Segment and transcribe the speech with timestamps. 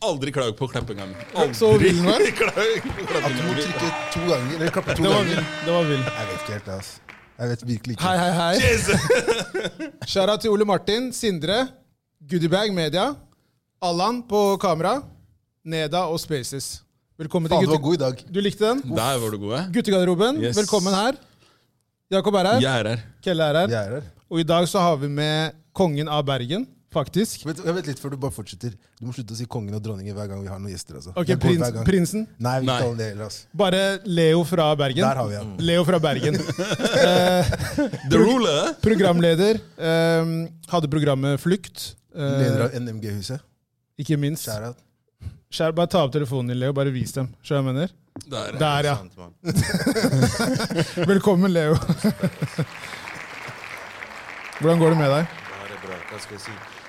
[0.00, 1.14] Aldri klag på klappinga mi.
[1.36, 2.22] Aldri vill den var.
[2.38, 5.34] Klag på At du må trykke to ganger, eller klappe to Det var ganger.
[5.34, 5.44] vill.
[5.66, 6.04] Det var vill.
[6.06, 7.16] Jeg vet ikke helt, altså.
[7.40, 8.04] Jeg vet virkelig ikke.
[8.04, 8.54] Hei, hei, hei.
[8.60, 8.88] Yes!
[10.12, 11.58] Shara til Ole Martin, Sindre,
[12.30, 13.10] Goodiebag Media,
[13.84, 14.94] Allan på kamera,
[15.64, 16.70] Neda og Spaces.
[17.20, 17.86] Velkommen Faen, til du var gutte...
[17.86, 18.34] god i dag.
[18.36, 18.82] Du likte den?
[18.96, 19.68] Der var du god, jeg.
[19.76, 20.56] Guttegarderoben, Yes.
[20.56, 21.20] velkommen her.
[22.10, 23.04] Jakob er her, Jeg er her.
[23.24, 23.68] Kelle er her.
[23.76, 24.08] Jeg er her.
[24.30, 26.64] Og i dag så har vi med kongen av Bergen,
[26.94, 27.44] faktisk.
[27.46, 28.74] Vent, vet litt før du bare fortsetter.
[28.98, 30.98] Du må slutte å si kongen og dronningen hver gang vi har noen gjester.
[31.00, 31.12] altså.
[31.18, 31.62] Ok, prins.
[31.86, 32.26] Prinsen.
[32.42, 32.80] Nei, vi Nei.
[32.98, 33.46] det altså.
[33.62, 35.04] Bare Leo fra Bergen.
[35.06, 35.54] Der har vi han.
[35.70, 36.34] Leo fra Bergen.
[36.40, 36.42] uh,
[38.10, 38.74] The ruler.
[38.82, 39.60] programleder.
[39.78, 40.34] Um,
[40.72, 41.94] hadde programmet Flukt.
[42.14, 43.40] Uh, Leder av NMG-huset.
[44.00, 44.48] ikke minst.
[44.48, 44.74] Skjæra.
[45.50, 46.72] Skjær, bare ta opp telefonen din, Leo.
[46.76, 47.26] Bare vis dem.
[47.42, 47.90] Skjønner du hva jeg mener?
[48.30, 48.58] Der.
[48.58, 48.96] Der, ja.
[48.98, 49.12] Sant.
[51.10, 51.74] Velkommen, Leo.
[54.60, 55.24] Hvordan går det med deg?
[55.54, 55.96] Bare bra.
[56.10, 56.79] Hva skal jeg si?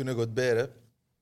[0.00, 0.68] Kunne gått bedre.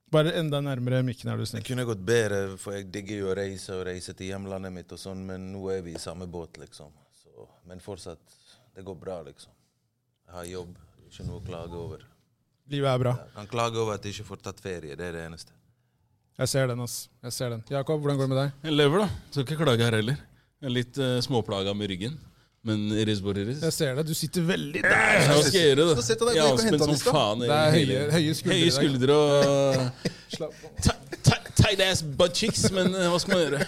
[0.09, 3.34] Bare enda nærmere mikken, er du Det kunne gått bedre, for jeg digger jo å
[3.37, 6.57] reise og reise til hjemlandet mitt, og sånn, men nå er vi i samme båt,
[6.62, 6.95] liksom.
[7.12, 8.38] Så, men fortsatt,
[8.76, 9.52] det går bra, liksom.
[10.29, 10.79] Jeg har jobb,
[11.10, 12.07] ikke noe å klage over.
[12.73, 13.15] Livet er bra.
[13.26, 15.52] Jeg kan klage over at jeg ikke får tatt ferie, det er det eneste.
[16.38, 16.96] Jeg ser den, ass.
[17.26, 17.66] Jeg ser den.
[17.74, 18.57] Jakob, hvordan går det med deg?
[18.68, 19.23] Jeg lever, da.
[19.32, 20.18] Skal ikke klage her heller.
[20.63, 22.15] Jeg er litt uh, småplaga med ryggen.
[22.69, 23.63] Men it is what it is.
[23.65, 24.05] Jeg ser det.
[24.11, 25.19] Du sitter veldig der.
[25.30, 26.07] Hva skal jeg gjøre, da?
[26.35, 27.45] Jeg er avspent som faen.
[27.47, 30.07] Det er høye- høye skuldre Høye skuldre og
[30.38, 31.38] Slapp av.
[31.59, 33.66] ti- ti- Tight ass butt cheeks, men eh, hva skal man gjøre?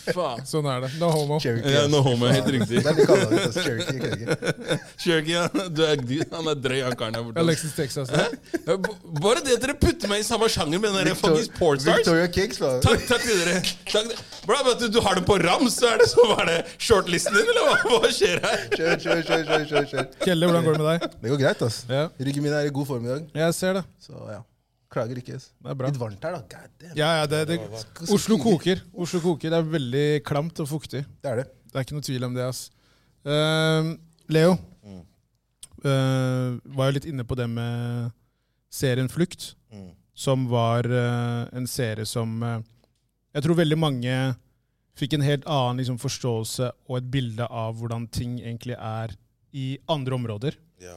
[0.00, 0.40] Fy faen.
[0.48, 0.88] Sånn er det.
[0.98, 1.36] No homo.
[1.42, 1.70] Cherokee.
[1.76, 2.80] Ja, no homo, helt riktig.
[2.82, 3.42] Det er de kaller det.
[3.54, 4.78] Cherokee, Cherokee.
[5.04, 5.44] Cherokee, ja.
[5.76, 7.42] Du er, han er drøy, han karen der borte.
[7.44, 8.10] Alexis Texas.
[8.10, 8.26] Ja,
[9.20, 12.58] Bare det at dere putter meg i samme sjanger med den fuckings pornstars Victoria Kicks,
[12.62, 12.72] hva?
[12.84, 13.60] Takk, takk til dere.
[13.92, 14.16] Takk.
[14.48, 17.36] Bra, vet du, du har det på rams, så er det så er det shortlisten
[17.36, 18.66] din, eller hva, hva skjer her?
[18.74, 20.10] Kjør, kjør, kjør, kjør, kjør, kjør.
[20.26, 21.16] Kelle, hvordan går det med deg?
[21.22, 21.80] Det går greit, ass.
[21.90, 22.04] Ja.
[22.28, 23.26] Ryggen min er i god form i dag.
[23.44, 23.84] Jeg ser det.
[24.06, 24.40] Så ja,
[24.92, 25.36] klager ikke.
[25.40, 25.90] Det er bra.
[25.90, 26.42] Litt varmt her, da.
[26.46, 26.96] God damn.
[26.98, 27.58] Ja, ja, det, det,
[28.14, 28.82] Oslo koker.
[28.94, 29.52] Oslo koker.
[29.52, 31.02] Det er veldig klamt og fuktig.
[31.22, 31.46] Det er det.
[31.70, 32.46] Det er ikke noe tvil om det.
[32.46, 32.66] ass.
[33.26, 33.94] Uh,
[34.30, 34.54] Leo,
[35.86, 38.10] eh, var jo litt inne på det med
[38.72, 39.90] serien Flukt, Mm.
[40.14, 42.60] som var uh, en serie som eh,
[43.34, 44.14] Jeg tror veldig mange
[44.96, 49.12] fikk en helt annen liksom, forståelse og et bilde av hvordan ting egentlig er
[49.52, 50.56] i andre områder.
[50.80, 50.96] Ja.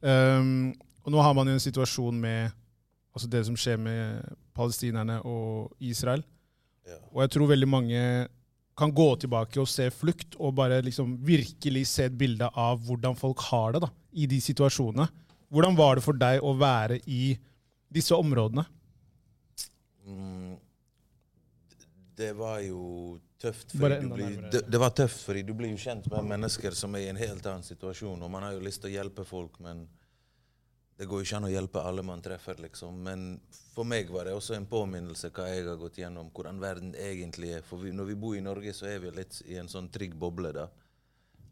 [0.00, 0.72] Um,
[1.04, 2.54] og nå har man jo en situasjon med
[3.14, 6.24] altså det som skjer med palestinerne og Israel.
[6.84, 6.98] Ja.
[7.14, 8.00] Og jeg tror veldig mange
[8.76, 13.14] kan gå tilbake og se flukt, og bare liksom virkelig se et bilde av hvordan
[13.18, 15.06] folk har det da, i de situasjonene.
[15.54, 17.36] Hvordan var det for deg å være i
[17.94, 18.64] disse områdene?
[20.04, 20.56] Mm,
[22.18, 23.76] det var jo tøft.
[23.78, 26.94] Fordi du blir, det, det var tøft, fordi du blir jo kjent med mennesker som
[26.98, 28.18] er i en helt annen situasjon.
[28.18, 29.86] Og man har jo lyst til å hjelpe folk, men
[30.96, 32.54] det går ikke an å hjelpe alle man treffer.
[32.62, 33.02] liksom.
[33.02, 33.40] Men
[33.74, 37.50] for meg var det også en påminnelse hva jeg har gått gjennom, hvordan verden egentlig
[37.56, 37.62] er.
[37.66, 40.14] For vi, når vi bor i Norge, så er vi litt i en sånn trygg
[40.14, 40.52] boble.
[40.52, 40.68] da.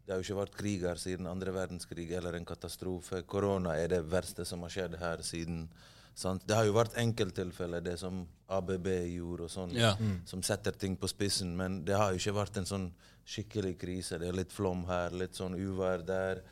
[0.05, 3.21] Det har jo ikke vært krig her siden andre verdenskrig eller en katastrofe.
[3.27, 5.67] Korona er det verste som har skjedd her siden.
[6.15, 6.43] Sant?
[6.47, 9.95] Det har jo vært enkelttilfeller, det som ABB gjorde, og sånn, Ja.
[10.25, 11.55] som setter ting på spissen.
[11.55, 12.91] Men det har jo ikke vært en sånn
[13.25, 14.19] skikkelig krise.
[14.19, 16.43] Det er litt flom her, litt sånn uvær der.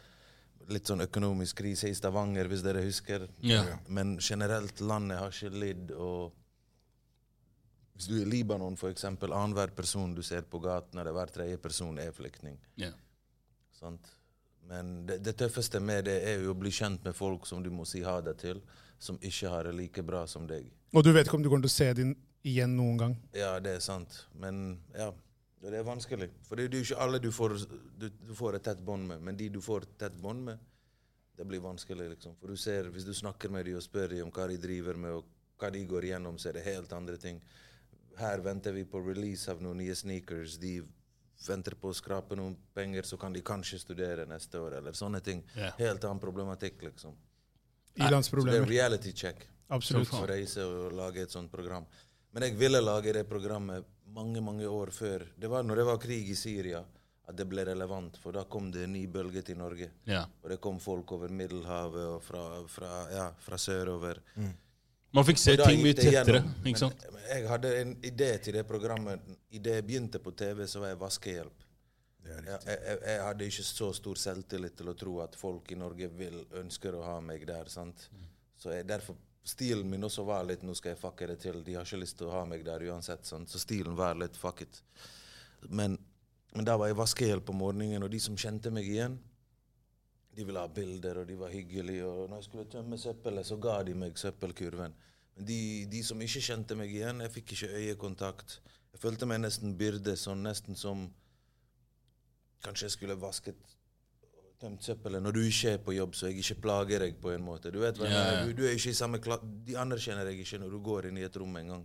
[0.70, 3.28] Litt sånn økonomisk krise i Stavanger, hvis dere husker.
[3.46, 3.64] Ja.
[3.88, 5.92] Men generelt, landet har ikke lidd.
[5.92, 6.32] og
[7.96, 11.58] Hvis du er i Libanon, eksempel, annenhver person du ser på gaten, eller hver tredje
[11.58, 12.60] person er flyktning.
[12.78, 12.92] Ja.
[14.70, 17.72] Men det, det tøffeste med det er jo å bli kjent med folk som du
[17.74, 18.62] må si ha det til,
[19.02, 20.70] som ikke har det like bra som deg.
[20.94, 22.14] Og du vet ikke om du kommer til å se din
[22.46, 23.16] igjen noen gang.
[23.38, 24.26] Ja, det er sant.
[24.38, 25.10] Men ja,
[25.70, 26.30] det er vanskelig.
[26.48, 27.54] For det er jo ikke alle du får,
[28.02, 29.22] du, du får et tett bånd med.
[29.22, 30.60] Men de du får et tett bånd med,
[31.38, 32.10] det blir vanskelig.
[32.16, 32.34] liksom.
[32.40, 34.98] For du ser, Hvis du snakker med dem og spør dem om hva de driver
[34.98, 35.26] med, og
[35.62, 37.42] hva de går igjennom, så er det helt andre ting.
[38.18, 40.58] Her venter vi på release av noen nye sneakers.
[40.58, 40.82] De
[41.48, 44.78] venter på å skrape noen penger, så kan de kanskje studere neste år.
[44.78, 45.44] eller sånne ting.
[45.56, 45.74] Yeah.
[45.78, 47.14] Helt annen problematikk, liksom.
[47.14, 48.68] Så det er Ilandsproblemer.
[48.68, 50.10] reality check Absolutt.
[50.14, 51.86] å reise og lage et sånt program.
[52.34, 53.84] Men jeg ville lage det programmet
[54.16, 55.28] mange mange år før.
[55.38, 56.84] Det var når det var krig i Syria
[57.32, 59.88] at det ble relevant, for da kom det en ny bølge til Norge.
[60.10, 60.26] Ja.
[60.44, 64.20] Og det kom folk over Middelhavet og fra, fra, ja, fra sørover.
[65.12, 66.42] Man fikk se ting mye tettere.
[66.66, 67.04] ikke sant?
[67.06, 69.32] Men, men jeg hadde en idé til det programmet.
[69.52, 71.68] Idet jeg begynte på TV, så var jeg vaskehjelp.
[72.22, 76.08] Jeg, jeg, jeg, hadde ikke så stor selvtillit til å tro at folk i Norge
[76.16, 77.72] vil ønsker å ha meg der.
[77.72, 78.08] sant?
[78.60, 81.64] Så jeg, derfor Stilen min også var litt 'nå skal jeg fucke det til'.
[81.64, 83.26] De har ikke lyst til å ha meg der uansett.
[83.26, 83.48] Sånn.
[83.48, 84.82] Så stilen var litt fuck it.
[85.70, 85.98] Men,
[86.54, 89.20] men da var jeg vaskehjelp om morgenen, og de som kjente meg igjen,
[90.36, 92.06] de ville ha bilder, og de var hyggelige.
[92.06, 94.94] Og når jeg skulle tømme søppelet, så ga de meg søppelkurven.
[95.36, 98.62] Men de, de som ikke kjente meg igjen, jeg fikk ikke øyekontakt.
[98.94, 101.10] Jeg følte meg nesten byrde, sånn nesten som
[102.62, 103.58] Kanskje jeg skulle vasket
[104.62, 107.42] tømt søppelet når du ikke er på jobb, så jeg ikke plager deg på en
[107.46, 107.72] måte.
[107.74, 108.36] Du vet hva jeg Ja, ja.
[108.42, 108.52] mener?
[108.54, 111.18] Du, du er ikke i samme kla De anerkjenner deg ikke når du går inn
[111.22, 111.84] i et rom en gang.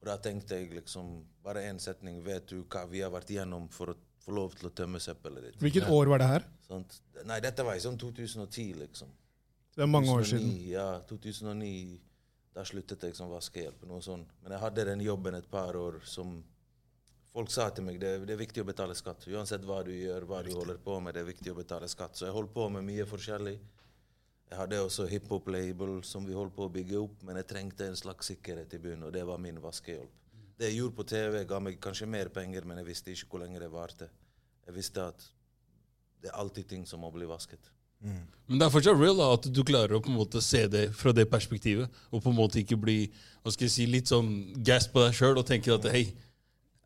[0.00, 1.10] Og da tenkte jeg liksom
[1.44, 2.20] Bare én setning.
[2.24, 5.46] Vet du hva vi har vært igjennom for å få lov til å tømme søppelet
[5.48, 5.58] ditt?
[5.64, 6.44] Hvilket år var det her?
[6.68, 7.00] Sånt.
[7.24, 9.08] Nei, dette var i sånn 2010, liksom.
[9.76, 10.50] Det er mange år siden.
[10.68, 11.98] Ja, 2009.
[12.54, 13.84] Da sluttet jeg som vaskehjelp.
[13.88, 14.28] noe sånt.
[14.42, 16.42] Men jeg hadde den jobben et par år som
[17.30, 19.28] Folk sa til meg det, det er viktig å betale skatt.
[19.30, 22.18] Uansett hva du gjør, hva du holder på med, det er viktig å betale skatt.
[22.18, 23.54] Så jeg holdt på med mye forskjellig.
[24.50, 27.98] Jeg hadde også hiphop-label som vi holdt på å bygge opp, men jeg trengte en
[27.98, 30.16] slags sikkerhet i bunnen, og det var min vaskehjelp.
[30.58, 33.44] Det jeg gjorde på TV, ga meg kanskje mer penger, men jeg visste ikke hvor
[33.44, 34.10] lenge det varte.
[34.66, 35.22] Jeg visste at
[36.20, 37.70] det er alltid ting som må bli vasket.
[38.00, 40.86] Men det er fortsatt real da, at du klarer å på en måte se det
[40.96, 42.98] fra det perspektivet, og på en måte ikke bli
[43.44, 44.30] hva skal jeg si, litt sånn
[44.66, 46.08] gass på deg sjøl og tenke at hei,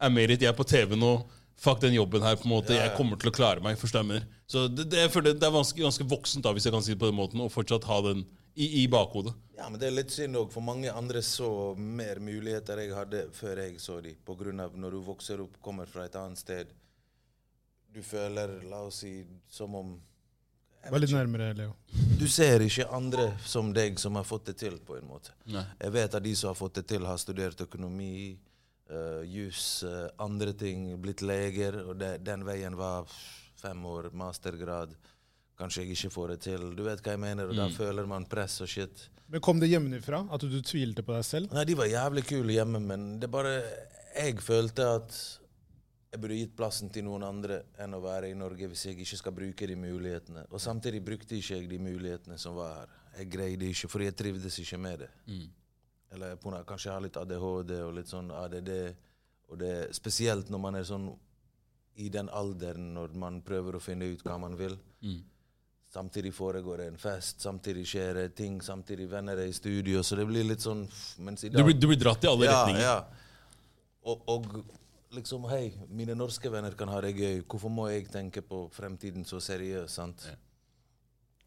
[0.01, 1.17] er mer jeg er på TV nå,
[1.61, 3.79] fuck den jobben her, på en måte, jeg kommer til å klare meg.
[3.79, 6.95] Så det, det, jeg føler det er ganske, ganske voksent, da, hvis jeg kan si
[6.95, 8.25] det på den måten, å fortsatt ha den
[8.55, 9.35] i, i bakhodet.
[9.57, 11.49] Ja, men det er litt synd òg, for mange andre så
[11.79, 14.15] mer muligheter jeg hadde før jeg så de.
[14.27, 16.75] På grunn av når du vokser opp, kommer fra et annet sted.
[17.95, 19.21] Du føler, la oss si,
[19.51, 19.95] som om
[20.85, 21.71] Vær litt nærmere, Leo.
[22.21, 25.33] Du ser ikke andre som deg som har fått det til, på en måte.
[25.49, 25.63] Nei.
[25.81, 28.35] Jeg vet at de som har fått det til, har studert økonomi,
[28.91, 33.09] uh, jus, uh, andre ting, blitt leger, og det, den veien var
[33.61, 34.95] fem år, mastergrad.
[35.59, 36.67] Kanskje jeg ikke får det til.
[36.75, 39.07] Du vet hva jeg mener, og da føler man press og shit.
[39.31, 40.25] Men Kom det hjemmefra?
[40.35, 41.55] At du tvilte på deg selv?
[41.55, 43.55] Nei, de var jævlig kule hjemme, men det bare
[44.15, 45.17] Jeg følte at
[46.15, 49.17] jeg burde gitt plassen til noen andre enn å være i Norge hvis jeg ikke
[49.19, 50.45] skal bruke de mulighetene.
[50.55, 52.93] Og samtidig brukte ikke jeg de mulighetene som var her.
[53.19, 55.11] Jeg greide ikke, for jeg trivdes ikke med det.
[56.15, 58.73] Eller på, kanskje jeg har litt ADHD og litt sånn ADD.
[59.51, 61.09] Og det er spesielt når man er sånn
[62.03, 64.77] i den alderen når man prøver å finne ut hva man vil.
[65.95, 70.19] Samtidig foregår det en fest, samtidig skjer det ting, samtidig venner er i studio, så
[70.19, 70.83] det blir litt sånn
[71.23, 72.83] mens i Du blir, du blir dratt i alle ja, retninger.
[72.83, 72.97] Ja.
[74.11, 74.49] Og, og
[75.15, 77.45] liksom, hei, mine norske venner kan ha det gøy.
[77.47, 79.95] Hvorfor må jeg tenke på fremtiden så seriøst?
[79.95, 80.27] sant?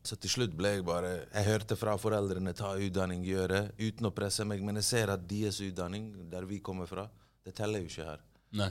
[0.07, 4.13] Så til slutt ble jeg bare Jeg hørte fra foreldrene ta utdanning, gjøre, uten å
[4.15, 4.63] presse meg.
[4.63, 7.09] Men jeg ser at deres utdanning, der vi kommer fra,
[7.43, 8.21] det teller jo ikke her.
[8.55, 8.69] Nei.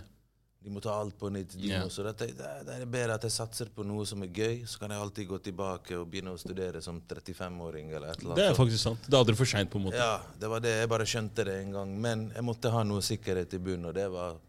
[0.67, 1.53] De må ta alt på nytt.
[1.55, 1.85] De yeah.
[1.85, 4.81] må, så det, det er bedre at jeg satser på noe som er gøy, så
[4.81, 7.93] kan jeg alltid gå tilbake og begynne å studere som 35-åring.
[7.93, 8.41] eller et eller annet.
[8.41, 9.07] Det er faktisk sant.
[9.07, 10.01] Det er aldri for seint, på en måte.
[10.01, 10.73] ja, det var det.
[10.81, 11.93] Jeg bare skjønte det en gang.
[12.09, 14.41] Men jeg måtte ha noe sikkerhet i bunnen, og det var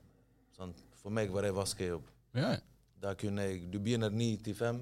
[0.58, 0.74] sånn
[1.04, 2.10] For meg var det vaskejobb.
[2.40, 2.56] Ja.
[3.04, 4.82] Da kunne jeg Du begynner ni til fem,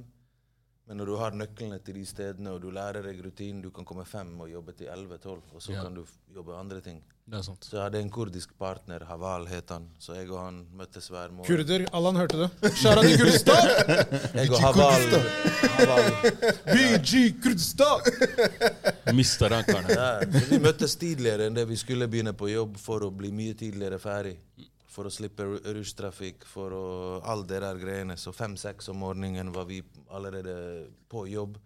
[0.87, 3.85] men når du har nøklene til de stedene, og du lærer deg rutinen, du kan
[3.85, 5.81] komme fem og jobbe til elleve-tolv, og så Ja.
[5.83, 6.03] kan du
[6.35, 7.01] jobbe andre ting.
[7.25, 7.63] Det er sant.
[7.65, 11.31] Så jeg hadde en kurdisk partner, Haval het han, så jeg og han møttes hver
[11.33, 11.47] morgen.
[11.49, 12.71] Kurder, Allan hørte det.
[12.77, 13.65] Shara til Kurdistan!
[14.35, 15.01] Jeg og Haval,
[15.79, 16.11] Haval
[16.69, 18.01] BG Kurdistan!
[19.17, 19.89] Mista rankerne.
[19.89, 20.19] Ja,
[20.51, 23.97] vi møttes tidligere enn det vi skulle begynne på jobb for å bli mye tidligere
[23.99, 24.37] ferdig.
[24.95, 26.83] For å slippe ru- rushtrafikk, for å
[27.27, 28.15] all det der greiene.
[28.17, 29.81] Så fem-seks om morgenen var vi
[30.15, 30.53] allerede
[31.11, 31.57] på jobb,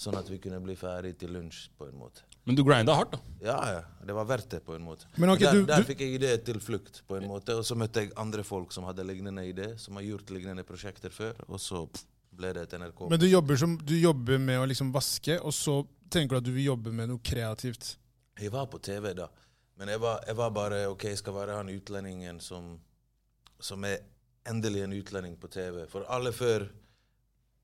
[0.00, 2.24] sånn at vi kunne bli ferdig til lunsj på en måte.
[2.48, 3.18] Men du grinda hardt, da.
[3.44, 3.80] Ja, ja.
[4.08, 5.04] Det var verdt det på en måte.
[5.20, 7.76] Men ok, der, du- der fikk jeg idé til flukt på en måte, og så
[7.76, 11.60] møtte jeg andre folk som hadde lignende idé, som har gjort lignende prosjekter før, og
[11.60, 12.06] så pff,
[12.40, 13.04] ble det et NRK.
[13.12, 16.48] Men du jobber, som, du jobber med å liksom vaske, og så tenker du at
[16.48, 17.98] du vil jobbe med noe kreativt.
[18.40, 19.28] Jeg var på TV da,
[19.80, 22.74] men jeg var, jeg var bare Ok, jeg skal være han utlendingen som,
[23.56, 24.02] som er
[24.48, 25.86] endelig en utlending på TV.
[25.88, 26.66] For alle før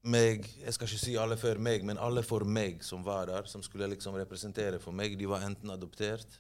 [0.06, 3.48] meg Jeg skal ikke si alle før meg, men alle for meg som var der,
[3.50, 6.38] som skulle liksom representere for meg, de var enten adoptert,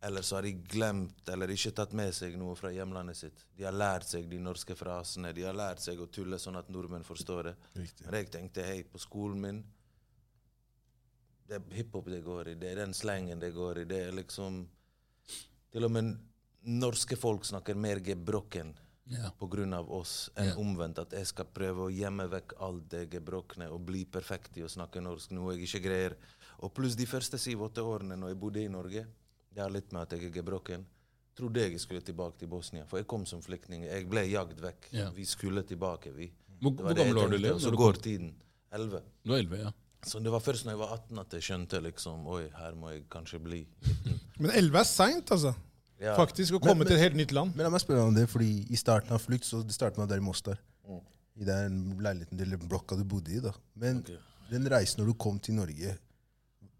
[0.00, 3.44] eller så har de glemt eller ikke tatt med seg noe fra hjemlandet sitt.
[3.56, 6.70] De har lært seg de norske frasene, de har lært seg å tulle sånn at
[6.72, 7.54] nordmenn forstår det.
[7.76, 8.06] Riktig.
[8.06, 9.64] Men jeg tenkte hei, på skolen min
[11.46, 13.84] Det er hiphop det går i, det er den slengen det går i.
[13.84, 14.64] Det er liksom
[15.72, 16.16] Til og med
[16.66, 18.74] norske folk snakker mer gebrokken
[19.08, 19.30] Ja.
[19.78, 20.54] av oss enn Ja.
[20.56, 20.98] omvendt.
[20.98, 24.68] At jeg skal prøve å gjemme vekk alt det gebrokne og bli perfekt i å
[24.68, 26.16] snakke norsk, noe jeg ikke greier.
[26.60, 29.06] Og pluss de første syv-åtte årene når jeg bodde i Norge,
[29.54, 30.84] det har litt med at jeg er gebrokken.
[31.36, 33.84] Trodde jeg skulle tilbake til Bosnia, for jeg kom som flyktning.
[33.84, 34.88] Jeg ble jagd vekk.
[34.92, 35.10] Ja.
[35.10, 36.32] Vi skulle tilbake, vi.
[36.60, 38.34] Hvor, hvor gammel var du, når så går tiden.
[38.72, 39.02] Elleve.
[39.22, 39.70] Du var 11, ja.
[40.06, 42.92] Så det var først når jeg var 18 at jeg skjønte liksom Oi, her må
[42.94, 43.64] jeg kanskje bli.
[44.40, 45.52] Men 11 er seint, altså.
[46.00, 46.14] Ja.
[46.18, 47.56] Faktisk, å komme Men- til et helt nytt land.
[47.56, 50.08] Men la meg spørre om det, fordi i starten av Flukt så det startet man
[50.08, 50.60] der er i Mostar.
[51.36, 53.40] I den leiligheten eller blokka du bodde i.
[53.44, 53.52] da.
[53.74, 54.16] Men okay.
[54.50, 55.98] den reisen når du kom til Norge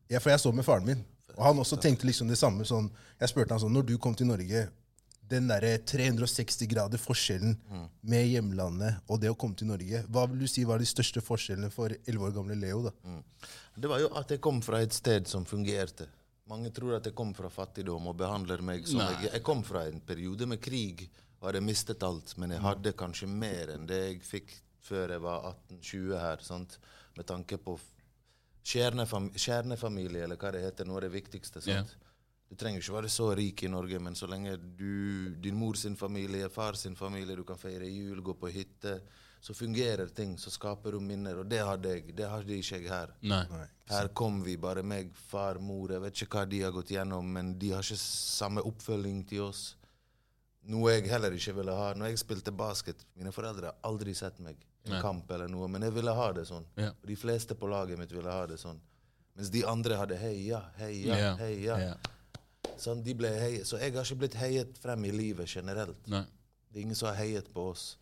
[0.08, 1.02] ja, For jeg så med faren min.
[1.36, 2.64] Og han også tenkte liksom det samme.
[2.64, 2.88] sånn,
[3.20, 4.68] Jeg spurte han sånn Når du kom til Norge,
[5.28, 7.56] den derre 360 grader forskjellen
[8.06, 11.22] med hjemlandet og det å komme til Norge, hva vil du si var de største
[11.24, 12.84] forskjellene for 11 år gamle Leo?
[12.86, 12.92] da?
[13.76, 16.06] Det var jo at jeg kom fra et sted som fungerte.
[16.46, 19.86] Mange tror at jeg kom fra fattigdom og behandler meg som jeg Jeg kom fra
[19.90, 21.08] en periode med krig
[21.40, 24.54] og hadde mistet alt, men jeg hadde kanskje mer enn det jeg fikk
[24.86, 26.78] før jeg var 18-20 her, sant?
[27.16, 27.74] med tanke på
[28.66, 31.62] kjernefam kjernefamilie, eller hva det heter, noe av det viktigste.
[31.62, 31.96] sant?
[32.48, 35.96] Du trenger ikke være så rik i Norge, men så lenge du, din mor sin
[35.98, 39.00] familie, far sin familie, du kan feire jul, gå på hytte,
[39.42, 41.40] så fungerer ting, så skaper du minner.
[41.42, 42.14] Og det hadde jeg.
[42.16, 43.12] Det hadde ikke jeg her.
[43.22, 43.42] Nei.
[43.90, 45.90] Her kom vi, bare meg, far, mor.
[45.92, 49.44] Jeg vet ikke hva de har gått gjennom, men de har ikke samme oppfølging til
[49.48, 49.76] oss.
[50.66, 51.92] Noe jeg heller ikke ville ha.
[51.94, 55.66] Når jeg spilte basket, mine foreldre har aldri sett meg i en kamp eller noe,
[55.70, 56.66] men jeg ville ha det sånn.
[56.78, 56.90] Ja.
[57.06, 58.78] De fleste på laget mitt ville ha det sånn.
[59.36, 61.78] Mens de andre hadde heia, heia, heia.
[61.90, 61.96] ja.
[62.78, 63.02] Sånn.
[63.64, 65.96] Så jeg har ikke blitt heiet frem i livet generelt.
[66.06, 66.24] Nei.
[66.72, 67.96] Det er ingen som har heiet på oss.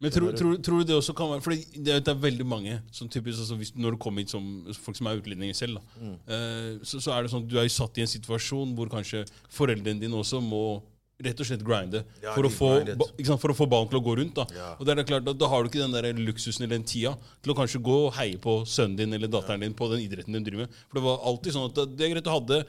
[0.00, 2.76] Men tror, tror, tror du det også kan være Fordi det, det er veldig mange
[2.94, 4.44] som typisk, altså hvis, Når du kommer hit som
[4.78, 6.12] folk som er utlendinger selv, da, Mm.
[6.28, 9.24] eh, så, så er det sånn du er jo satt i en situasjon hvor kanskje
[9.50, 10.80] foreldrene dine også må
[11.18, 13.98] rett og slett grinde Ja, for, å få, ba- sant, for å få barn til
[13.98, 14.36] å gå rundt.
[14.38, 14.76] Da Ja.
[14.78, 17.16] Og det er klart, da, da har du ikke den der luksusen eller den tida
[17.42, 20.30] til å kanskje gå og heie på sønnen din eller datteren din på den idretten
[20.32, 20.78] du driver med.
[20.86, 22.64] For det var alltid sånn at det- det er greit å hadde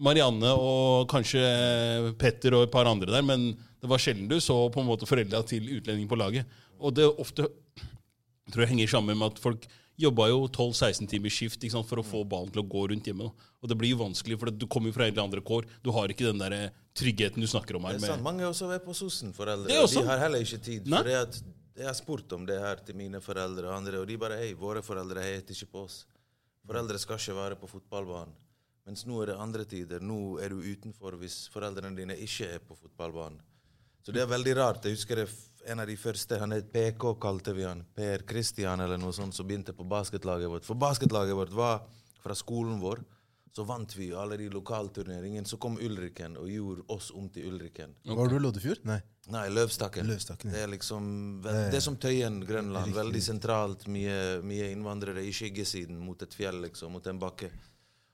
[0.00, 1.42] Marianne og kanskje
[2.20, 5.08] Petter og et par andre der, men det var sjelden du så på en måte
[5.08, 6.56] foreldra til utlendinger på laget.
[6.80, 7.48] Og det ofte
[8.50, 9.66] tror jeg henger sammen med at folk
[10.00, 13.28] jobba jo 12-16 timers skift sant, for å få ballen til å gå rundt hjemme.
[13.28, 13.48] da.
[13.60, 15.68] Og det blir jo vanskelig, for du kommer jo fra helt andre kår.
[15.84, 17.98] Du har ikke den der eh, tryggheten du snakker om her.
[17.98, 18.24] Det er sant.
[18.24, 19.68] Mange også er på sosen, foreldre.
[19.68, 19.84] Er.
[19.84, 20.88] De har heller ikke tid.
[20.88, 21.02] Nei.
[21.02, 21.40] For det at
[21.80, 24.54] jeg har spurt om det her til mine foreldre og andre, og de bare hei,
[24.58, 26.02] våre foreldre heter ikke på oss.
[26.64, 28.32] Foreldre skal ikke være på fotballbanen.
[28.90, 30.02] Mens nå er det andre tider.
[30.02, 33.38] Nå er du utenfor hvis foreldrene dine ikke er på fotballbanen.
[34.02, 34.88] Så det er veldig rart.
[34.88, 35.20] Jeg husker
[35.70, 37.84] en av de første, han het PK, kalte vi han.
[37.94, 40.66] Per Christian eller noe sånt, som begynte på basketlaget vårt.
[40.66, 41.84] For basketlaget vårt var
[42.24, 43.04] fra skolen vår.
[43.54, 45.46] Så vant vi alle de lokalturneringene.
[45.46, 47.94] Så kom Ulriken og gjorde oss om til Ulriken.
[48.10, 48.82] Var du i Loddefjord?
[48.90, 49.00] Nei.
[49.30, 50.10] Nei, Løvstakken.
[50.10, 50.56] Løvstakken, ja.
[50.56, 51.10] Det er liksom
[51.46, 52.90] vel, Det er som Tøyen, Grønland.
[52.98, 53.86] Veldig sentralt.
[53.86, 56.98] Mye, mye innvandrere i skyggesiden mot et fjell, liksom.
[56.98, 57.54] Mot en bakke.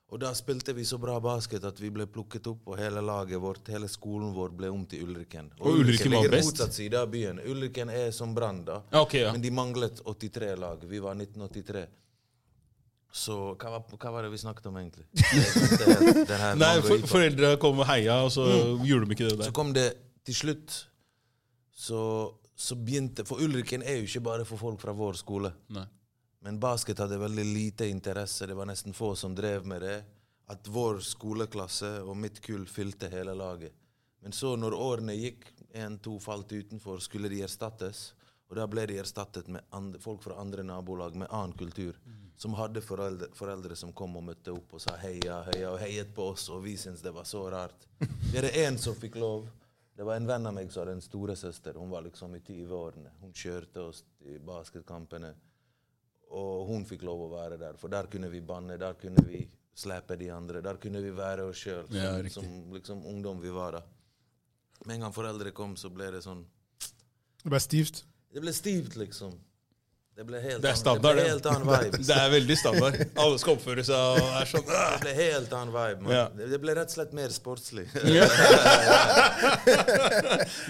[0.07, 3.41] Og da spilte vi så bra basket at vi ble plukket opp, og hele laget
[3.43, 5.49] vårt, hele skolen vår, ble om til Ulriken.
[5.59, 6.53] Og Ulriken var best?
[6.53, 7.41] motsatt side av byen.
[7.43, 8.79] Ulriken er som Brann, da.
[9.01, 9.33] Okay, ja.
[9.35, 10.85] Men de manglet 83 lag.
[10.87, 11.83] Vi var 1983.
[13.11, 15.05] Så hva var, hva var det vi snakket om, egentlig?
[15.17, 18.47] Det, det, det Nei, for, Foreldra kom og heia, og så
[18.87, 19.49] gjorde de ikke det der.
[19.49, 19.87] så kom det
[20.27, 20.75] til slutt
[21.77, 22.01] så,
[22.57, 25.51] så begynte For Ulriken er jo ikke bare for folk fra vår skole.
[25.75, 25.85] Nei.
[26.39, 28.47] Men basket hadde veldig lite interesse.
[28.47, 29.97] Det var nesten få som drev med det.
[30.47, 33.73] At vår skoleklasse og mitt kull fylte hele laget.
[34.23, 38.13] Men så, når årene gikk, én, to falt utenfor, skulle de erstattes.
[38.47, 41.99] Og da ble de erstattet med andre, folk fra andre nabolag med annen kultur.
[42.37, 46.13] Som hadde foreldre, foreldre som kom og møtte opp og sa heia, heia, og heiet
[46.15, 46.47] på oss.
[46.53, 47.87] Og vi syntes det var så rart.
[47.99, 49.49] Vi det én som fikk lov.
[49.97, 51.79] Det var en venn av meg som hadde en storesøster.
[51.81, 53.15] Hun var liksom i 20-årene.
[53.23, 55.33] Hun kjørte oss til basketkampene.
[56.35, 59.45] Og hun fikk lov å være der, for der kunne vi banne, der kunne vi
[59.77, 60.61] slepe de andre.
[60.65, 63.83] Der kunne vi være oss sjøl, som, Ja, som liksom ungdom vi var da.
[64.85, 66.43] Med en gang foreldre kom, så ble det sånn
[67.43, 68.03] Det ble stivt.
[68.33, 69.37] Det ble stivt, liksom.
[70.17, 71.97] Det ble helt, Det er annen- det ble helt annen vibe.
[72.07, 72.95] Det er veldig standard.
[73.21, 76.09] Alle skal oppføre seg og er sånn Det ble helt annen vibe.
[76.15, 76.23] Ja.
[76.53, 77.85] Det ble rett og slett mer sportslig.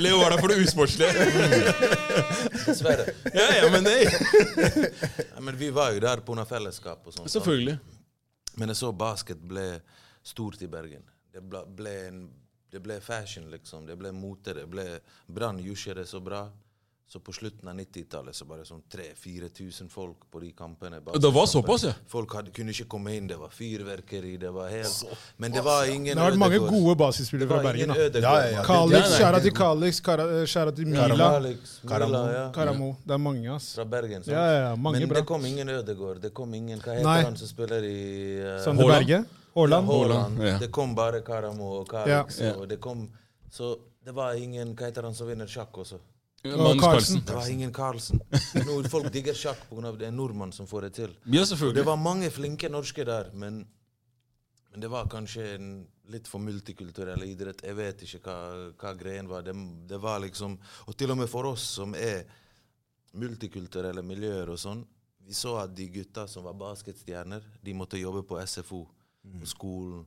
[0.04, 1.16] Leo var der for det usportslige.
[2.68, 3.08] Dessverre.
[3.32, 4.04] Ja, ja, men nei.
[5.32, 6.44] Ja, men vi var jo der pga.
[6.50, 7.32] fellesskap og sånt.
[7.32, 7.78] Selvfølgelig.
[8.58, 9.80] Men jeg så basket ble
[10.28, 11.04] stort i Bergen.
[11.32, 12.20] Det ble, ble, en,
[12.74, 13.86] det ble fashion, liksom.
[13.88, 14.52] Det ble mote.
[14.58, 15.00] Det ble
[15.32, 16.50] Brann gjorde det så bra.
[17.08, 20.98] Så på slutten av 90-tallet så bare sånn 3000-4000 folk på de kampene.
[21.00, 21.94] Det var såpass, ja?
[22.12, 23.30] Folk hadde, kunne ikke komme inn.
[23.30, 24.34] Det var fyrverkeri.
[24.42, 27.62] Det var helt Men det var ingen Det har vært mange gode Det basisspillere fra
[27.64, 27.94] Bergen.
[27.96, 28.66] Ja, ja.
[28.68, 30.02] Kalix, skjæra til Kalix,
[30.52, 31.30] skjæra til Mila.
[31.88, 32.52] Karamo.
[32.58, 32.90] Karamo.
[33.06, 33.70] Det er mange, ass.
[33.80, 34.28] Fra Bergen.
[34.28, 34.34] sant?
[34.36, 35.22] Ja, ja, ja, mange Men bra.
[35.22, 36.20] det kom ingen Ødegård.
[36.22, 37.22] Det kom ingen Hva heter Nei.
[37.24, 37.96] han som spiller i
[38.44, 39.08] uh, Sander Haaland?
[39.08, 39.24] Berge.
[39.56, 40.44] Haaland.
[40.44, 40.60] Ja, ja.
[40.60, 42.26] Det kom bare Karamo og Ja.
[42.28, 42.42] Kalix.
[42.58, 43.08] Og det kom,
[43.50, 46.04] så det var ingen Hva heter han som vinner sjakk også?
[46.44, 47.22] Magnus Carlsen.
[47.26, 48.22] Det var ingen Carlsen.
[48.66, 49.92] No, folk digger sjakk pga.
[49.92, 51.16] det er en nordmann som får det til.
[51.26, 53.68] Ja, Det var mange flinke norske der, men,
[54.72, 57.64] men det var kanskje en litt for multikulturell idrett.
[57.64, 58.38] Jeg vet ikke hva,
[58.80, 59.42] hva greien var.
[59.44, 59.56] Det,
[59.88, 62.24] det var liksom Og til og med for oss som er
[63.18, 64.86] multikulturelle miljøer og sånn,
[65.28, 68.86] vi så at de gutta som var basketstjerner, de måtte jobbe på SFO,
[69.42, 70.06] på skolen.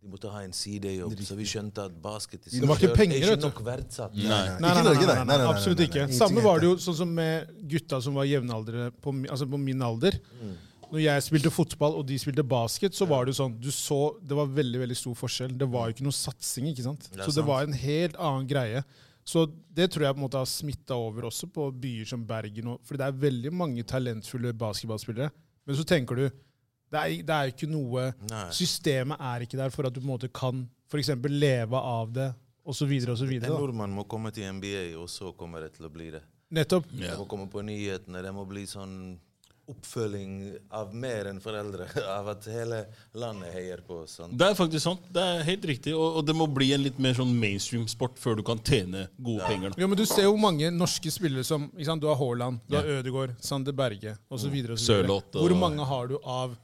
[0.00, 1.12] De måtte ha en sidejobb.
[1.26, 4.14] Så vi skjønte at basket i Det var ikke penger, er ikke nok verdsatt.
[4.16, 4.38] Nei.
[4.62, 6.06] Nei, nei, nei, nei, absolutt ikke.
[6.16, 9.84] Samme var det jo sånn som med gutta som var jevnaldrende på, altså på min
[9.84, 10.16] alder.
[10.40, 10.54] Mm.
[10.90, 14.00] Når jeg spilte fotball og de spilte basket, så var det jo sånn du så,
[14.24, 15.52] Det var veldig veldig stor forskjell.
[15.60, 16.72] Det var jo ikke noe satsing.
[16.72, 17.06] ikke sant?
[17.20, 18.82] Så det var en helt annen greie.
[19.30, 19.44] Så
[19.76, 22.72] det tror jeg på en måte har smitta over også på byer som Bergen.
[22.72, 25.28] Og, fordi det er veldig mange talentfulle basketballspillere.
[25.68, 26.24] Men så tenker du
[26.90, 28.46] det er, det er ikke noe Nei.
[28.56, 32.10] Systemet er ikke der for at du på en måte kan for eksempel leve av
[32.12, 32.28] det,
[32.66, 32.90] osv.
[33.14, 33.30] osv.
[33.38, 36.22] En nordmann må komme til NBA, og så kommer det til å bli det.
[36.50, 36.88] Nettopp.
[36.92, 37.12] Yeah.
[37.12, 38.22] Det må komme på nyhetene.
[38.26, 38.96] Det må bli sånn
[39.70, 40.32] oppfølging
[40.74, 41.86] av mer enn foreldre.
[42.18, 42.80] Av at hele
[43.14, 44.34] landet heier på sånt.
[44.38, 45.04] Det er faktisk sant.
[45.14, 45.94] Det er helt riktig.
[45.94, 49.46] Og, og det må bli en litt mer sånn mainstream-sport før du kan tjene gode
[49.46, 49.70] penger.
[49.76, 49.82] Da.
[49.84, 52.02] Jo, men Du ser jo mange norske spillere som ikke sant?
[52.02, 54.58] Du har Haaland, du har Ødegaard, Sander Berge osv.
[54.74, 56.58] Sørloth og- Hvor mange har du av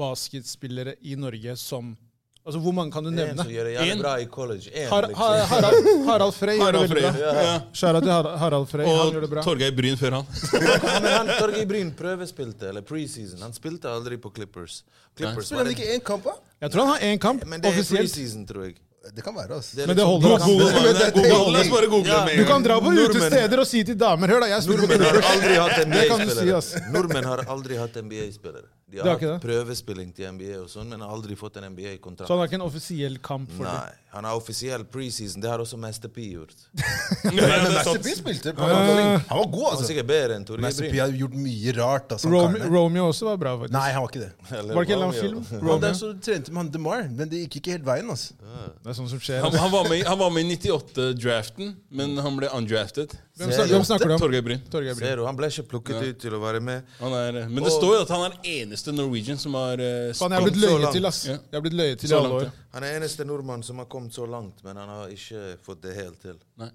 [0.00, 1.96] basketspillere i Norge som
[2.40, 3.34] Altså, Hvor mange kan du nevne?
[3.34, 4.70] En som gjør det jævlig bra i college.
[4.72, 5.18] En, Har, liksom.
[5.20, 7.10] har, Harald, Harald Frey gjør det veldig bra.
[7.20, 7.50] Ja.
[7.76, 8.86] Skjæra til Har- Harald Frey.
[8.88, 9.42] Han gjør det Og bra.
[9.44, 10.30] Torgeir Bryn før han.
[11.04, 13.42] Men han, Torgeir Bryn prøvespilte, eller preseason.
[13.44, 14.78] Han spilte aldri på Clippers.
[15.20, 16.34] Clippers Spiller han ikke én kamp, da?
[16.64, 18.78] Jeg tror han har én kamp Men det er preseason, tror jeg.
[19.14, 19.76] Det kan være, altså.
[19.84, 20.48] Men det liksom- holder.
[20.48, 22.24] Google, Men det bare google Ja.
[22.40, 26.72] Du kan dra på utesteder og si til damer Hør, da, jeg spiller på Clippers.
[26.96, 28.64] Nordmenn har aldri hatt NBA-spillere.
[28.90, 32.26] De har har hatt prøvespilling til NBA, og sånn, men har aldri fått en NBA-kontrakt.
[32.26, 33.72] Så han har ikke en offisiell kamp for det.
[33.72, 35.42] Nei, han har offisiell preseason.
[35.44, 36.56] Det har også Master P gjort.
[37.30, 38.54] Men Master P spilte.
[38.56, 39.86] på Han var god, Han var altså.
[39.86, 42.16] sikkert bedre enn Tore Master P har gjort mye rart.
[42.16, 42.70] Altså, Romeo.
[42.74, 43.76] Romeo også var bra, faktisk.
[43.78, 44.32] Nei, han var ikke det.
[44.58, 45.44] Eller Var det ikke en lang Romeo.
[45.46, 45.68] film?
[45.70, 48.10] Han der som trente med han DeMar, men det gikk ikke helt veien.
[48.10, 48.34] altså.
[48.40, 49.44] Det er sånn som skjer.
[49.46, 53.14] Han, han var med i 98-draften, men han ble undrafted.
[53.40, 54.20] Hvem, snakker, hvem snakker du om?
[54.20, 54.60] Torgeir Bryn.
[54.68, 55.06] Torgeir Bryn.
[55.08, 56.90] Ser du, han ble ikke plukket ut til å være med.
[57.00, 60.36] Han er, men det står jo at han er eneste Norwegian som har uh, Han
[60.36, 61.22] er blitt løyet til, ass.
[61.30, 61.38] Ja.
[61.40, 62.50] Jeg er blitt løyet til i alle år.
[62.74, 65.96] Han er eneste nordmann som har kommet så langt, men han har ikke fått det
[65.96, 66.36] helt til.
[66.60, 66.68] Nei.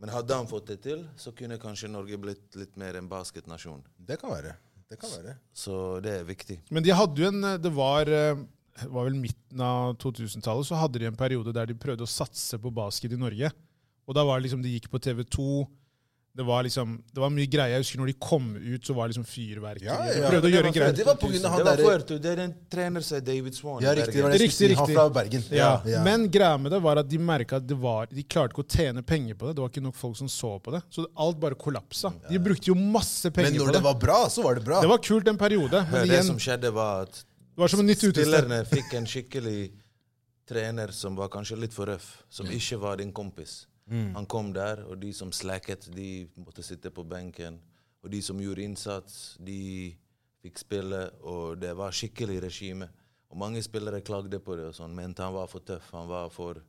[0.00, 3.84] Men hadde han fått det til, så kunne kanskje Norge blitt litt mer en basketnasjon.
[3.96, 4.56] Det kan være.
[4.88, 5.36] Det kan være.
[5.56, 6.58] Så det er viktig.
[6.70, 8.36] Men de hadde jo en Det var, eh,
[8.84, 12.58] var vel midten av 2000-tallet, så hadde de en periode der de prøvde å satse
[12.60, 13.50] på basket i Norge.
[14.06, 15.66] Og da var det liksom, De gikk på TV2.
[16.36, 17.78] Det var liksom, det var mye greier.
[17.78, 19.86] Jeg husker når de kom ut, så var det liksom fyrverkeri.
[19.88, 20.32] Ja, ja, ja.
[20.34, 20.96] prøvde å gjøre en greie.
[20.98, 23.56] Det var på grunn av han Det var der det er en trener som David
[23.56, 23.78] Swan.
[23.80, 24.18] Ja, riktig.
[24.18, 24.76] Det var det jeg Riktig.
[24.76, 25.46] Han fra Bergen.
[25.56, 26.02] Ja, Ja.
[26.04, 28.68] Men greia med det var at de merka at det var, de klarte ikke å
[28.68, 29.54] tjene penger på det.
[29.56, 30.82] Det var ikke nok folk som så på det.
[30.92, 32.12] Så alt bare kollapsa.
[32.28, 33.82] De brukte jo masse penger på det Men når det.
[33.88, 34.82] var bra, så var det bra.
[34.84, 37.22] Det var kult en periode, men Det igjen, som skjedde, var at
[37.56, 39.70] det var som en nytt spillerne fikk en skikkelig
[40.46, 43.64] trener som var kanskje litt for røff, som ikke var din kompis.
[44.16, 47.60] Han kom der, og de som slacket, de måtte sitte på benken.
[48.02, 49.94] Og de som gjorde innsats, de
[50.42, 52.88] fikk spille, og det var skikkelig regime.
[53.30, 55.90] Og mange spillere klagde på det og sånn, mente han var for tøff.
[55.94, 56.62] han var for...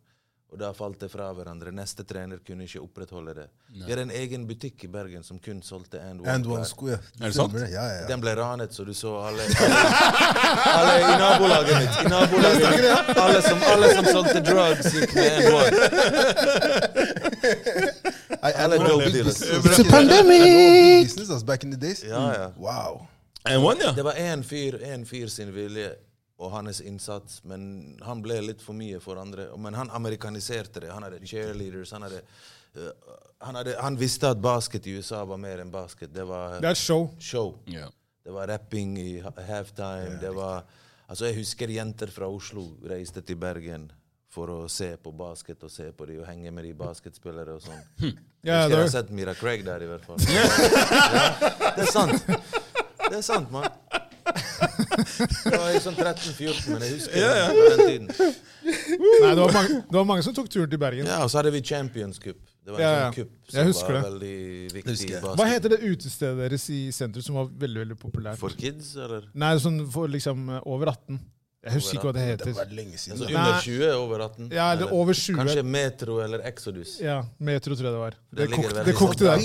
[0.48, 1.74] Og da falt det fra hverandre.
[1.76, 3.48] Neste trener kunne ikke opprettholde det.
[3.68, 6.32] Vi har en egen butikk i Bergen som kun solgte and one.
[6.32, 7.00] And one ja.
[7.20, 7.54] Er det sant?
[7.60, 8.06] Ja, ja, ja.
[8.08, 12.00] Den ble ranet, så du så alle Alle i nabolaget mitt.
[12.00, 13.12] I nabolaget mitt.
[13.26, 15.72] Alle som, alle som solgte drugs, gikk med And one.
[18.38, 19.42] I, Alle dope dealers.
[19.44, 21.12] It's a pandemic!
[21.16, 22.04] business, back in the days.
[22.04, 22.52] Ja, ja.
[22.56, 23.08] Wow.
[23.44, 23.92] And one, ja.
[23.92, 25.92] Det var én fyr, en fyr sin vilje
[26.38, 29.50] og hans innsats, men han ble litt for mye for andre.
[29.58, 30.92] Men han amerikaniserte det.
[30.94, 31.92] Han hadde cheerleaders.
[31.96, 32.22] Han, hadde,
[32.78, 32.92] uh,
[33.42, 36.14] han, hadde, han visste at basket i USA var mer enn basket.
[36.14, 37.10] Det var er show.
[37.20, 37.56] show.
[37.66, 37.90] Yeah.
[38.24, 39.48] Det var rapping i halftime.
[39.48, 40.20] halftime.
[40.22, 40.64] Det var,
[41.08, 43.90] altså jeg husker jenter fra Oslo reiste til Bergen
[44.30, 47.64] for å se på basket og se på de og henge med de basketspillere og
[47.66, 47.80] sånn.
[48.46, 50.22] Ja, jeg husker jeg har sett Mira Craig der, i hvert fall.
[50.38, 50.44] Ja,
[51.74, 52.30] det er sant.
[53.08, 53.66] Det er sant, mann.
[54.28, 58.08] Da var sånn 13-14, men jeg husker det på den tiden.
[58.68, 61.08] nei, det, var mange, det var mange som tok turen til Bergen.
[61.10, 62.40] Ja, Og så hadde vi Champions Cup.
[62.68, 63.04] Det var en Ja, ja.
[63.06, 64.04] sånn cup Jeg som husker var det.
[64.10, 65.24] veldig viktig husker jeg.
[65.40, 68.42] Hva heter det utestedet deres i sentrum som var veldig veldig populært?
[68.42, 69.30] For kids, eller?
[69.40, 71.22] Nei, sånn for liksom eh, over 18.
[71.66, 72.54] Jeg husker ikke hva det Det heter.
[72.54, 73.18] var lenge siden.
[73.18, 74.52] Altså under 20, over 18?
[74.54, 75.36] Ja, eller over 20.
[75.40, 76.92] Kanskje Metro eller Exodus?
[77.02, 78.14] Ja, Metro tror jeg det var.
[78.32, 79.38] Det Det, kokte, det kokte der.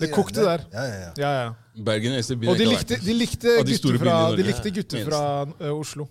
[0.00, 0.64] Det kokte der.
[0.72, 1.12] Ja, ja, ja.
[1.16, 1.52] Ja, ja.
[1.86, 3.06] Bergen er eneste byen Og de jeg har likte, vært i.
[3.06, 6.08] de likte gutter fra, de likte gutter fra uh, Oslo.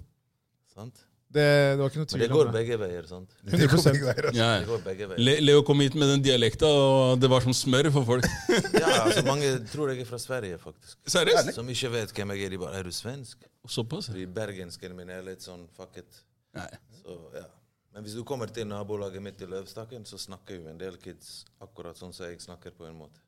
[0.73, 0.95] Sant?
[1.29, 2.53] Det, det var ikke noe Men det går om det.
[2.59, 3.03] begge veier.
[3.05, 3.33] sant?
[3.45, 3.91] Det går 100%.
[3.91, 4.39] begge veier, altså.
[4.39, 5.19] Ja, Det går begge veier.
[5.27, 8.25] Le Leo kom hit med den dialekta, og det var som smør for folk.
[8.81, 10.97] Ja, altså Mange tror jeg er fra Sverige, faktisk.
[11.05, 11.53] Seriøst?
[11.53, 12.49] Som ikke vet hvem jeg er.
[12.55, 14.09] De bare 'Er du svensk?' Såpass?
[14.09, 16.23] De bergenskene mine er litt sånn fucket.
[16.57, 16.65] Nei.
[17.03, 17.45] Så, ja.
[17.93, 21.45] Men hvis du kommer til nabolaget mitt i Løvstakken, så snakker jo en del kids
[21.61, 23.21] akkurat sånn som jeg snakker på en måte.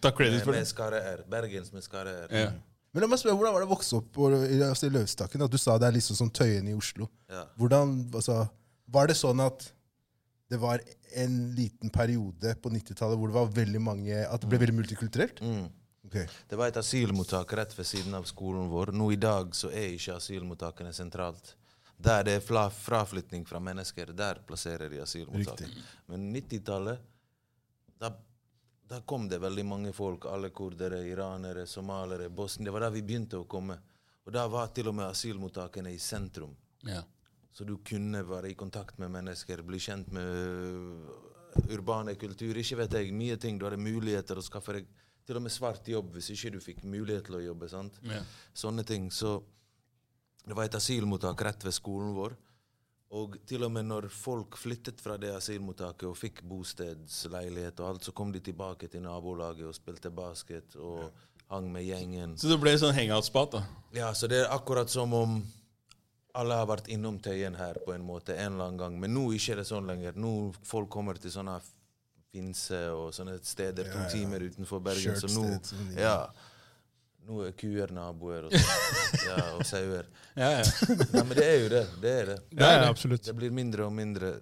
[0.00, 0.68] Takk credit for med det.
[0.70, 1.24] skarre-r.
[1.28, 2.28] Bergens med skare R.
[2.30, 2.50] Ja.
[2.92, 5.44] Men la meg spørre, Hvordan var det å vokse opp på, i, altså, i Løvstakken?
[5.48, 7.08] Du sa det er liksom som Tøyen i Oslo.
[7.32, 7.46] Ja.
[7.60, 8.42] Hvordan, altså,
[8.92, 9.70] Var det sånn at
[10.52, 10.82] det var
[11.16, 15.40] en liten periode på 90-tallet hvor det var veldig mange, at det ble veldig multikulturelt?
[15.40, 15.70] Mm.
[16.10, 16.26] Okay.
[16.50, 18.92] Det var et asylmottak rett ved siden av skolen vår.
[18.92, 21.54] Nå i dag så er ikke asylmottakene sentralt.
[22.02, 25.62] Der det er fraflytning fra mennesker, der plasserer de asylmottak.
[25.62, 25.86] Riktig.
[26.10, 27.00] Men 90-tallet,
[28.88, 30.26] da, kom det veldig mange folk.
[30.30, 32.68] Alle kurdere, iranere, somalere, bosniere.
[32.68, 33.78] Det var da vi begynte å komme.
[34.26, 36.54] Og da var til og med asylmottakene i sentrum.
[36.86, 37.02] Ja.
[37.52, 42.56] Så du kunne være i kontakt med mennesker, bli kjent med øh, urbane kultur.
[42.56, 43.58] Ikke vet jeg, mye ting.
[43.58, 44.92] Du hadde muligheter å skaffe deg
[45.26, 47.68] til og med svart jobb hvis ikke du fikk mulighet til å jobbe.
[47.70, 47.98] sant?
[48.08, 48.22] Ja.
[48.56, 49.10] Sånne ting.
[49.12, 49.36] Så
[50.46, 52.36] det var et asylmottak rett ved skolen vår.
[53.12, 58.06] Og til og med når folk flyttet fra det asylmottaket og fikk bostedsleilighet og alt,
[58.08, 61.10] så kom de tilbake til nabolaget og spilte basket og
[61.52, 62.38] hang med gjengen.
[62.40, 63.62] Så det ble sånn hangout-spot, da.
[63.92, 65.42] Ja, så det er akkurat som om
[66.32, 68.94] alle har vært innom Tøyen her på en måte en eller annen gang.
[69.00, 70.16] Men nå ikke er det sånn lenger.
[70.16, 70.32] Nå
[70.64, 71.58] folk kommer til sånne
[72.32, 74.08] Finse og sånne steder to Ja, ja.
[74.08, 75.18] timer utenfor Bergen.
[75.20, 75.42] Så nå,
[76.00, 76.30] ja,
[77.28, 79.26] nå er kuer naboer og, sånn.
[79.30, 80.08] ja, og sauer.
[80.36, 80.62] Ja, ja.
[81.14, 81.82] Nei, men det er jo det.
[82.02, 82.38] Det er det.
[82.50, 83.24] Det er det absolutt.
[83.28, 84.32] Det blir mindre og mindre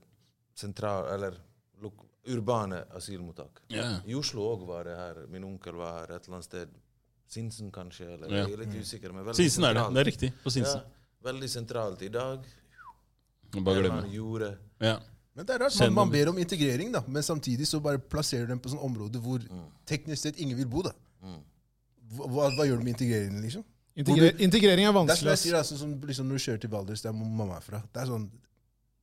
[0.57, 1.37] sentral, eller
[1.83, 3.61] lok- urbane asylmottak.
[3.73, 3.87] ja.
[4.07, 5.21] I Oslo òg var det her.
[5.33, 6.73] Min onkel var her et eller annet sted.
[7.31, 8.09] Sinsen, kanskje?
[8.17, 8.47] Eller, Ja.
[8.47, 9.13] Jeg er litt usikker.
[9.15, 9.85] Men veldig Sinsen er det.
[9.95, 10.33] Det er riktig.
[10.43, 10.81] På Sinsen.
[10.83, 12.45] Ja, veldig sentralt i dag.
[13.55, 14.11] Bare glem.
[14.81, 14.97] Ja.
[15.35, 18.49] Men det er rart, man, man ber om integrering, da, men samtidig så bare plasserer
[18.49, 19.45] du dem på sånne områder hvor
[19.87, 20.83] teknisk sett ingen vil bo.
[20.83, 20.91] da.
[21.23, 21.39] Mm.
[22.11, 23.65] Hva, hva, gjør du med integreringen, liksom?
[24.01, 25.07] Integre integrering er vanskelig.
[25.07, 27.57] Det er som jeg sier, altså, som, liksom, Når du kjører til Valdres, der mamma
[27.57, 28.31] er fra Det er sånn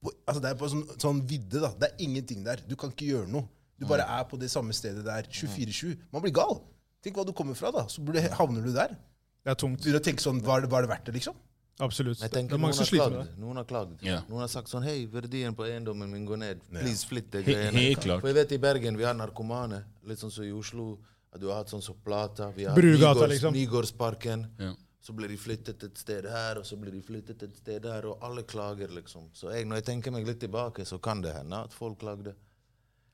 [0.04, 1.60] på, altså, det er på sånn, sånn vidde.
[1.63, 1.70] da.
[1.80, 2.60] Det er ingenting der.
[2.67, 3.48] Du kan ikke gjøre noe.
[3.80, 5.96] Du bare er på det samme stedet der 24-7.
[6.13, 6.62] Man blir gal.
[7.04, 7.86] Tenk hva du kommer fra, da.
[7.89, 8.02] Så
[8.38, 8.96] havner du der.
[9.43, 9.82] Det er tungt.
[9.84, 11.36] Begynner å tenke sånn, Hva er det, hva er det verdt det, liksom?
[11.80, 12.20] Absolutt.
[12.22, 13.36] Jeg Det tenker er mange noen som har, sliter med klagd.
[13.36, 13.41] det.
[13.43, 14.00] noen har klagd.
[14.06, 14.22] Ja.
[14.30, 16.62] Noen har sagt sånn Hei, verdien på eiendommen min går ned.
[16.72, 17.46] Please, flytt deg.
[17.46, 18.22] He- helt klart.
[18.22, 19.84] For jeg vet i Bergen vi har narkomane.
[20.10, 20.98] Litt sånn som i Oslo.
[21.39, 22.51] Du har hatt sånn som Plata.
[22.55, 23.53] Vi har Brugata, Nygårds- liksom.
[23.53, 24.45] Nygårdsparken.
[24.59, 24.73] Ja.
[25.01, 28.05] Så blir de flyttet et sted her, og så blir de flyttet et sted der,
[28.09, 29.29] og alle klager, liksom.
[29.33, 32.33] Så jeg, når jeg tenker meg litt tilbake, så kan det hende at folk klagde.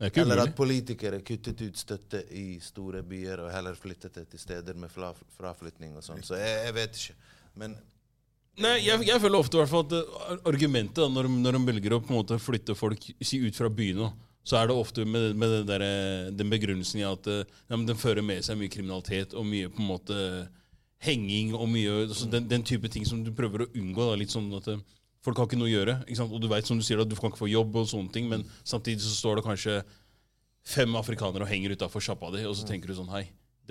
[0.01, 4.39] Er Eller at politikere kuttet ut støtte i store byer og heller flyttet det til
[4.41, 4.89] steder med
[5.37, 6.23] fraflytning og sånn.
[6.25, 7.15] Så jeg, jeg vet ikke.
[7.55, 7.77] Men
[8.57, 11.61] Nei, jeg, jeg føler ofte hvert fall at eh, argumentet da, når, de- når de
[11.71, 14.11] velger å på en måte flytte folk si ut fra byene,
[14.43, 15.85] så er det ofte med, med den, der,
[16.35, 19.69] den begrunnelsen i at eh, ja, men den fører med seg mye kriminalitet og mye
[19.71, 20.17] på en måte
[21.03, 24.09] henging og mye altså, den, den type ting som du prøver å unngå.
[24.09, 24.83] Da, litt sånn at eh,
[25.23, 25.93] Folk har ikke noe å gjøre.
[26.25, 28.25] Og du vet, som du sier, at du kan ikke få jobb, og sånne ting,
[28.27, 29.77] men samtidig så står det kanskje
[30.67, 33.21] fem afrikanere og henger utafor sjappa di, og så tenker du sånn Hei,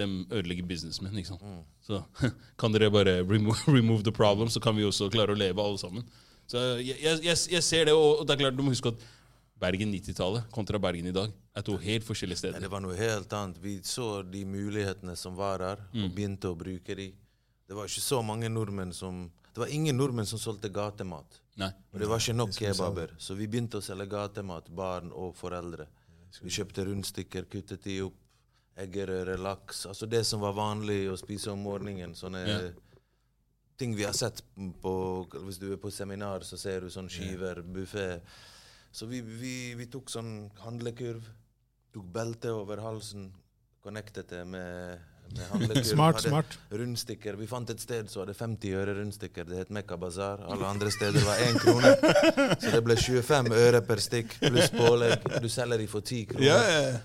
[0.01, 1.19] de ødelegger businessen min.
[1.21, 1.45] Ikke sant?
[1.85, 2.01] Så
[2.61, 5.77] kan dere bare remove, remove the problem, så kan vi også klare å leve alle
[5.83, 6.09] sammen.
[6.49, 9.05] Så jeg, jeg, jeg ser det, og det er klart du må huske at
[9.63, 12.65] Bergen 90-tallet kontra Bergen i dag er to helt forskjellige Nei, steder.
[12.65, 13.61] det var noe helt annet.
[13.63, 17.13] Vi så de mulighetene som var her, og begynte å bruke de.
[17.69, 21.39] Det var ikke så mange nordmenn som Det var ingen nordmenn som solgte gatemat.
[21.61, 21.69] Nei.
[21.93, 23.11] Og det var ikke nok kebaber.
[23.21, 25.87] Så vi begynte å selge gatemat, barn og foreldre.
[26.41, 28.17] Vi kjøpte rundstykker, kuttet de opp.
[28.81, 29.83] Eggerøre, laks.
[29.87, 32.15] Altså det som var vanlig å spise om morgenen.
[32.17, 32.71] Sånne Ja.
[33.77, 34.41] ting vi har sett
[34.81, 38.21] på Hvis du er på seminar, så ser du sånn skiver, buffé.
[38.93, 41.25] Så vi, vi, vi tok sånn handlekurv.
[41.97, 43.31] Tok belte over halsen.
[43.83, 45.01] Connectet det med,
[45.33, 45.87] med handlekurv.
[45.95, 46.59] Smart, Hadde smart.
[46.71, 47.39] Rundstykker.
[47.41, 49.49] Vi fant et sted som hadde 50 øre rundstykker.
[49.49, 50.45] Det het Mekka Bazar.
[50.45, 51.95] Alle andre steder var 1 krone.
[52.61, 55.25] Så det ble 25 øre per stikk pluss pålegg.
[55.41, 56.47] Du selger de for 10 kroner.
[56.47, 57.01] Ja, ja.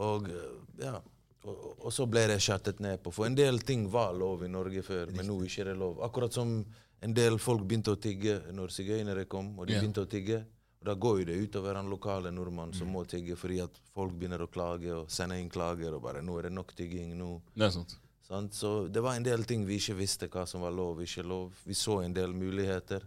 [0.00, 0.98] Og eh, ja,
[1.44, 3.12] og, og så ble det skjattet ned på.
[3.14, 6.00] For en del ting var lov i Norge før, men nå ikke er det lov.
[6.04, 6.58] Akkurat som
[7.00, 10.42] en del folk begynte å tigge når sigøynere kom, og de begynte å tigge.
[10.80, 14.14] Og Da går jo det utover den lokale nordmannen som må tigge fordi at folk
[14.16, 15.92] begynner å klage og sende inn klager.
[15.94, 17.16] og bare 'Nå er det nok tigging'.
[17.16, 17.40] nå.
[17.54, 17.98] Det er sant.
[18.26, 18.48] Sånn?
[18.50, 21.26] Så det var en del ting vi ikke visste hva som var lov og ikke
[21.26, 21.52] lov.
[21.66, 23.02] Vi så en del muligheter,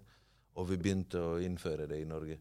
[0.56, 2.38] og vi begynte å innføre det i Norge.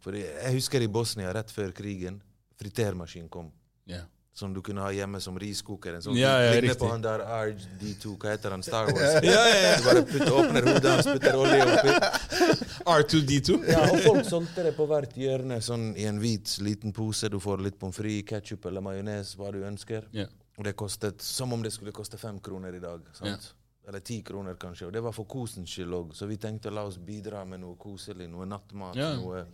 [0.00, 2.20] For Jeg husker i Bosnia, rett før krigen,
[2.56, 3.52] fritermaskin kom.
[3.86, 4.02] Ja.
[4.38, 5.96] Som du kunne ha hjemme som riskoker.
[5.98, 8.62] En sånn, Ja, ja, ligner på han der RD2, hva heter han?
[8.62, 9.16] Star Wars.
[9.26, 9.72] ja, ja, ja.
[9.80, 11.96] Du bare putter, åpner hodet hans, putter olje oppi.
[12.94, 13.58] R2D2.
[13.66, 17.30] Ja, og folk solgte det på hvert hjørne, sånn i en hvit, liten pose.
[17.32, 20.06] Du får litt pommes frites, ketsjup eller majones, hva du ønsker.
[20.14, 20.30] Yeah.
[20.58, 23.02] Og det kostet som om det skulle koste fem kroner i dag.
[23.18, 23.52] sant?
[23.88, 24.86] Eller ti kroner, kanskje.
[24.86, 26.14] Og det var for kosens skyld òg.
[26.14, 28.98] Så vi tenkte la oss bidra med noe koselig, noe nattmat.
[28.98, 29.18] Yeah.
[29.18, 29.46] noe...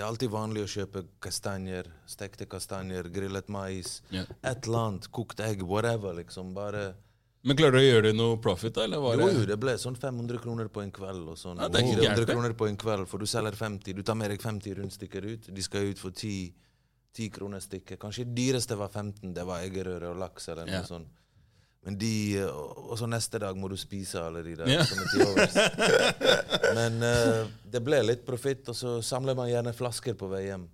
[0.00, 3.98] Det er alltid vanlig å kjøpe kastanjer, stekte kastanjer, grillet mais.
[4.10, 4.24] yeah.
[4.48, 6.14] Et eller annet, kokt egg, whatever.
[6.16, 6.54] liksom.
[6.56, 6.94] Bare
[7.44, 8.84] Men klarer du å gjøre det noe profit, da?
[8.88, 9.34] Eller var Jo, det?
[9.34, 11.28] jo, det ble sånn 500 kroner på en kveld.
[11.28, 11.60] og sånn.
[11.60, 13.92] Ja, det er ikke gærent, 400 kroner på en kveld, for du selger 50.
[13.92, 15.54] Du tar med deg 50 rundstykker ut.
[15.54, 16.54] De skal ut for 10,
[17.12, 17.98] 10 kroner stykket.
[18.00, 19.34] Kanskje det dyreste var 15.
[19.34, 20.82] Det var eggerøre og laks eller noe Ja.
[20.82, 21.08] sånt.
[21.86, 22.46] Men de, eh,
[22.90, 24.84] Og så neste dag må du spise alle de der Ja.
[24.84, 25.54] som er til overs.
[26.78, 30.68] Men uh, det ble litt profitt, og så samler man gjerne flasker på vei hjem.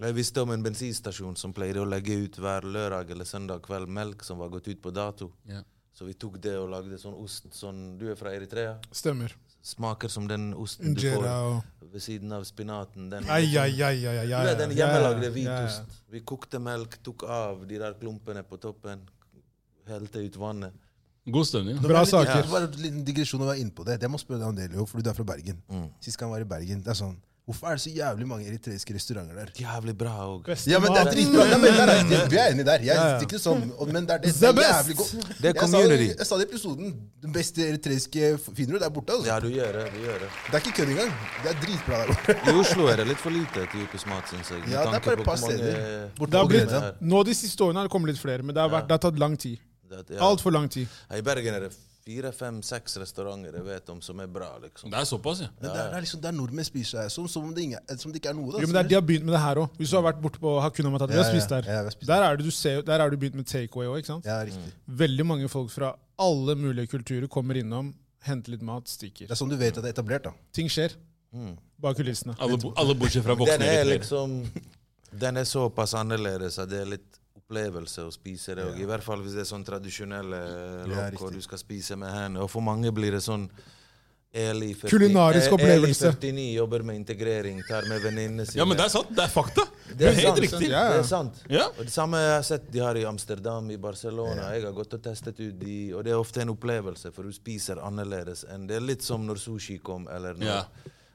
[0.00, 3.86] Jeg visste om en bensinstasjon som pleide å legge ut hver lørdag eller søndag kveld
[3.86, 5.30] melk som var gått ut på dato.
[5.46, 5.62] Ja.
[5.94, 8.80] Så vi tok det og lagde sånn ost sånn Du er fra Eritrea?
[8.90, 9.36] Stemmer.
[9.64, 11.62] Smaker som den osten du får
[11.94, 13.06] ved siden av spinaten.
[13.12, 15.34] Den, Ai, ai, ai, ai, ai, Du er den hjemmelagde ja, ja.
[15.36, 16.00] hvitost.
[16.10, 19.06] Vi kokte melk, tok av de der klumpene på toppen,
[19.88, 20.72] helte ut vannet.
[21.26, 21.78] God stemning.
[21.80, 22.42] Bra litt- saker.
[22.44, 23.98] Ja, bare en liten digresjon å være inne på det.
[24.00, 25.62] Det må spørre deg om det, Leo, for du er fra Bergen.
[25.72, 25.86] Mm.
[26.00, 28.94] Sist gang var i Bergen, det er sånn Hvorfor er det så jævlig mange eritreiske
[28.96, 29.50] restauranter der?
[29.60, 30.46] Jævlig bra og...
[30.64, 31.42] Ja, men det er dritbra.
[31.44, 32.78] Ja, men der er, vi er enige der.
[32.80, 33.18] Jeg Ja, ja.
[33.20, 35.12] ikke sånn, men det er, det, det er jævlig godt.
[35.42, 36.06] Det er Jeg sa, community.
[36.16, 36.94] jeg sa det i episoden.
[37.20, 39.12] Den beste eritreiske finner du der borte.
[39.12, 39.28] Altså.
[39.28, 39.84] Ja, du gjør det.
[39.92, 40.30] du gjør det.
[40.46, 41.12] Det er ikke kødd engang.
[41.44, 42.38] Det er dritbra der borte.
[42.48, 44.64] I Oslo er det litt for lite etiopisk mat, syns jeg.
[44.72, 46.96] Ja, det er bare et par mange- steder.
[47.12, 49.04] Nå De siste årene har det kommet litt flere, men det har, vært, det har
[49.04, 49.60] tatt lang tid.
[50.02, 50.20] Det- ja.
[50.22, 50.88] Altfor lang tid.
[51.10, 51.72] I Bergen er det
[52.04, 54.58] fire, fem, seks restauranter jeg vet om som er bra.
[54.60, 54.90] liksom.
[54.90, 55.48] Det er såpass, ja.
[55.60, 58.12] Men det er, det er liksom der nordmenn spiser her, som, som, om det som
[58.12, 58.52] det ikke er noe.
[58.52, 58.58] Da.
[58.60, 59.70] Jo, men det er, De har begynt med det her òg.
[59.78, 61.62] Hvis du har vært borte på Hakuna Matata, vi har Ja, ja, spist der.
[61.64, 63.86] ja, vi har spist Der er det du ser, der er du begynt med takeaway
[63.88, 64.24] òg, ikke sant?
[64.26, 64.72] Ja, riktig.
[64.86, 69.26] Veldig mange folk fra alle mulige kulturer kommer innom, henter litt mat, stikker.
[69.28, 70.22] Det er sånn du vet at det er etablert.
[70.24, 70.32] da.
[70.52, 70.92] Ting skjer
[71.34, 71.56] Mm.
[71.80, 72.36] bak kulissene.
[72.38, 73.98] Alle, bo- alle bortsett fra Den voksne er eritreere.
[73.98, 74.50] liksom
[75.18, 77.18] Den er såpass annerledes at det er litt
[77.54, 78.64] opplevelse å spise det.
[78.72, 80.40] Og I hvert fall hvis det er sånn tradisjonelle
[80.90, 82.42] lokk, og du skal spise med hendene.
[82.44, 83.48] Og for mange blir det sånn
[84.34, 86.08] Eli 40, Kulinarisk eh, opplevelse.
[86.10, 88.58] Eli 49 jobber med integrering, tar med venninnene sine.
[88.58, 89.12] Ja, men det er sant.
[89.14, 89.62] Det er fakta.
[89.86, 90.70] Det Det er helt riktig.
[90.72, 91.38] Ja, Det er sant.
[91.48, 91.68] Ja.
[91.78, 94.48] Og det samme jeg har sett de har i Amsterdam, i Barcelona.
[94.56, 97.30] Jeg har gått og testet ut de, og det er ofte en opplevelse, for du
[97.32, 100.64] spiser annerledes enn Det er litt som når sushi kom, eller noe, Ja.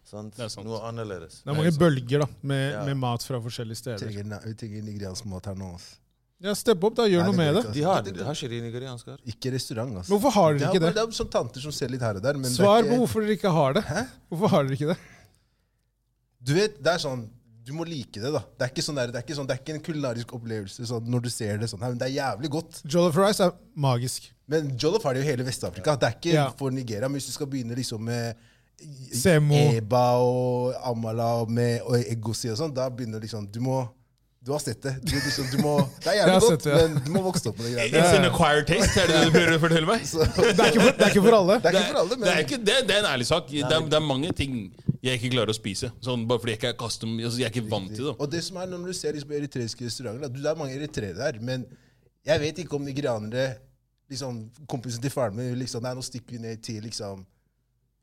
[0.06, 0.38] sant?
[0.38, 0.65] Det er sant.
[0.65, 1.41] noe annerledes.
[1.43, 2.86] Det er mange bølger da, med, Ja.
[2.86, 3.97] med mat fra forskjellige Vi steder.
[3.99, 5.75] trenger, vi trenger nigeriansk mat her nå.
[5.75, 5.98] ass.
[6.39, 7.04] Ja, Stepp opp, da.
[7.12, 7.63] Gjør Nei, noe med det.
[7.75, 8.60] De har, de har ikke de
[9.12, 9.17] her.
[9.28, 9.91] Ikke restaurant.
[9.97, 10.08] altså.
[10.13, 10.93] Men hvorfor har dere er, ikke det?
[10.95, 12.38] det er sånn tanter som ser litt her og der.
[12.39, 13.84] Men er Svar på hvorfor dere ikke har det.
[13.89, 14.04] Hæ?
[14.32, 14.97] Hvorfor har dere ikke det?
[16.39, 17.25] Du vet, det er sånn
[17.67, 18.39] Du må like det, da.
[18.58, 20.88] Det er ikke, sånn der, det er ikke, sånn, det er ikke en kulinarisk opplevelse
[20.89, 21.84] sånn, når du ser det sånn.
[21.84, 22.80] her, Men det er jævlig godt.
[22.89, 24.32] Jollof rice er magisk.
[24.49, 25.93] Men jollof har det jo hele Vest-Afrika.
[25.99, 26.47] Det er ikke Ja.
[26.58, 27.10] for Nigeria.
[27.12, 28.36] Men hvis du skal begynne liksom med
[29.13, 29.54] Semo.
[29.75, 33.84] eba og amala og med og egosi og sånn, da begynner liksom Du må
[34.45, 34.93] Du har sett det.
[35.04, 36.84] Du, du, du må, det er jævlig godt, det, ja.
[36.88, 37.99] men du må vokse opp med det greiene.
[37.99, 40.06] It's an acquired taste, er det det du prøver å fortelle meg?
[40.12, 41.58] Så, Det er ikke for, det er ikke for alle.
[41.60, 43.49] det er ikke for alle, Det men er, ikke, det, det er en ærlig sak.
[43.52, 44.54] Det er, det er mange ting
[45.04, 45.89] jeg ikke klarer å spise.
[46.08, 48.13] Sånn, bare fordi jeg ikke er, custom, altså, jeg er ikke vant til det.
[48.15, 51.17] Og det som er når du ser liksom eritreiske restauranter du, Det er mange eritreere
[51.19, 51.65] der, men
[52.30, 53.49] jeg vet ikke om nigerianere
[54.12, 54.39] liksom,
[54.71, 57.25] Kompisen til faren min liksom, Nei, nå stikker vi ned til liksom,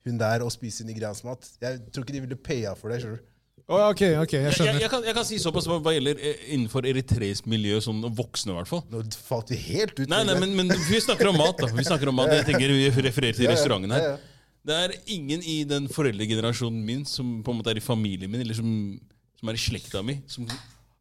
[0.06, 1.48] hun der og spiser nigeriansk mat.
[1.64, 3.00] Jeg tror ikke de ville paya for det.
[3.02, 3.32] skjønner du?
[3.66, 4.76] Å, ok, ok, jeg skjønner.
[4.76, 8.52] jeg, jeg, kan, jeg kan si såpass hva gjelder eh, innenfor eritreisk miljø, sånn voksne
[8.52, 8.84] i hvert fall.
[8.92, 10.04] Nå falt vi helt ut.
[10.12, 11.72] Nei, nei, men, men vi snakker om mat, da.
[11.74, 12.30] Vi snakker om mat.
[12.30, 14.22] Jeg tenker Vi refererer til restauranten her.
[14.66, 18.42] Det er ingen i den foreldregenerasjonen min som på en måte er i familien min,
[18.42, 18.70] eller som,
[19.38, 20.46] som er i slekta mi, som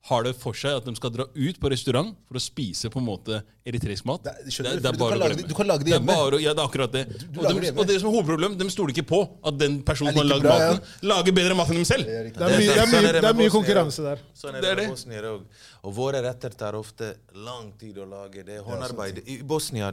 [0.05, 2.99] har det for seg at de skal dra ut på restaurant for å spise på
[3.01, 4.21] en måte eritreisk mat.
[4.23, 5.93] Det er- skjønner du, det fordi du kan å lage det- du kan lage det
[5.93, 6.05] er hjemme.
[6.13, 7.03] bare ja, det er akkurat det.
[7.33, 9.81] du og, de, det og det som er hovedproblemet, de stoler ikke på at den
[9.81, 11.09] personen Det er som har lagd maten, ja.
[11.15, 12.05] lager bedre mat enn dem selv.
[12.05, 12.23] Det er.
[12.29, 14.19] Det er mye, det er mye, er det det er mye konkurranse der.
[14.35, 15.29] Sånn er Det i Bosnia det.
[15.31, 15.41] òg.
[15.85, 18.45] Og våre retter tar ofte lang tid å lage.
[18.45, 19.23] Det er håndarbeid.
[19.27, 19.91] I Bosnia,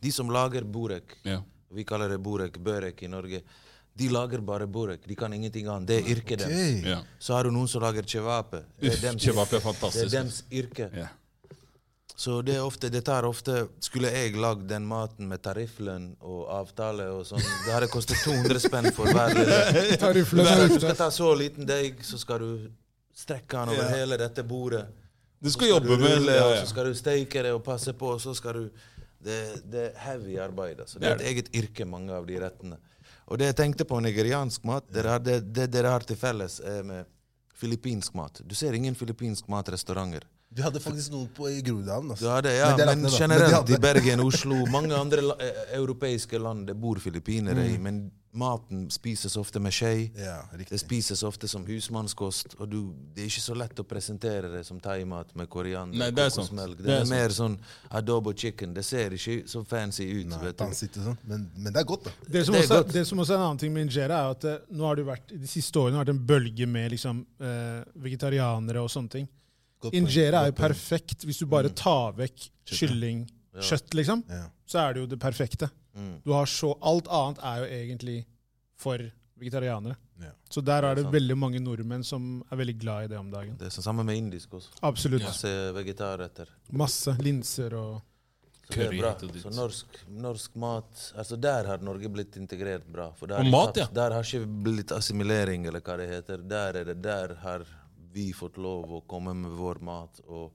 [0.00, 1.42] de som lager burek, Ja.
[1.74, 3.42] vi kaller det burek, børek i Norge,
[3.98, 5.06] de lager bare burek.
[5.08, 5.88] De kan ingenting annet.
[5.88, 6.58] Det er yrket deres.
[6.78, 6.90] Ok.
[6.92, 6.98] Ja.
[7.18, 8.64] Så har du noen som lager chewape.
[8.78, 10.90] Er dems, er det er dems yrke.
[10.94, 11.08] Ja.
[12.18, 16.48] Så det, er ofte, det tar ofte Skulle jeg lagd den maten med tarifflønn og
[16.50, 21.12] avtale og sånn, det hadde kostet 200 spenn for hver lille Tarifflønn du skal ta
[21.14, 22.66] så liten deig, så skal du
[23.14, 23.92] strekke den over Ja.
[24.00, 24.88] hele dette bordet.
[25.38, 26.64] Du skal jobbe du med rulle, ja, ja.
[26.64, 28.86] så skal du steike det og passe på, og så skal du
[29.18, 30.78] Det, det er heavy arbeid.
[30.78, 31.00] Altså.
[31.02, 32.76] Det er et eget yrke, mange av de rettene.
[33.28, 36.58] Og det jeg tenkte på nigeriansk mat, det er det, det dere har til felles,
[36.84, 37.04] med
[37.58, 38.40] filippinsk mat.
[38.40, 40.24] Du ser ingen filippinsk matrestauranter.
[40.50, 42.10] Vi hadde faktisk noe på i Groruddalen.
[42.14, 42.40] Altså.
[42.42, 46.74] det, ja, Men men generelt i Bergen, Oslo, mange andre la, eh, europeiske land det
[46.80, 47.74] bor filippinere Mm.
[47.74, 50.10] i, men maten spises ofte med skje.
[50.16, 54.50] Ja, Det spises ofte som husmannskost, og du, det er ikke så lett å presentere
[54.52, 56.76] det som thaimat med koriander Nei, og det er kokosmelk.
[56.78, 57.58] Det, Det er er, mer sånn
[57.90, 58.74] adobo chicken.
[58.74, 60.26] Det ser ikke så fancy ut.
[60.28, 61.00] Nei, vet du.
[61.02, 61.18] sånn.
[61.24, 62.10] Men, men det er godt, da.
[62.28, 62.92] Det som, Det er også, godt.
[62.92, 65.06] det som også er en annen ting med injera, er at eh, nå har det
[65.06, 69.10] vært, de siste årene har det vært en bølge med liksom, uh, vegetarianere og sånne
[69.10, 69.28] ting.
[69.92, 73.26] Injera er jo perfekt hvis du bare tar vekk kylling,
[73.58, 74.44] kjøtt, liksom, Ja.
[74.66, 75.70] så er det jo det perfekte.
[75.96, 76.20] Mm.
[76.24, 78.18] Du har så, Alt annet er jo egentlig
[78.78, 78.98] for
[79.38, 79.96] vegetarianere.
[80.20, 80.32] Ja.
[80.50, 83.56] Så der er det veldig mange nordmenn som er veldig glad i det om dagen.
[83.58, 84.70] Det er samme med indisk også.
[84.82, 85.22] Absolutt.
[85.22, 86.48] Masse vegetarretter.
[86.72, 88.00] Masse linser og
[88.68, 89.14] Så det er bra.
[89.40, 93.12] Så norsk, norsk mat altså Der har Norge blitt integrert bra.
[93.16, 93.86] For der, Og mat, ja.
[93.86, 96.42] der har ikke blitt assimilering, eller hva det heter.
[96.44, 97.64] Der, er det, der har
[98.18, 100.20] vi fått lov å komme med vår mat.
[100.26, 100.50] Og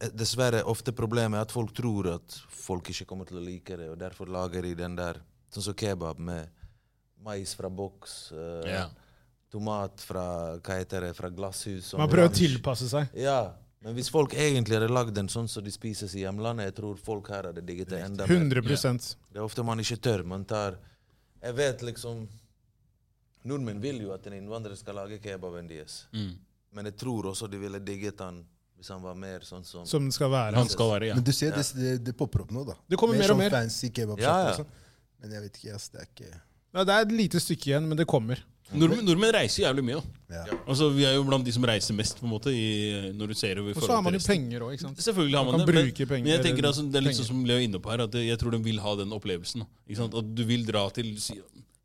[0.00, 3.80] eh, dessverre, ofte problemet er at folk tror at folk ikke kommer til å like
[3.80, 6.50] det, og derfor lager de den der Sånn som kebab med
[7.24, 8.88] mais fra boks, Uh, yeah.
[9.48, 10.24] tomat fra
[10.58, 11.92] hva heter det, fra glasshus.
[11.96, 13.14] Man prøver å tilpasse seg.
[13.16, 13.54] Ja,
[13.86, 16.98] men hvis folk egentlig hadde lagd den sånn som de spises i hjemlandet, jeg tror
[16.98, 18.42] folk her hadde digget det enda mer.
[18.42, 20.26] 100% Det er ofte man ikke tør.
[20.26, 20.80] Man tar
[21.42, 22.24] Jeg vet liksom
[23.46, 26.00] Nordmenn vil jo at en innvandrer skal lage kebaben deres.
[26.10, 26.32] Mm.
[26.76, 28.42] Men jeg tror også de ville digget han
[28.76, 30.52] hvis han var mer sånn som som den skal være.
[30.60, 31.14] Han skal være, ja.
[31.16, 32.74] Men du ser, det, det, det popper opp nå, da.
[32.92, 33.54] Det kommer mer og sånn mer.
[33.54, 34.50] fancy kebab Ja, ja.
[34.52, 34.74] og sånn.
[35.22, 35.86] Men jeg vet ikke, ass.
[35.94, 36.28] Det er ikke
[36.76, 38.42] Ja, det er et lite stykke igjen, men det kommer.
[38.76, 40.02] Nordmenn, nordmenn reiser jævlig mye.
[40.28, 40.42] da.
[40.42, 40.58] ja.
[40.66, 43.34] Altså, Vi er jo blant de som reiser mest, på en måte, i, når du
[43.38, 44.76] ser over Og så har man jo penger òg.
[45.06, 47.06] Selvfølgelig har Man man, kan det, men, bruke penger- men jeg tenker altså, det er
[47.06, 49.14] litt sånn som Leo er inne på her, at jeg tror de vil ha den
[49.16, 49.64] opplevelsen.
[49.88, 50.18] Ikke sant?
[50.20, 51.14] At du vil dra til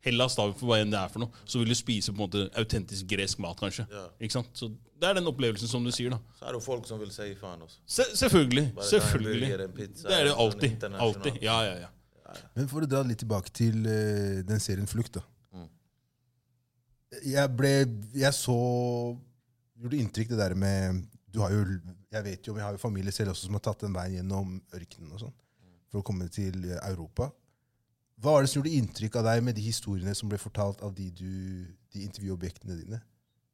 [0.02, 2.24] Hellas, da, for hva enn det er for noe, så vil du spise på en
[2.24, 3.84] måte autentisk gresk mat, kanskje.
[3.90, 4.08] Ja.
[4.18, 4.50] Ikke sant?
[4.58, 4.68] Så
[5.02, 6.10] Det er den opplevelsen som du sier.
[6.10, 6.18] da.
[6.38, 7.78] Så er det jo folk som vil si faen også.
[7.86, 8.64] Se, selvfølgelig.
[8.74, 9.50] Bare selvfølgelig.
[9.74, 10.84] pizza, Det er det sånn alltid.
[11.06, 11.42] alltid.
[11.42, 11.90] Ja, ja, ja.
[12.56, 15.22] Men for å dra litt tilbake til uh, den serien Flukt, da.
[15.52, 15.68] Mm.
[17.28, 17.72] Jeg ble
[18.16, 18.56] Jeg så
[19.82, 21.60] Gjorde inntrykk det der med Du har jo
[22.12, 24.16] Jeg vet jo, men jeg har jo familie selv også som har tatt den veien
[24.20, 25.36] gjennom ørkenen og sånn
[25.92, 27.26] for å komme til Europa.
[28.22, 30.94] Hva var det som gjorde inntrykk av deg med de historiene som ble fortalt av
[30.94, 33.00] de, du, de intervjuobjektene dine?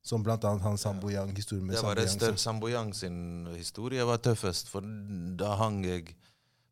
[0.05, 2.19] Som annet han Sambo Yang, historien med Det Sambo var det Yang.
[2.19, 4.81] større som- Sambo Yang sin historie var tøffest, for
[5.37, 6.15] da hang jeg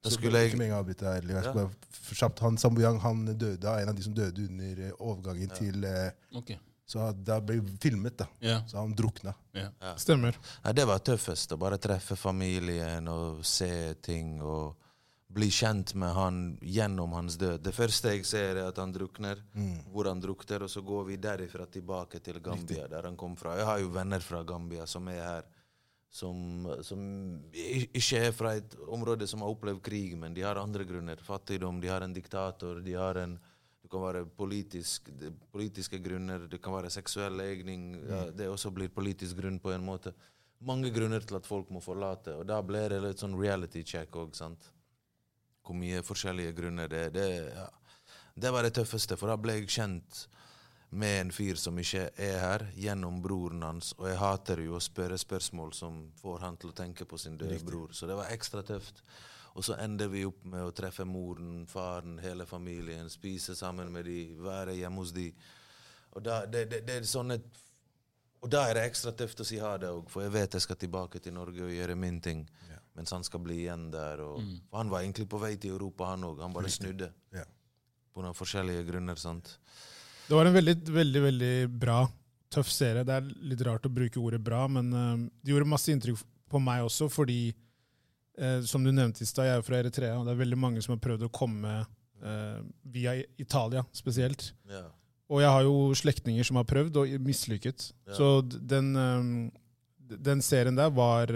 [0.05, 2.39] Da Så skulle Ikke jeg med en gang avbryte deg, eller jeg skulle bare kjapt.
[2.41, 6.11] Han Sambo Yang han døde, en av de som døde under overgangen overgangen til eh,
[6.37, 6.53] Ok.
[6.87, 8.27] Så da ble filmet, da.
[8.41, 8.61] Ja.
[8.69, 9.35] Så han drukna.
[9.55, 9.71] ja.
[9.97, 10.37] Stemmer.
[10.65, 11.51] Nei, Det var tøffest.
[11.51, 14.41] Å bare treffe familien og se ting.
[14.41, 14.77] og
[15.37, 17.61] Bli kjent med han gjennom hans død.
[17.67, 19.43] Det første jeg ser, er at han drukner.
[19.93, 23.57] Hvor han drukner, og så går vi derifra tilbake til Gambia, der han kom fra.
[23.59, 25.51] Jeg har jo venner fra Gambia som er her,
[26.09, 27.03] som, som
[27.53, 31.21] ikke er fra et område som har opplevd krig, men de har andre grunner.
[31.21, 33.37] Fattigdom, de har en diktator, de har en
[33.87, 35.13] det kan være politisk,
[35.55, 37.93] politiske grunner, det kan være seksuell legning.
[38.11, 40.11] Ja, det også blir politisk grunn på en måte.
[40.67, 42.35] Mange grunner til at folk må forlate.
[42.35, 44.73] Og da blir det litt sånn reality check òg, sant.
[45.67, 47.13] Hvor mye forskjellige grunner det er.
[47.15, 47.27] Det,
[47.57, 47.67] ja.
[48.35, 50.27] det var det tøffeste, for da ble jeg kjent
[50.97, 53.91] med en fyr som ikke er her, gjennom broren hans.
[53.99, 57.37] Og jeg hater jo å spørre spørsmål som får han til å tenke på sin
[57.41, 57.91] døde bror.
[57.93, 59.03] Så det var ekstra tøft.
[59.57, 64.05] Og så ender vi opp med å treffe moren, faren, hele familien, spise sammen med
[64.07, 65.31] de, være hjemme hos de.
[66.15, 67.41] Og da, det, det, det er sånne
[68.47, 70.63] og da er det ekstra tøft å si ha det òg, for jeg vet jeg
[70.63, 72.45] skal tilbake til Norge og gjøre min ting.
[72.97, 74.23] Mens han skal bli igjen der.
[74.25, 76.41] Og, for han var egentlig på vei til Europa, han òg.
[76.45, 77.11] Han bare snudde.
[77.37, 77.45] Ja.
[78.17, 79.21] På noen forskjellige grunner.
[79.21, 79.59] sant?
[80.27, 82.01] Det var en veldig, veldig veldig bra,
[82.51, 83.05] tøff serie.
[83.07, 86.63] Det er litt rart å bruke ordet bra, men uh, det gjorde masse inntrykk på
[86.63, 87.41] meg også, fordi
[88.41, 90.83] uh, som du nevnte i stad, jeg er fra Eritrea, og det er veldig mange
[90.83, 92.59] som har prøvd å komme uh,
[92.97, 94.49] via Italia spesielt.
[94.71, 94.87] Ja.
[95.31, 97.89] Og jeg har jo slektninger som har prøvd og mislykket.
[98.07, 98.19] Ja.
[98.19, 98.93] Så den,
[100.07, 101.33] den serien der var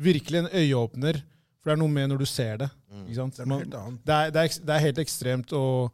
[0.00, 1.22] virkelig en øyeåpner.
[1.62, 2.70] For det er noe med når du ser det.
[2.90, 3.02] Mm.
[3.06, 3.36] Ikke sant?
[3.36, 3.72] Det er Man- helt
[4.06, 5.92] det er, det, er, det er helt ekstremt, og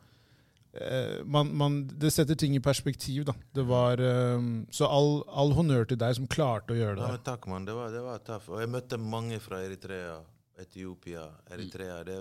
[0.72, 3.26] eh, man, man, det setter ting i perspektiv.
[3.28, 3.34] Da.
[3.54, 7.10] Det var, eh, så all, all honnør til deg som klarte å gjøre det.
[7.12, 7.68] Ja, takk, mann.
[7.68, 8.48] Det var, det var tøft.
[8.48, 10.16] Og jeg møtte mange fra Eritrea,
[10.58, 12.00] Etiopia, Eritrea.
[12.04, 12.16] Det,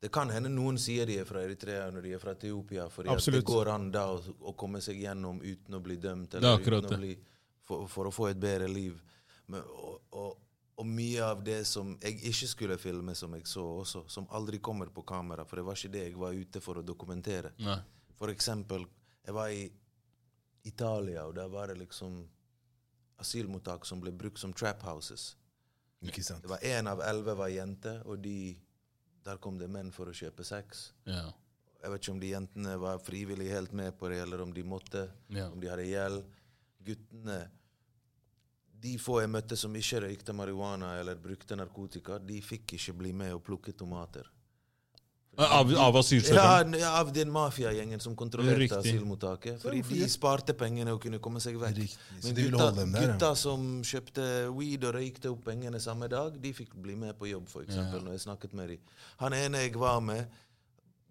[0.00, 3.16] det kan hende noen sier de er fra Eritrea når de er fra Etiopia, fordi
[3.32, 6.60] det går an da å, å komme seg gjennom uten å bli dømt, er eller
[6.62, 7.16] uten å bli,
[7.66, 9.00] for, for å få et bedre liv.
[9.48, 10.36] Men, og, og,
[10.78, 14.60] og mye av det som jeg ikke skulle filme, som jeg så også, som aldri
[14.62, 17.50] kommer på kamera, for det var ikke det jeg var ute for å dokumentere.
[17.58, 17.78] Nei.
[18.18, 18.84] For eksempel,
[19.26, 19.64] jeg var i
[20.64, 22.20] Italia, og der var det liksom
[23.18, 25.32] asylmottak som ble brukt som trap houses.
[26.06, 26.44] Ikke sant?
[26.44, 28.54] Det var Én av elleve var jenter, og de,
[29.26, 30.92] der kom det menn for å kjøpe sex.
[31.10, 31.24] Ja.
[31.82, 34.62] Jeg vet ikke om de jentene var frivillig helt med på det, eller om de
[34.66, 35.48] måtte, Ja.
[35.50, 36.24] om de hadde gjeld.
[36.86, 37.40] Guttene
[38.78, 43.12] De få jeg møtte som ikke røykte marihuana eller brukte narkotika, de fikk ikke bli
[43.12, 44.28] med og plukke tomater.
[45.38, 46.78] Av, av Ja, asylsøkerne?
[46.80, 48.78] Ja, av den mafiagjengen som kontrollerte Riktig.
[48.78, 49.60] asylmottaket.
[49.62, 51.76] Fordi de sparte pengene og kunne komme seg vekk.
[51.78, 52.24] Riktig.
[52.24, 52.86] Men gutta, ja.
[52.96, 54.24] gutta som kjøpte
[54.56, 58.02] weed og røykte opp pengene samme dag, de fikk bli med på jobb, for eksempel,
[58.02, 58.92] når jeg snakket med dem.
[59.22, 60.26] Han ene jeg var med,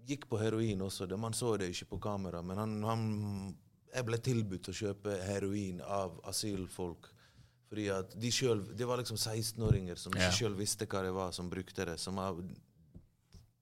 [0.08, 1.08] gikk på heroin også.
[1.08, 3.08] Det, man så det ikke på kamera, men han, han
[3.96, 7.08] Jeg ble tilbudt å kjøpe heroin av asylfolk.
[7.70, 10.32] Fordi at de selv, Det var liksom 16-åringer som ikke Ja.
[10.32, 12.00] sjøl visste hva det var, som brukte det.
[12.00, 12.36] Som har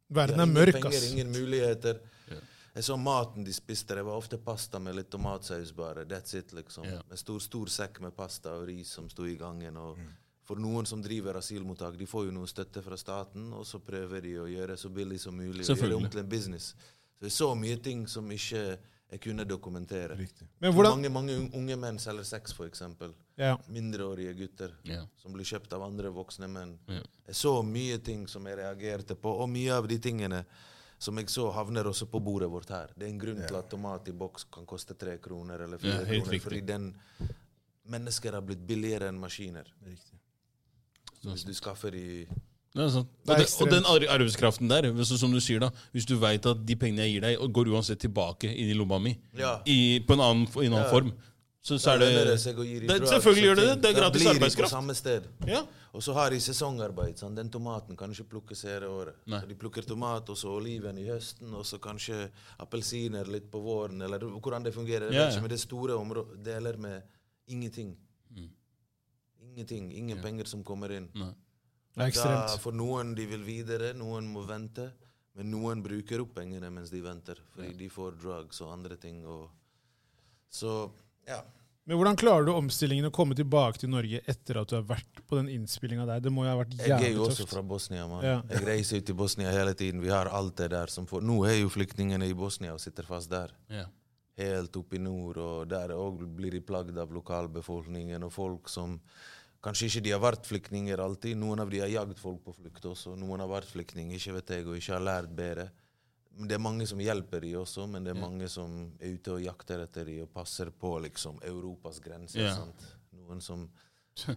[0.10, 1.12] Verden er ingen mørk, penger, ass.
[1.12, 2.00] ingen muligheter.
[2.30, 2.36] Ja.
[2.76, 3.96] Jeg så maten de spiste.
[3.96, 6.06] Det var ofte pasta med litt tomatsaus bare.
[6.06, 6.84] That's it, liksom.
[6.86, 7.02] Ja.
[7.10, 9.78] En stor, stor sekk med pasta og ris som sto i gangen.
[9.78, 10.08] og Mm.
[10.46, 14.22] For noen som driver asylmottak, de får jo noe støtte fra staten, og så prøver
[14.22, 15.48] de å gjøre det så billig som mulig.
[15.48, 16.04] og gjøre det Selvfølgelig.
[16.06, 16.76] om til en business.
[17.20, 18.78] Så jeg så mye ting som ikke
[19.12, 20.16] jeg kunne dokumentere.
[20.60, 22.82] Men hvordan Mange, mange unge menn selger sex, f.eks.
[23.38, 23.58] ja.
[23.70, 25.06] Mindreårige gutter Ja.
[25.18, 26.78] som blir kjøpt av andre voksne menn.
[26.88, 27.02] Ja.
[27.28, 30.44] Jeg så mye ting som jeg reagerte på, og mye av de tingene
[30.98, 32.88] som jeg så, havner også på bordet vårt her.
[32.98, 36.00] Det er en grunn til at tomat i boks kan koste tre kroner eller fire
[36.00, 36.32] Ja, kroner.
[36.32, 36.42] riktig.
[36.42, 36.96] Fordi den
[37.86, 39.68] mennesker har blitt billigere enn maskiner.
[39.86, 40.20] Riktig.
[41.26, 42.26] Hvis du skaffer de
[42.76, 46.46] Det er Og, det, og den arbeidskraften der, som du sier da, hvis du veit
[46.46, 49.62] at de pengene jeg gir deg, går uansett tilbake inn i lomma mi Ja.
[49.66, 50.90] i, på en annen, i en annen Ja.
[50.92, 51.14] form,
[51.64, 52.40] så, så er det det-
[53.10, 53.82] selvfølgelig gjør det det.
[53.82, 54.70] Det er gratis arbeidskraft.
[54.72, 55.24] på samme sted.
[55.48, 55.64] Ja.
[55.96, 57.16] Og så har de sesongarbeid.
[57.18, 57.34] Sånn.
[57.36, 59.16] Den tomaten kan ikke plukkes hele året.
[59.26, 59.40] Nei.
[59.40, 63.62] Så de plukker tomat og så oliven i høsten, og så kanskje appelsiner litt på
[63.64, 65.08] våren, eller hvordan det fungerer.
[65.10, 65.40] Det Ja, det ja.
[65.40, 67.02] ikke, men det er store områ- deler med
[67.48, 67.96] ingenting.
[69.42, 69.92] Ingenting.
[69.96, 71.08] Ingen penger som kommer inn.
[71.16, 71.32] Nei.
[71.96, 74.90] Da, for noen de vil videre, noen må vente.
[75.36, 79.20] Men noen bruker opp pengene mens de venter, fordi de får drugs og andre ting.
[79.28, 79.50] Og
[80.52, 80.86] så,
[81.28, 81.42] ja.
[81.86, 85.20] Men hvordan klarer du omstillingen å komme tilbake til Norge etter at du har vært
[85.28, 86.24] på den innspillinga der?
[86.24, 87.04] Det må jo ha vært jævlig tøft.
[87.04, 87.52] Jeg er jo også tøft.
[87.52, 88.24] fra Bosnia, mann.
[88.26, 88.38] Ja.
[88.54, 90.02] Jeg reiser ut til Bosnia hele tiden.
[90.02, 93.08] Vi har alt det der som får Nå er jo flyktningene i Bosnia og sitter
[93.08, 93.54] fast der.
[93.70, 93.86] Ja.
[94.40, 98.98] Helt oppe i nord, og der òg blir de plagd av lokalbefolkningen og folk som
[99.64, 101.38] Kanskje ikke de har vært flyktninger alltid.
[101.38, 103.16] Noen av de har jagd folk på flukt også.
[103.18, 105.70] Noen har vært flyktninger, ikke vet jeg, og ikke har lært bedre.
[106.38, 109.32] Men Det er mange som hjelper de også, men det er mange som er ute
[109.32, 112.42] og jakter etter de og passer på liksom Europas grenser.
[112.44, 112.56] Ja.
[112.58, 112.84] sant?
[113.16, 113.70] Noen som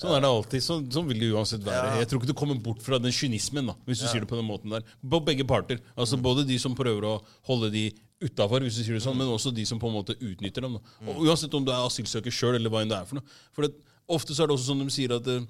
[0.00, 0.62] Sånn er det alltid.
[0.64, 1.88] Sånn, sånn vil det uansett være.
[1.92, 1.96] Ja.
[2.00, 4.12] Jeg tror ikke du kommer bort fra den kynismen, da, hvis du Ja.
[4.14, 4.80] sier det på den måten der.
[5.04, 5.78] På begge parter.
[5.94, 7.82] Altså Både de som prøver å holde de
[8.24, 10.78] utafor, hvis du sier det sånn, men også de som på en måte utnytter dem.
[10.78, 10.80] Da.
[11.12, 13.24] Og Uansett om du er asylsøker sjøl, eller hva enn det er for noe.
[13.52, 13.74] For det,
[14.10, 15.44] ofte så er det også sånn de sier at eh,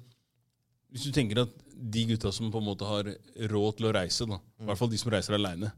[0.91, 3.07] hvis du tenker at de gutta som på en måte har
[3.49, 5.71] råd til å reise, da, i hvert fall de som reiser aleine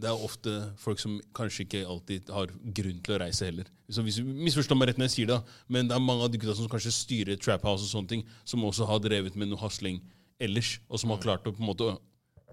[0.00, 3.66] Det er ofte folk som kanskje ikke alltid har grunn til å reise heller.
[3.92, 5.36] Så hvis du Misforstå meg rett når jeg sier det,
[5.68, 8.22] men det er mange av de gutta som kanskje styrer Trap House og sånne ting,
[8.48, 10.00] som også har drevet med noe hasling
[10.40, 11.90] ellers, og som har klart å på en måte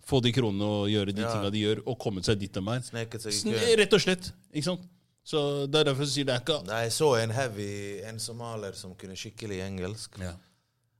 [0.08, 1.32] få de kronene og gjøre de Ja.
[1.32, 2.84] tinga de gjør, og kommet seg dit de er.
[3.80, 4.32] Rett og slett.
[4.54, 4.84] ikke sant?
[5.28, 7.72] Så Det er derfor jeg sier det er ikke Nei, jeg så en heavy,
[8.08, 10.22] en somalier som kunne skikkelig engelsk.
[10.24, 10.36] ja.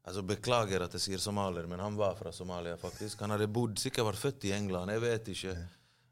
[0.08, 3.20] Altså Beklager at jeg sier somalier, men han var fra Somalia, faktisk.
[3.20, 5.56] Han hadde bodd, sikkert vært født i England, jeg vet ikke.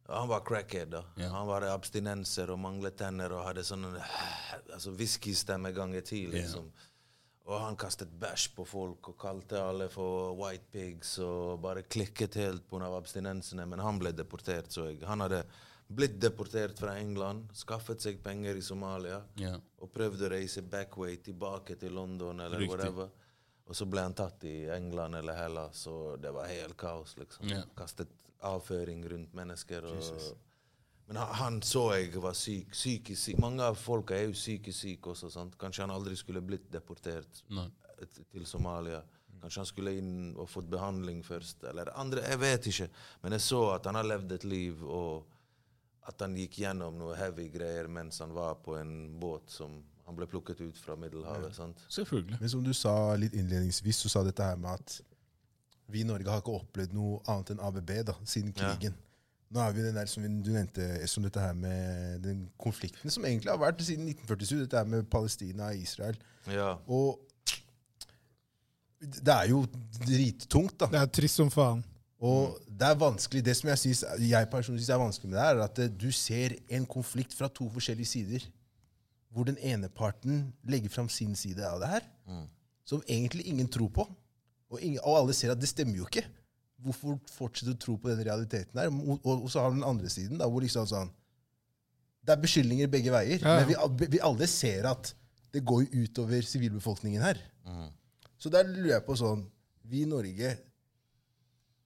[0.09, 1.01] Han var crackhead, da.
[1.15, 1.29] Ja.
[1.31, 6.67] Han var abstinenser og manglet tenner og hadde sånn altså whiskystemme ganger ti, liksom.
[7.45, 12.35] Og han kastet bæsj på folk og kalte alle for white pigs og bare klikket
[12.41, 12.89] helt pga.
[12.97, 13.65] abstinensene.
[13.69, 15.03] Men han ble deportert, så jeg.
[15.07, 15.43] Han hadde
[15.87, 19.59] blitt deportert fra England, skaffet seg penger i Somalia yeah.
[19.81, 22.71] og prøvde å reise backway tilbake til London eller Riktig.
[22.73, 23.11] whatever.
[23.65, 27.15] Og så ble han tatt i England eller Hellas, og det var helt kaos.
[27.17, 27.49] liksom.
[27.49, 27.65] Yeah.
[27.77, 28.11] Kastet
[28.45, 29.87] avføring rundt mennesker.
[29.89, 30.35] Og,
[31.07, 32.73] men han, han så jeg var syk.
[32.73, 33.41] Psykisk syk.
[33.41, 35.31] Mange av folka er jo psykisk syke også.
[35.33, 35.57] sant?
[35.61, 37.65] Kanskje han aldri skulle blitt deportert no.
[38.33, 39.01] til Somalia.
[39.41, 41.65] Kanskje han skulle inn og fått behandling først.
[41.69, 42.89] Eller andre, jeg vet ikke.
[43.23, 45.34] Men jeg så at han har levd et liv, og
[46.07, 50.15] at han gikk gjennom noe heavy greier mens han var på en båt som han
[50.15, 51.55] ble plukket ut fra Middelhavet.
[51.57, 51.79] sant?
[51.89, 52.37] Selvfølgelig.
[52.39, 54.99] Men som du sa litt innledningsvis, så sa dette her med at
[55.89, 58.75] vi i Norge har ikke opplevd noe annet enn ABB da, siden Ja.
[58.75, 58.93] krigen.
[59.53, 63.23] Nå er vi den der som du nevnte, som dette her med den konflikten som
[63.25, 66.17] egentlig har vært siden 1947, dette her med Palestina og Israel.
[66.49, 66.77] Ja.
[66.87, 67.19] Og
[69.01, 69.65] det er jo
[70.05, 70.87] drittungt, da.
[70.91, 71.83] Det er trist som faen.
[72.25, 75.45] Og det er vanskelig, det som jeg, synes, jeg personlig synes er vanskelig med det,
[75.45, 78.45] er at eh, du ser en konflikt fra to forskjellige sider.
[79.35, 82.05] Hvor den ene parten legger fram sin side av det her,
[82.87, 84.05] som egentlig ingen tror på.
[84.71, 86.23] Og, ingen, og alle ser at det stemmer jo ikke.
[86.85, 88.93] Hvorfor fortsette å tro på den realiteten her?
[88.93, 91.11] Og, og, så har du den andre siden, da, hvor liksom sånn
[92.25, 93.43] Det er beskyldninger begge veier.
[93.43, 93.59] Ja.
[93.59, 93.67] Men
[93.99, 95.11] vi, vi alle ser at
[95.53, 97.41] det går utover sivilbefolkningen her.
[98.39, 99.45] Så der lurer jeg på sånn
[99.87, 100.55] Vi i Norge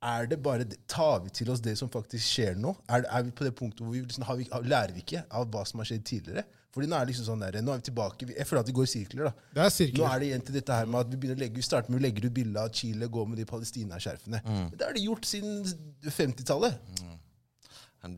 [0.01, 2.71] er det bare Tar vi til oss det som faktisk skjer nå?
[2.87, 5.49] Er, er vi på det punktet hvor vi, liksom, har vi, lærer vi ikke av
[5.51, 6.45] hva som har skjedd tidligere?
[6.69, 8.75] Fordi Nå er det liksom sånn der, nå er vi tilbake, Jeg føler at vi
[8.77, 9.29] går i sirkler.
[9.29, 9.47] da.
[9.55, 10.03] Det er sirkler.
[10.03, 11.91] Nå er det igjen til dette her med at vi begynner å legge, vi starter
[11.91, 14.41] med å legge ut bilde av Chile gå med de palestinaskjerfene.
[14.45, 14.67] Mm.
[14.75, 15.57] Det har de gjort siden
[16.05, 16.77] 50-tallet.
[17.01, 17.17] Mm.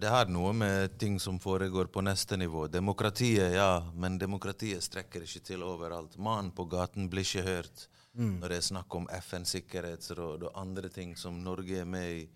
[0.04, 2.68] Det har noe med ting som foregår på neste nivå.
[2.70, 6.20] Demokratiet, ja, men demokratiet strekker ikke til overalt.
[6.22, 10.90] Mannen på gaten blir ikke hørt når det er snakk om FNs sikkerhetsråd og andre
[10.90, 12.30] ting som Norge er med i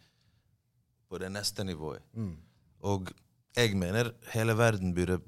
[1.10, 2.02] på det neste nivået.
[2.82, 3.12] Og
[3.56, 5.20] jeg mener hele verden burde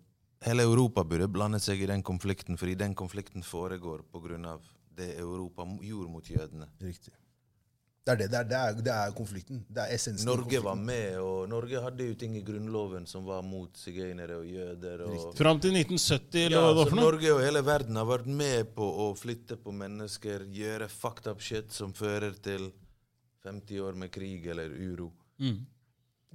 [0.45, 4.59] Hele Europa burde blande seg i den konflikten, fordi den konflikten foregår pga.
[4.97, 6.67] det Europa gjorde mot jødene.
[6.81, 7.13] Riktig.
[8.07, 8.27] Det er det.
[8.31, 9.57] Det er, det er, det er konflikten.
[9.67, 10.29] Det er essensen.
[10.29, 14.45] Norge var med, og Norge hadde jo ting i grunnloven som var mot sigøynere og
[14.47, 15.03] jøder.
[15.09, 15.33] og...
[15.35, 17.05] Fram til 1970, eller Ja, hva det var for noe?
[17.11, 21.43] Norge og hele verden har vært med på å flytte på mennesker, gjøre fucked up
[21.43, 22.69] shit som fører til
[23.47, 25.11] 50 år med krig eller uro.
[25.43, 25.59] Mm.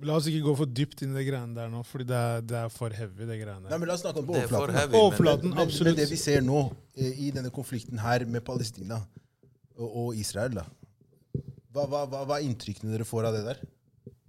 [0.08, 2.44] La oss ikke gå for dypt inn i det greiene der nå, fordi det er,
[2.48, 3.26] det er for heavy.
[3.28, 4.76] det greiene Nei, men La oss snakke om på er overflaten.
[4.78, 4.92] heavy.
[4.92, 6.60] men- Overflaten, Men, men men, det vi ser nå
[6.96, 9.02] eh, i denne konflikten her med Palestina
[9.76, 10.64] og, og Israel, da.
[11.72, 13.62] Hva, hva, hva, hva er inntrykkene dere får av det der?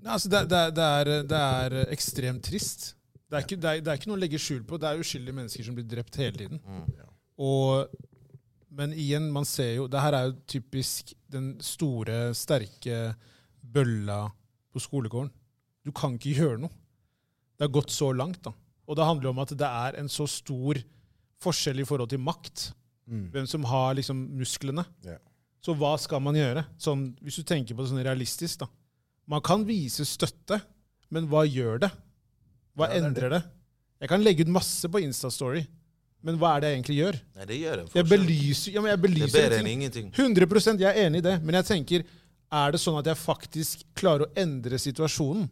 [0.03, 2.93] Altså det, det, det, er, det er ekstremt trist.
[3.27, 4.77] Det er, ikke, det, er, det er ikke noe å legge skjul på.
[4.79, 6.59] Det er uskyldige mennesker som blir drept hele tiden.
[7.41, 7.93] Og,
[8.77, 13.15] men igjen, man ser jo Det her er jo typisk den store, sterke
[13.63, 14.27] bølla
[14.73, 15.31] på skolegården.
[15.83, 16.73] Du kan ikke gjøre noe.
[17.57, 18.43] Det har gått så langt.
[18.45, 18.53] da.
[18.87, 20.79] Og det handler om at det er en så stor
[21.43, 22.69] forskjell i forhold til makt.
[23.33, 24.85] Hvem som har liksom musklene.
[25.03, 25.17] Ja.
[25.63, 26.65] Så hva skal man gjøre?
[26.81, 28.67] Sånn, hvis du tenker på det sånn realistisk, da.
[29.31, 30.57] Man kan vise støtte,
[31.13, 31.91] men hva gjør det?
[32.75, 33.43] Hva Ja, det er endrer det?
[34.03, 35.61] Jeg kan legge ut masse på Instastory,
[36.23, 37.19] men hva er det jeg egentlig gjør?
[37.37, 40.11] Nei, det gjør en Jeg belyser, ja, men jeg Det er bedre enn ingenting.
[40.11, 42.03] 100% jeg er enig i det, men jeg tenker,
[42.51, 45.47] er det sånn at jeg faktisk klarer å endre situasjonen?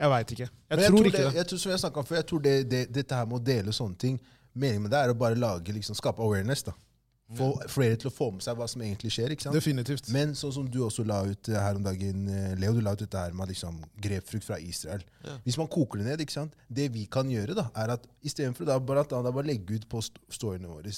[0.00, 0.48] Jeg veit ikke.
[0.48, 1.32] Jeg jeg tror tror, ikke det.
[1.36, 3.44] Jeg tror, som jeg snakket om før, jeg tror det, det, dette her med å
[3.44, 6.64] dele sånne ting Meningen med det er å bare lage, liksom, skape awareness.
[6.66, 6.72] da.
[7.38, 9.30] Få flere til å få med seg hva som egentlig skjer.
[9.30, 9.54] ikke sant?
[9.54, 10.08] Definitivt.
[10.10, 12.96] Men sånn som du også la ut eh, her om dagen, eh, Leo, du la
[12.96, 15.04] ut dette her med liksom, grepfrukt fra Israel.
[15.22, 15.36] Ja.
[15.44, 16.56] Hvis man koker det ned, ikke sant?
[16.66, 20.18] det vi kan gjøre, da, er at istedenfor da, bare, bare legge ut på st-
[20.34, 20.90] storyene våre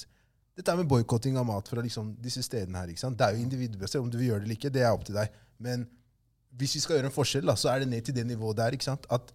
[0.56, 2.88] Dette er med boikotting av mat fra liksom, disse stedene her.
[2.92, 3.16] ikke sant?
[3.20, 4.04] Det er jo individbestemt.
[4.04, 5.30] Om du vil gjøre det eller ikke, det er opp til deg.
[5.64, 5.86] Men
[6.60, 8.72] hvis vi skal gjøre en forskjell, da, så er det ned til det nivået der.
[8.76, 9.06] ikke sant?
[9.12, 9.32] At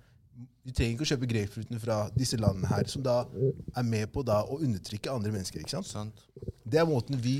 [0.67, 3.21] vi trenger ikke å kjøpe grapefruitene fra disse landene her, som da
[3.79, 5.63] er med på da å undertrykke andre mennesker.
[5.63, 5.87] ikke sant?
[5.87, 6.25] Sant?
[6.67, 7.37] Det er måten vi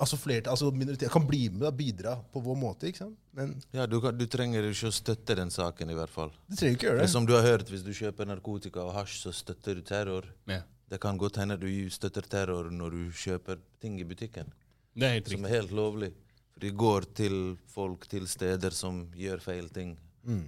[0.00, 2.88] altså flertall, altså minoriteter kan bli med og bidra på vår måte.
[2.90, 3.16] ikke sant?
[3.36, 6.32] Men Ja, du, kan, du trenger ikke å støtte den saken, i hvert fall.
[6.48, 7.12] det trenger ikke gjøre Det det.
[7.14, 10.28] som du har hørt, hvis du kjøper narkotika og hasj, så støtter du terror.
[10.48, 10.62] Ja.
[10.88, 14.52] Det kan godt hende du støtter terror når du kjøper ting i butikken,
[14.96, 16.12] Det er helt som er helt lovlig.
[16.52, 17.34] For de går til
[17.68, 19.96] folk til steder som gjør feil ting.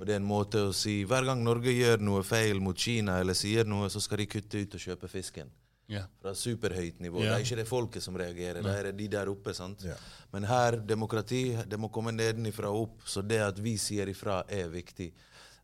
[0.01, 3.21] Og det er en måte å si Hver gang Norge gjør noe feil mot Kina,
[3.23, 5.51] eller sier noe, så skal de kutte ut og kjøpe fisken.
[5.89, 6.05] Yeah.
[6.21, 7.23] Fra superhøyt nivå.
[7.23, 7.31] Yeah.
[7.31, 9.55] Det er ikke det folket som reagerer, det er de der oppe.
[9.57, 9.87] sant?
[9.87, 10.01] Yeah.
[10.35, 13.07] Men her, demokrati, det må komme nedenifra og opp.
[13.09, 15.13] Så det at vi sier ifra, er viktig.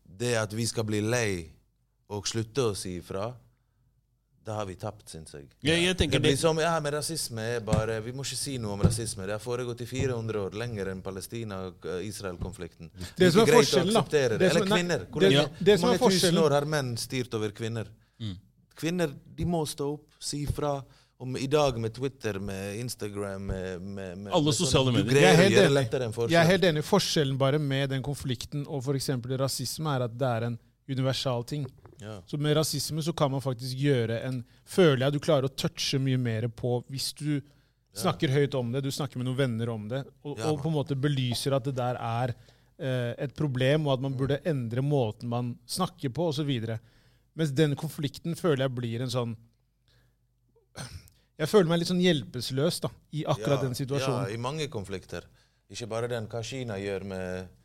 [0.05, 1.51] Det at vi skal bli lei
[2.09, 3.29] og slutte å si ifra,
[4.45, 5.47] da har vi tapt, syns jeg.
[5.65, 8.75] Jeg, jeg Det blir som, ja, men rasisme er bare Vi må ikke si noe
[8.75, 9.25] om rasisme.
[9.25, 12.91] Det har foregått i 400 år, lenger enn Palestina-Israel-konflikten.
[12.93, 14.51] Det det er greit å akseptere Det.
[14.51, 15.07] Eller er- kvinner.
[15.09, 17.89] Hvor mange tusen år har menn styrt over kvinner?
[18.75, 20.83] Kvinner de må stå opp, si fra.
[21.17, 25.21] Om I dag med Twitter, med Instagram med, med, med Alle sosiale medier.
[25.21, 26.29] Jeg er helt enig.
[26.29, 26.83] Jeg er helt enig.
[26.83, 29.09] Forskjellen bare med den konflikten og f.eks.
[29.39, 30.59] rasisme er at det er en
[30.91, 31.65] universal ting.
[32.27, 35.99] Så med rasisme så kan man faktisk gjøre en Føler jeg du klarer å touche
[36.01, 37.39] mye mer på hvis du
[37.95, 40.67] snakker høyt om det, du snakker med noen venner om det, og, yeah, og på
[40.67, 42.33] en måte belyser at det der er
[42.75, 46.51] eh, et problem, og at man burde endre måten man snakker på, osv.
[47.39, 49.35] Mens den konflikten føler jeg blir en sånn
[51.39, 54.27] Jeg føler meg litt sånn hjelpeløs da, i akkurat den situasjonen.
[54.27, 55.27] Ja, i mange konflikter.
[55.71, 57.55] Ikke bare den hva Kina gjør med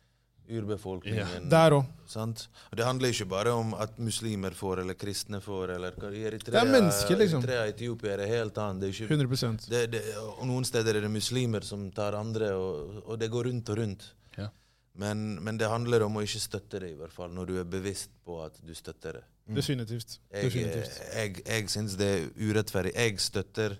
[0.49, 1.49] urbefolkningen.
[1.51, 1.89] Der òg.
[2.09, 2.47] Sant?
[2.75, 6.61] Det handler ikke bare om at muslimer får, eller kristne får, eller i Eritrea, Det
[6.61, 7.43] er mennesker, liksom.
[7.45, 8.81] Eritrea, Etiopia er helt annet.
[8.81, 10.01] Det er ikke, 100 det, det,
[10.37, 13.77] og noen steder er det muslimer som tar andre, og, og det går rundt og
[13.77, 14.07] rundt.
[14.37, 14.49] Ja.
[14.99, 17.69] Men, men det handler om å ikke støtte det, i hvert fall, når du er
[17.77, 19.23] bevisst på at du støtter det.
[19.55, 20.19] Definitivt.
[20.31, 20.99] Jeg, Definitivt.
[21.15, 22.93] jeg, jeg syns det er urettferdig.
[22.95, 23.77] Jeg støtter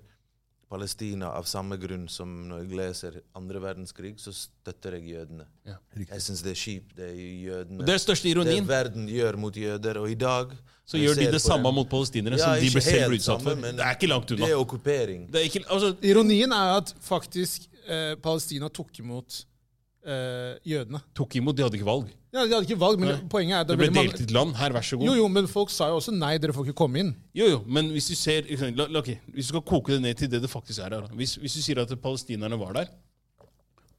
[0.71, 5.45] Palestina av samme grunn som når jeg leser andre verdenskrig, så støtter jeg jødene.
[5.67, 5.75] Ja.
[5.99, 7.81] Jeg syns det er kjipt, det er jødene.
[7.83, 8.63] Og det er største ironien.
[8.63, 9.99] det verden gjør mot jøder.
[9.99, 10.53] Og i dag
[10.87, 13.41] Så gjør de det samme den- mot palestinere Ja, som de ble selv ble utsatt
[13.43, 13.55] for.
[13.55, 14.47] Det er ikke langt Det unna.
[14.47, 15.27] er okkupering.
[15.31, 19.43] Det er ikke, altså, Ironien er at faktisk eh, Palestina tok imot
[20.07, 21.01] eh, jødene.
[21.15, 22.07] Tok imot, de hadde ikke valg.
[22.31, 23.17] Ja, De hadde ikke valg, men Nei.
[23.31, 24.53] poenget er at Det det ble delt mange delt et land.
[24.55, 25.09] Her, vær så god.
[25.09, 27.09] Jo, jo, men folk sa jo også nei, dere får ikke komme inn.
[27.35, 29.91] Jo, jo, men hvis du ser ikke sant, la, la, ok, Hvis du skal koke
[29.97, 32.71] det ned til det det faktisk er her hvis, hvis du sier at palestinerne var
[32.79, 32.93] der,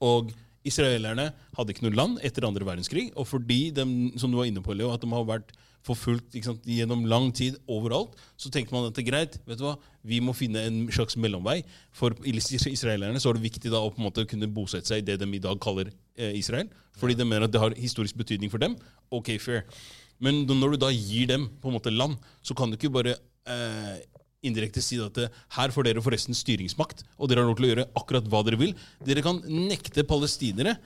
[0.01, 0.33] og
[0.65, 1.29] israelerne
[1.59, 3.85] hadde ikke noe land etter andre verdenskrig, og fordi de,
[4.17, 5.53] som du var inne på, Leo, at de har vært
[5.87, 9.65] forfulgt sant, gjennom lang tid overalt, så tenkte man at det er greit, vet du
[9.67, 9.75] hva,
[10.07, 11.61] vi må finne en slags mellomvei.
[11.97, 15.09] For israelerne så er det viktig da å på en måte kunne bosette seg i
[15.11, 18.53] det de i dag kaller eh, Israel, fordi de mener at det har historisk betydning
[18.53, 18.79] for dem.
[19.11, 19.67] Ok, fair.
[20.23, 23.17] Men når du da gir dem på en måte land, så kan du ikke bare
[23.51, 24.03] eh,
[24.47, 27.73] indirekte si at eh, her får dere forresten styringsmakt, og dere har lov til å
[27.73, 28.75] gjøre akkurat hva dere vil.
[29.07, 30.77] Dere kan nekte palestinere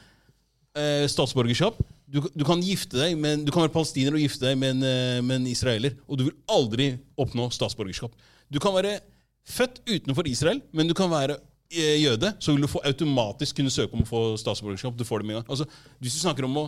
[0.77, 1.81] eh, statsborgerskap.
[2.07, 5.41] Du, du kan gifte deg men, du kan være palestiner og gifte deg eh, med
[5.41, 8.15] en israeler, og du vil aldri oppnå statsborgerskap.
[8.53, 9.01] Du kan være
[9.47, 11.39] født utenfor Israel, men du kan være
[11.73, 14.95] eh, jøde, så vil du automatisk kunne søke om å få statsborgerskap.
[14.95, 15.51] Du får det med en gang.
[15.51, 15.67] Altså,
[15.99, 16.67] hvis du snakker om å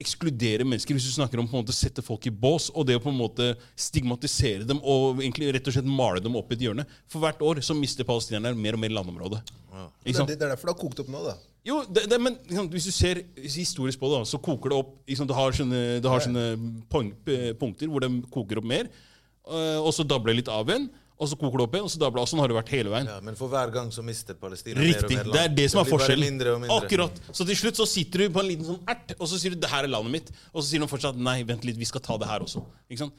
[0.00, 2.96] ekskludere mennesker, hvis du snakker om på en måte sette folk i bås, og det
[2.98, 6.58] å på en måte stigmatisere dem og egentlig rett og slett male dem opp i
[6.58, 6.86] et hjørne.
[7.10, 9.42] For hvert år så mister palestinerne mer og mer landområde.
[9.42, 11.36] Det er, det er derfor det har kokt opp nå, da.
[11.66, 12.34] Jo, det, det, men
[12.72, 16.24] hvis du ser historisk på det, så koker det opp Det har sånne, det har
[16.24, 16.46] sånne
[16.90, 17.12] poeng,
[17.60, 18.90] punkter hvor det koker opp mer,
[19.46, 20.90] øh, og så dabler litt av igjen,
[21.22, 22.30] og så koker det opp igjen, og så dabler det.
[22.32, 23.10] Sånn har det vært hele veien.
[23.12, 24.94] Ja, men for hver gang så mister Palestina Riktig.
[24.94, 25.36] mer og mer land.
[25.36, 26.26] Det er det som er blir bare forskjellen.
[26.26, 26.78] Mindre mindre.
[26.82, 27.20] Akkurat.
[27.30, 29.60] Så til slutt så sitter du på en liten sånn ert, og så sier du
[29.62, 32.00] 'det her er landet mitt', og så sier de fortsatt 'nei, vent litt, vi skal
[32.00, 32.64] ta det her også'.
[32.90, 33.14] Ikke sant?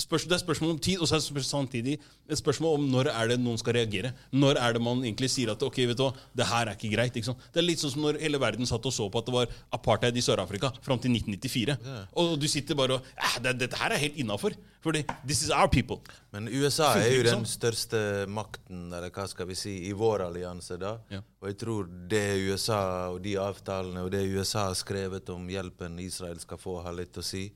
[0.00, 3.10] Spørs, det er spørsmål om tid, og så er det samtidig et spørsmål om når
[3.12, 4.12] er det noen skal reagere.
[4.32, 6.92] Når er det man egentlig sier at ok, vet du hva, det her er ikke
[6.94, 7.16] greit.
[7.16, 7.44] Ikke sant?
[7.52, 9.54] Det er litt sånn som når hele verden satt og så på at det var
[9.76, 11.78] apartheid i Sør-Afrika fram til 1994.
[12.22, 14.56] Og du sitter bare og eh, det, 'Dette her er helt innafor'.
[14.80, 16.00] Fordi this is our people.
[16.32, 17.48] Men USA er jo den sånn.
[17.50, 17.98] største
[18.32, 20.78] makten, eller hva skal vi si, i vår allianse.
[20.80, 20.94] da.
[21.12, 21.20] Ja.
[21.42, 26.00] Og jeg tror det USA og de avtalene og det USA har skrevet om hjelpen
[26.00, 27.50] Israel skal få, har litt å si.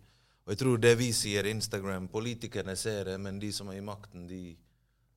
[0.44, 3.84] Og jeg tror det vi sier Instagram, politikerne ser det, men de som er i
[3.84, 4.42] makten, de,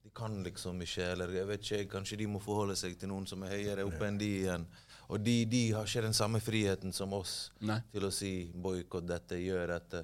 [0.03, 3.27] de kan liksom ikke, eller jeg vet ikke, kanskje de må forholde seg til noen
[3.27, 4.67] som er høyere oppe enn de igjen.
[5.11, 7.79] Og de, de har ikke den samme friheten som oss Nei.
[7.91, 10.03] til å si boikott dette, gjør dette.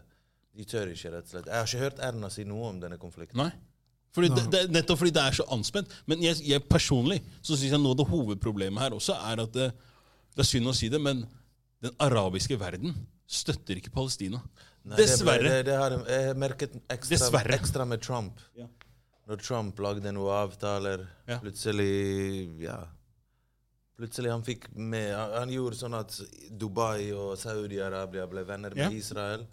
[0.54, 1.48] De tør ikke, rett og slett.
[1.50, 3.40] Jeg har ikke hørt Erna si noe om denne konflikten.
[3.40, 3.52] Nei.
[4.14, 5.96] Fordi det, det, nettopp fordi det er så anspent.
[6.10, 9.56] Men jeg, jeg personlig så syns jeg noe av det hovedproblemet her også er at
[9.56, 9.72] det,
[10.36, 11.24] det er synd å si det, men
[11.84, 12.94] den arabiske verden
[13.28, 14.44] støtter ikke Palestina.
[14.86, 18.40] Nei, det ble- Det, det har jeg- merket ekstra, ekstra med Trump.
[18.58, 18.66] Ja.
[19.30, 21.40] Når Trump lagde noen avtaler, Ja.
[21.40, 22.88] plutselig Ja.
[23.98, 26.20] Plutselig han fikk med Han, han gjorde sånn at
[26.58, 28.90] Dubai og Saudi-Arabia ble venner med Ja.
[28.90, 29.46] Israel.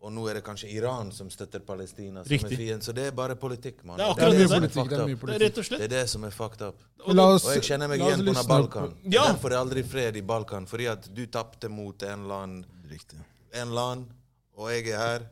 [0.00, 2.22] Og nå er det kanskje Iran som støtter Palestina.
[2.24, 2.52] som Riktig.
[2.52, 2.82] er fiend.
[2.82, 3.96] Så det er bare politikk, mann.
[3.96, 4.38] Det er Det er det.
[4.38, 6.76] Det er Det er rett og Det er det som er fucked up.
[7.08, 8.46] La oss, Og jeg kjenner meg igjen på.
[8.46, 8.94] Balkan.
[9.04, 9.32] Ja.
[9.32, 10.66] Derfor er det aldri fred i Balkan.
[10.66, 13.16] Fordi at du tapte mot en eller annen Riktig.
[13.54, 14.06] en land,
[14.54, 15.26] og jeg er her,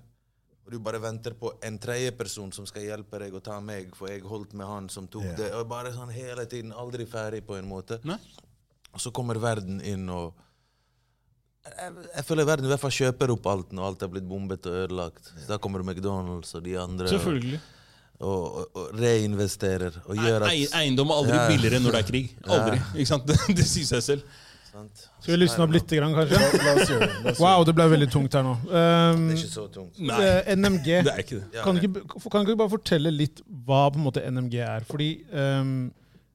[0.63, 4.11] og du bare venter på en tredjeperson som skal hjelpe deg å ta meg, for
[4.11, 5.39] jeg holdt med han som tok yeah.
[5.41, 5.51] det.
[5.59, 7.99] Og bare sånn hele tiden, aldri ferdig på en måte.
[8.07, 8.19] Ne?
[8.93, 10.39] Og så kommer verden inn og
[11.63, 14.67] jeg, jeg føler verden i hvert fall kjøper opp alt når alt er blitt bombet
[14.67, 15.29] og ødelagt.
[15.31, 17.61] Så da kommer McDonald's og de andre Selvfølgelig.
[18.19, 21.45] og, og, og reinvesterer og gjør at Eiendom er aldri Ja.
[21.53, 22.33] billigere når det er krig.
[22.47, 22.81] Aldri.
[22.97, 23.31] Ikke sant?
[23.31, 24.41] Det, det sier seg selv.
[24.73, 25.05] Sant?
[25.21, 26.41] Skal vi lysne opp litt, grann, kanskje?
[26.41, 27.35] La, la oss gjøre det.
[27.39, 28.57] Wow, det ble veldig tungt her nå.
[28.67, 29.99] Um, Det er ikke så tungt.
[30.11, 30.87] Nei, eh, NMG.
[31.07, 31.65] det er ikke det.
[31.65, 34.87] Kan du ikke, kan du ikke bare fortelle litt hva på en måte NMG er?
[34.89, 35.75] Fordi um,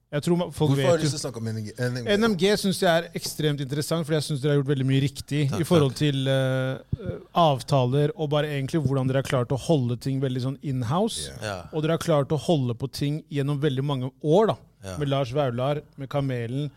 [0.08, 1.72] jeg tror folk Hvorfor har du lyst til å snakke om NMG?
[1.84, 2.06] NMG?
[2.22, 5.42] NMG syns jeg er ekstremt interessant, fordi jeg syns dere har gjort veldig mye riktig
[5.52, 7.10] Takk, i forhold til eh,
[7.44, 11.34] avtaler og bare egentlig hvordan dere har klart å holde ting veldig sånn inhouse.
[11.44, 11.58] Ja.
[11.74, 14.58] Og dere har klart å holde på ting gjennom veldig mange år, da.
[14.86, 15.00] Yeah.
[15.02, 16.70] Med Lars Vaular, med Kamelen,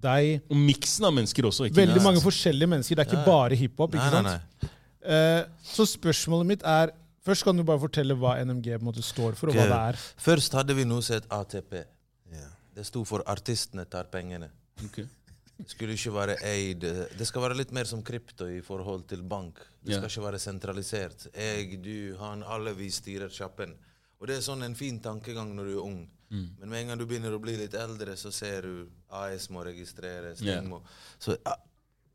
[0.00, 0.42] deg.
[0.50, 1.68] Og miksen av mennesker også.
[1.68, 2.96] Ikke Veldig mange forskjellige mennesker.
[2.96, 3.26] Det er ikke Ja.
[3.26, 3.94] bare hiphop.
[3.94, 4.26] Ikke nei, sant?
[4.62, 4.70] nei.
[5.08, 6.92] Eh, så spørsmålet mitt er
[7.28, 9.78] Først kan du bare fortelle hva NMG på en måte står for, og hva det
[9.90, 9.96] er.
[10.16, 11.74] Først hadde vi noe som het ATP.
[12.32, 12.48] Yeah.
[12.74, 14.48] Det sto for 'artistene tar pengene'.
[14.82, 15.04] Okay.
[15.58, 16.80] Det skulle ikke være eid.
[17.18, 19.58] Det skal være litt mer som krypto i forhold til bank.
[19.84, 21.26] Det skal skal ikke være sentralisert.
[21.34, 23.74] Jeg, du, han, alle vi styrer kjappen.
[24.20, 26.08] Og det er sånn en fin tankegang når du er ung.
[26.30, 26.48] Mm.
[26.60, 29.62] Men med en gang du begynner å bli litt eldre, så ser du AS må
[29.64, 30.42] registreres.
[30.42, 30.62] Yeah.
[30.64, 30.82] må-
[31.18, 31.56] Så a-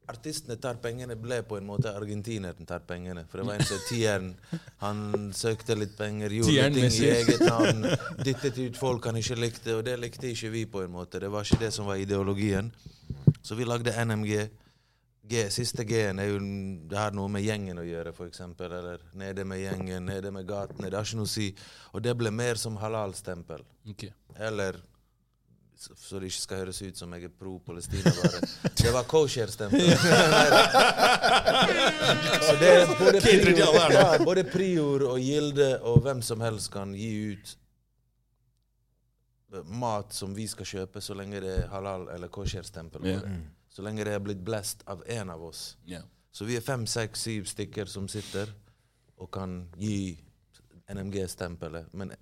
[0.07, 3.23] artistene tar pengene ble på en måte argentineren tar pengene.
[3.31, 4.35] For det var en som Tieren.
[4.83, 7.85] Han søkte litt penger, gjorde Tieren ting i eget navn.
[8.23, 11.19] Dyttet ut folk han ikke likte, og det likte ikke vi på en måte.
[11.23, 12.71] Det var ikke det som var ideologien.
[13.41, 14.49] Så vi lagde NMG.
[15.23, 16.39] G, siste G-en er jo
[16.89, 18.41] Det har noe med gjengen å gjøre, f.eks.
[18.59, 20.89] Eller nede med gjengen, nede med gatene.
[20.91, 21.53] Det har ikke noe å si.
[21.93, 23.63] Og det ble mer som halalstempel.
[23.89, 24.11] Okay.
[24.35, 24.81] Eller
[25.79, 28.03] så- det ikke skal høres ut som jeg er pro Palestina.
[28.03, 28.41] bare.
[28.75, 29.79] Det var kosher-stempel.
[32.47, 36.93] så det er både prior, ja, både prior og gilde og hvem som helst kan
[36.93, 37.57] gi ut
[39.69, 43.01] mat som vi skal kjøpe, så lenge det er halal eller kosher-stempel.
[43.05, 43.21] det.
[43.73, 45.77] Så lenge det er blitt blest av én av oss.
[45.89, 46.05] Yeah.
[46.33, 48.51] Så vi er fem, seks, syv stykker som sitter
[49.21, 50.19] og kan gi
[50.93, 51.89] NMG-stempelet.
[51.97, 52.13] Men,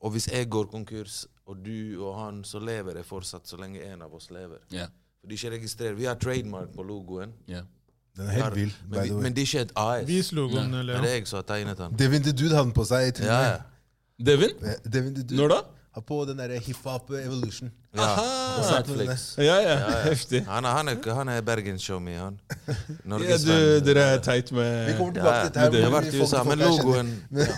[0.00, 3.82] og hvis jeg går konkurs, og du og han, så lever det fortsatt så lenge
[3.82, 4.62] en av oss lever.
[4.74, 4.90] Yeah.
[5.20, 5.98] For de ikke registrerer.
[5.98, 7.34] Vi har trademark på logoen.
[7.50, 7.66] Yeah.
[8.16, 8.72] Den er helt vill.
[8.88, 10.06] Men, vi, men det er ikke et AS.
[10.08, 11.98] Vis logoen, Det er jeg som har tegnet den.
[11.98, 13.10] Devin the Dude hadde den på seg.
[13.10, 13.26] i.
[13.26, 13.60] Ja, ja.
[14.26, 14.56] Devin?
[14.62, 15.60] Eh, Devin the Dude Når da?
[15.92, 17.70] Har på den derre hiphop Evolution.
[17.96, 18.02] ja.
[18.02, 18.26] Aha.
[18.60, 19.16] Ja, ja.
[19.44, 20.02] Ja, ja.
[20.04, 20.44] Heftig.
[20.46, 22.40] Han er, han er, han er Bergens-showmy, han.
[23.10, 25.96] Ja, du, dere er teit med Vi kommer Ja, tilbake til det her, jeg har
[25.96, 27.10] vært i USA, men logoen
[27.42, 27.48] ja.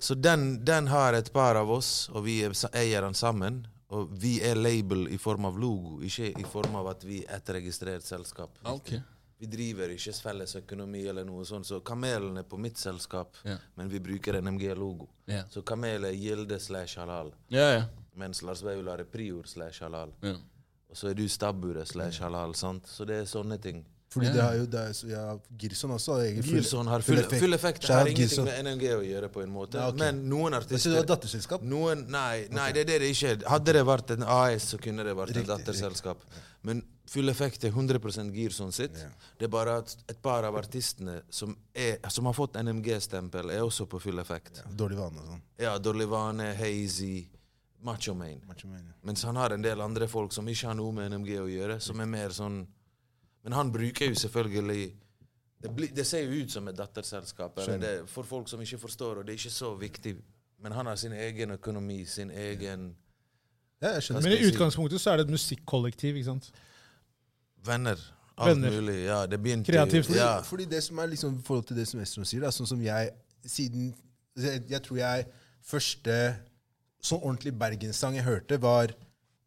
[0.00, 3.66] Så den, den har et par av oss, og vi er eier den sammen.
[3.90, 7.40] Og vi er label i form av logo, ikke i form av at vi er
[7.40, 8.52] et registrert selskap.
[8.68, 8.92] Ok.
[9.40, 13.56] Vi driver ikke felles økonomi eller noe sånt, så Kamelen er på mitt selskap, Ja.
[13.76, 15.06] men vi bruker NMG-logo.
[15.28, 15.44] Ja.
[15.50, 17.84] Så Kamel er Gilde slash halal, Ja, ja.
[18.16, 20.10] mens Lars Vaular er Prior slash halal.
[20.90, 22.86] Og så er du Stabburet slash halal, sant?
[22.88, 23.84] Så det er sånne ting.
[24.10, 27.22] Fordi det har jo det er, ja, Girson også har egen full- Gilson har full,
[27.28, 27.82] full effekt.
[27.82, 29.74] Det har ingenting med NMG å gjøre, på en måte.
[29.74, 29.98] Ja, okay.
[29.98, 31.62] Men noen Men Så artister du har datterselskap?
[31.62, 33.44] Noen, nei, nei det er det det ikke er.
[33.50, 36.16] Hadde det vært en AS, så kunne det vært et Riktig, datterselskap.
[36.62, 37.98] Men Full Effekt er 100
[38.52, 38.96] sånn sitt.
[39.00, 39.12] Yeah.
[39.40, 43.62] Det er bare at et par av artistene som, er, som har fått NMG-stempel, er
[43.64, 44.60] også på Full Effekt.
[44.76, 45.42] Dårlig vane og sånn.
[45.62, 47.26] Ja, dårlig Vane, Hazy,
[47.86, 48.42] Macho Man.
[48.48, 48.96] Macho Man, ja.
[49.08, 51.78] Mens han har en del andre folk som ikke har noe med NMG å gjøre,
[51.80, 52.66] som er mer sånn
[53.46, 54.88] Men han bruker jo selvfølgelig
[55.62, 58.78] Det, blir- det ser jo ut som et datterselskap eller det, for folk som ikke
[58.82, 60.16] forstår, og det er ikke så viktig.
[60.60, 62.90] Men han har sin egen økonomi, sin egen
[63.80, 64.22] Ja, jeg skjønner.
[64.26, 66.16] Men i utgangspunktet så er det et musikkollektiv.
[66.18, 66.50] ikke sant?
[67.66, 67.98] Venner.
[68.38, 68.70] Alt Venner.
[68.70, 69.04] mulig.
[69.08, 70.10] Ja, det begynte Kreativt.
[70.14, 70.40] Ja.
[70.46, 72.80] fordi det som er liksom i forhold til det som Estron sier, da, sånn som
[72.82, 73.10] jeg
[73.46, 73.94] siden
[74.38, 75.24] Jeg, jeg tror jeg
[75.66, 76.14] første
[77.02, 78.92] sånn ordentlig bergenssang jeg hørte, var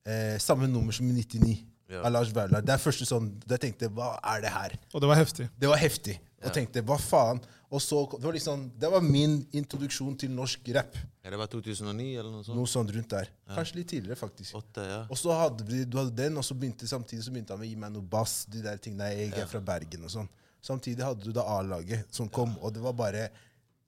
[0.07, 1.57] eh, samme nummer som i 99
[1.91, 2.01] Ja.
[2.07, 2.61] av Lars Vaular.
[2.63, 4.75] Det er første sånn Da jeg tenkte hva er det her?
[4.93, 5.47] Og det var heftig.
[5.59, 6.19] Det var heftig.
[6.43, 7.39] Og tenkte hva faen?
[7.71, 10.97] Og så, det, var liksom, det var min introduksjon til norsk rap.
[11.23, 12.57] ja, det var 2009 eller noe sånt?
[12.57, 13.29] Noe sånt rundt der.
[13.55, 14.57] Kanskje litt tidligere, faktisk.
[14.59, 14.97] Åtte, ja.
[15.07, 17.69] Og så hadde vi, du hadde den, og så begynte samtidig så begynte han med
[17.69, 18.41] å gi meg noe bass.
[18.51, 20.27] de der tingene Jeg er fra Bergen og sånn.
[20.61, 23.29] Samtidig hadde du da A-laget som kom, og det var bare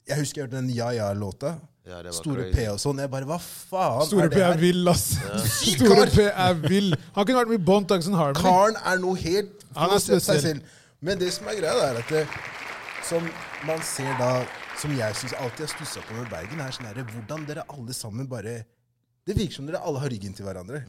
[0.07, 1.57] Jeg husker jeg hørte den Ja Ja-låta.
[1.83, 2.55] Ja, Store crazy.
[2.55, 3.03] P og sånn.
[3.03, 5.09] Jeg bare Hva faen Store er P er vill, ass.
[5.19, 5.39] Ja.
[5.75, 6.07] Store!
[6.07, 6.95] P er vill.
[7.17, 8.39] Han kunne vært med i Bond Thugs and Harmony.
[8.47, 10.63] Karen er noe helt Han er spesiell.
[11.03, 12.23] Men det som er greia, er at det,
[13.03, 13.27] som
[13.67, 14.45] man ser da
[14.81, 17.93] Som jeg syns alltid har stussa på med Bergen, er sånn herre Hvordan dere alle
[17.95, 18.63] sammen bare
[19.25, 20.81] Det virker som dere alle har ryggen til hverandre.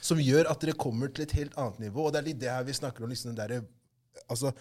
[0.00, 2.06] Som gjør at dere kommer til et helt annet nivå.
[2.06, 3.10] Og det er litt det her vi snakker om.
[3.12, 3.58] liksom den derre
[4.32, 4.52] altså,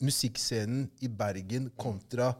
[0.00, 2.32] Musikkscenen i Bergen kontra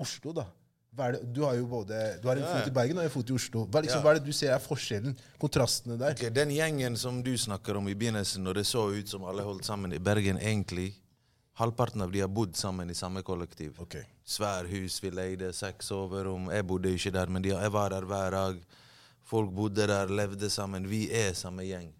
[0.00, 0.44] Oslo, da.
[0.90, 1.20] Det?
[1.32, 3.32] Du har jo både Du har en Ja, fot i Bergen og en fot i
[3.32, 3.64] Oslo.
[3.66, 4.02] Hva liksom, Ja.
[4.04, 5.16] hva er det du ser er forskjellen?
[5.38, 6.12] Kontrastene der?
[6.12, 9.42] Okay, Den gjengen som du snakker om i begynnelsen, når det så ut som alle
[9.42, 10.94] holdt sammen i Bergen, egentlig
[11.60, 13.76] Halvparten av de har bodd sammen i samme kollektiv.
[13.84, 14.06] Okay.
[14.24, 16.48] Svær hus vi leide, seks soverom.
[16.54, 18.62] Jeg bodde ikke der, men de, jeg var der hver dag.
[19.28, 20.88] Folk bodde der, levde sammen.
[20.88, 21.90] Vi er samme gjeng.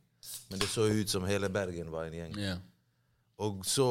[0.49, 2.39] Men det så ut som hele Bergen var en gjeng.
[2.41, 2.63] Yeah.
[3.41, 3.89] Og så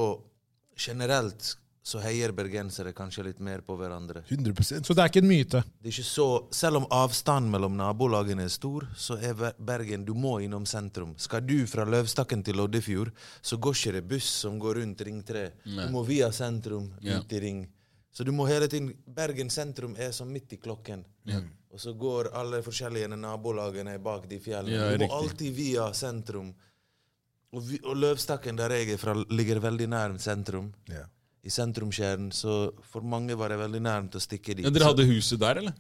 [0.80, 1.53] generelt
[1.89, 4.21] så heier bergensere kanskje litt mer på hverandre.
[4.29, 5.61] 100% Så det er ikke en myte.
[5.81, 10.13] Det er ikke så, Selv om avstanden mellom nabolagene er stor, så er Bergen Du
[10.13, 11.15] må innom sentrum.
[11.17, 13.11] Skal du fra Løvstakken til Loddefjord,
[13.41, 15.45] så går ikke det buss som går rundt Ring 3.
[15.65, 15.87] Nei.
[15.89, 17.19] Du må via sentrum, Ja.
[17.19, 17.67] ut i Ring.
[18.11, 21.03] Så du må hele tiden Bergen sentrum er som midt i klokken.
[21.25, 21.41] Ja.
[21.71, 24.73] Og så går alle forskjellige nabolagene bak de fjellene.
[24.75, 25.17] Ja, du må riktig.
[25.19, 26.53] alltid via sentrum.
[27.53, 30.71] Og, vi, og Løvstakken, der jeg er fra, ligger veldig nær sentrum.
[30.89, 31.05] Ja.
[31.43, 34.65] I sentrumskjernen, så for mange var det veldig nærmt å stikke dit.
[34.65, 35.77] Ja, dere hadde huset der, eller?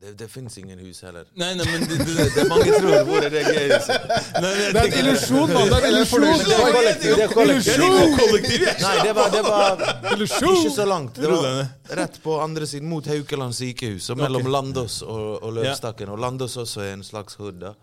[0.00, 1.24] Det, det fins ingen hus heller.
[1.34, 4.04] Nei, nei, men det, det, Det, det mange tror hvor er det gøyhuset.
[4.44, 5.72] nei, Det er en illusjon, mann!
[5.72, 6.26] Det er en illusjon!
[6.28, 7.14] Det er kollektiv.
[7.16, 7.82] Det er kollektiv.
[8.20, 8.66] Kollektiv.
[8.84, 11.18] Nei, det var, det var ikke så langt.
[11.18, 14.06] Det var rett på andre siden, mot Haukeland sykehus.
[14.14, 16.14] Og mellom Landås og, og Løvstakken.
[16.14, 17.74] Og Landås også er en slags hood, da.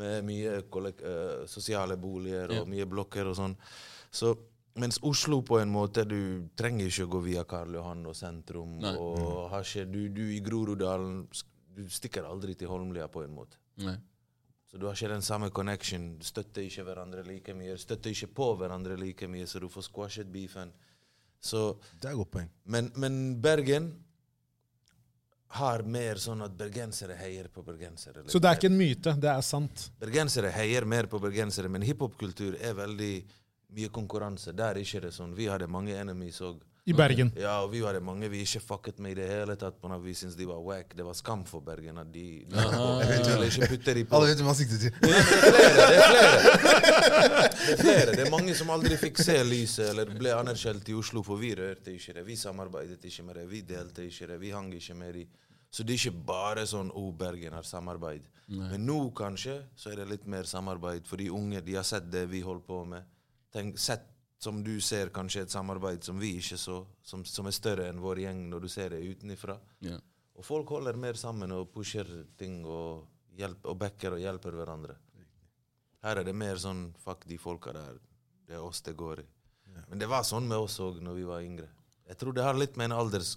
[0.00, 3.58] Med mye eh, sosiale boliger og mye blokker og sånn.
[4.08, 4.32] Så
[4.74, 8.76] mens Oslo på en måte Du trenger ikke å gå via Karl Johan og sentrum.
[8.80, 8.92] Nei.
[8.96, 11.24] Og har ikke, du, du i Groruddalen
[11.76, 13.58] Du stikker aldri til Holmlia på en måte.
[13.82, 13.96] Nei.
[14.70, 16.12] Så du har ikke den samme connection.
[16.20, 17.74] Du støtter ikke hverandre like mye.
[17.74, 20.70] Du støtter ikke på hverandre like mye, så du får squashet beefen.
[21.40, 22.50] Så, Det er godt poeng.
[22.64, 23.90] men, men Bergen
[25.58, 28.22] har mer sånn at bergensere heier på bergensere.
[28.30, 29.88] Så det er ikke en myte, det er sant.
[29.98, 33.14] Bergensere heier mer på bergensere, men hiphopkultur er veldig
[33.76, 34.52] mye konkurranse.
[34.56, 35.36] Der er ikke det sånn.
[35.36, 36.60] Vi hadde mange enemies òg.
[36.88, 37.28] I Bergen.
[37.36, 39.76] Ja, og vi hadde mange vi ikke fucket med i det hele tatt.
[39.80, 40.94] på når vi syntes de var wack.
[40.96, 42.56] Det var skam for Bergen at de, de
[43.28, 44.16] ville ikke putte de på.
[44.16, 44.92] Alle vet hvem han sikter til.
[45.00, 45.74] Det er flere.
[45.76, 46.40] Det er flere.
[47.60, 48.16] Det er flere.
[48.16, 51.52] Det er mange som aldri fikk se lyset eller ble anerkjent i Oslo, for vi
[51.60, 52.26] rørte ikke det.
[52.26, 53.46] Vi samarbeidet ikke med det.
[53.52, 54.40] Vi delte ikke det.
[54.40, 55.28] Vi hang ikke med de.
[55.70, 58.24] Så det er ikke bare sånn oh, Bergen har samarbeid.
[58.50, 62.08] Men nå kanskje så er det litt mer samarbeid, for de unge de har sett
[62.10, 63.06] det vi holder på med.
[63.52, 64.06] Tenk, sett
[64.40, 68.00] som du ser kanskje et samarbeid som vi ikke så, som, som er større enn
[68.00, 69.58] vår gjeng når du ser det utenfra.
[69.84, 69.98] Ja.
[70.40, 72.08] Og folk holder mer sammen og pusher
[72.40, 73.04] ting og,
[73.36, 74.96] hjelp, og backer og hjelper hverandre.
[76.00, 77.98] Her er det mer sånn fuck de folka der.
[78.48, 79.26] Det er oss det går i.
[79.90, 81.68] Men det var sånn med oss òg når vi var yngre.
[82.08, 83.36] Jeg tror det har litt med en alders,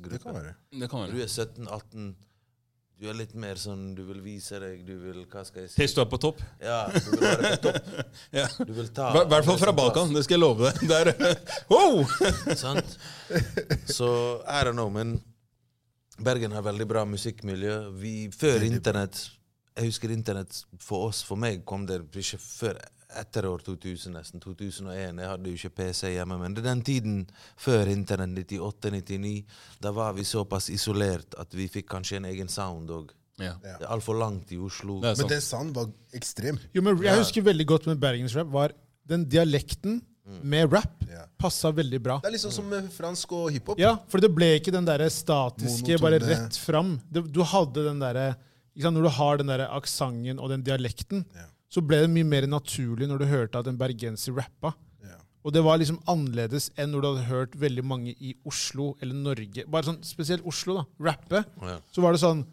[0.00, 0.54] Det kan være.
[0.70, 1.12] Det kan være.
[1.12, 2.14] du er 17-18,
[3.02, 5.88] du er litt mer sånn Du vil vise deg, du vil Hva skal jeg si?
[5.96, 6.38] Du er på topp.
[6.62, 7.90] Ja, du vil være på topp.
[8.38, 8.46] Ja.
[8.62, 10.86] Du vil ta I hvert fall fra Balkan, det skal jeg love deg.
[10.88, 11.12] Der.
[11.72, 12.04] Wow!
[12.62, 12.96] Sant?
[13.90, 14.08] Så
[14.46, 15.18] I don't know, men
[16.22, 17.76] Bergen har veldig bra musikkmiljø.
[17.98, 19.18] Vi, før internett
[19.72, 22.80] Jeg husker internett for oss, for meg, kom det ikke før
[23.20, 24.40] etter år 2000, nesten.
[24.40, 25.20] 2001.
[25.20, 27.16] Jeg hadde jo ikke PC hjemme, men det er den tiden
[27.60, 29.32] før internett, 98-99,
[29.84, 33.12] da var vi såpass isolert at vi fikk kanskje en egen sound òg.
[33.40, 33.56] Ja.
[33.64, 35.00] Det er altfor langt i Oslo.
[35.02, 36.60] Det Men den sounden var ekstrem.
[36.74, 38.74] Jo, men Jeg husker veldig godt med bergensrap var
[39.08, 40.02] den dialekten
[40.42, 41.26] med rap yeah.
[41.40, 42.20] passa veldig bra.
[42.22, 43.80] Det er sånn som fransk og hiphop.
[43.80, 46.02] Ja, for det ble ikke den der statiske, Monotone.
[46.04, 46.94] bare rett fram.
[47.10, 48.28] Du hadde den derre
[48.76, 51.46] Når du har den der aksenten og den dialekten, Ja.
[51.70, 54.74] så ble det mye mer naturlig når du hørte at en bergenser rappa.
[55.04, 55.16] Ja.
[55.44, 59.14] Og det var liksom annerledes enn når du hadde hørt veldig mange i Oslo eller
[59.14, 61.44] Norge, bare sånn spesielt Oslo, da, rappe.
[61.60, 61.78] Ja.
[61.92, 62.44] Så var det sånn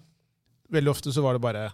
[0.69, 1.71] Veldig ofte så var det bare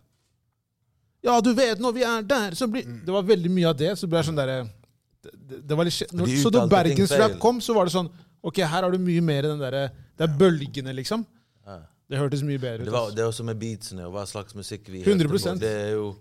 [1.26, 3.02] Ja, du vet, når vi er der, så blir Mm.
[3.06, 3.98] Det var veldig mye av det.
[3.98, 4.70] Så ble det sånn derre
[5.24, 8.10] det, det var litt, når, Så da bergensrap kom, så var det sånn
[8.46, 11.26] Ok, her har du mye mer den derre Det er bølgene, liksom.
[12.06, 12.16] Ja.
[12.16, 12.86] Det hørtes mye bedre ut.
[12.86, 15.10] Det, var, det er også med beatsene og hva slags musikk vi 100%.
[15.10, 15.60] hørte på.
[15.64, 16.16] Det er jo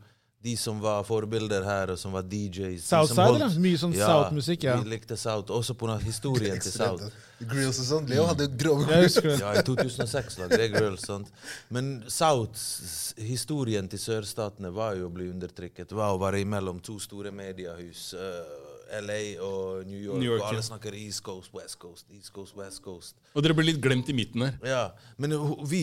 [0.45, 2.85] de som var forbilder her, og som var DJs.
[2.85, 3.55] Southside, eller?
[3.65, 4.75] Mye sånn South-musikk, ja.
[4.83, 7.07] Vi likte South, også på historien til South.
[7.07, 7.47] da.
[7.49, 8.11] Grills og sånt.
[8.13, 9.17] Leo hadde grove grills.
[9.25, 11.07] Ja, I 2006 lagde jeg Grills.
[11.09, 11.33] sånt.
[11.73, 15.93] Men Souths historien til sørstatene var jo å bli undertrykket.
[15.97, 18.13] var å være imellom to store mediehus.
[18.13, 20.19] eh, LA og New York.
[20.21, 20.67] New York, og alle ja.
[20.69, 23.17] snakker East Coast, West Coast, East Coast, West Coast.
[23.35, 24.59] Og dere ble litt glemt i midten her.
[24.67, 24.85] Ja,
[25.21, 25.35] men
[25.71, 25.83] vi,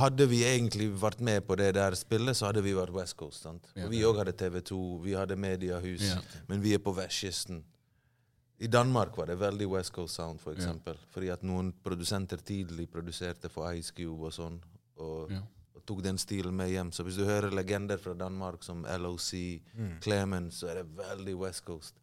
[0.00, 3.42] hadde vi egentlig vært med på det der spillet, så hadde vi vært West Coast.
[3.46, 3.66] sant?
[3.74, 3.86] Ja.
[3.86, 6.20] Og vi òg hadde TV2, vi hadde mediehus, Ja.
[6.48, 7.64] men vi er på vestkysten.
[8.58, 10.96] I Danmark var det veldig West Coast Sound, for eksempel.
[11.12, 14.56] Fordi at noen produsenter tidlig produserte for Ice Cube og sånn.
[14.96, 15.30] Og,
[15.86, 16.90] tok den stilen med hjem.
[16.92, 19.30] Så hvis du hører legender fra Danmark som LOC,
[20.02, 22.00] Clemens, så er det veldig West Coast.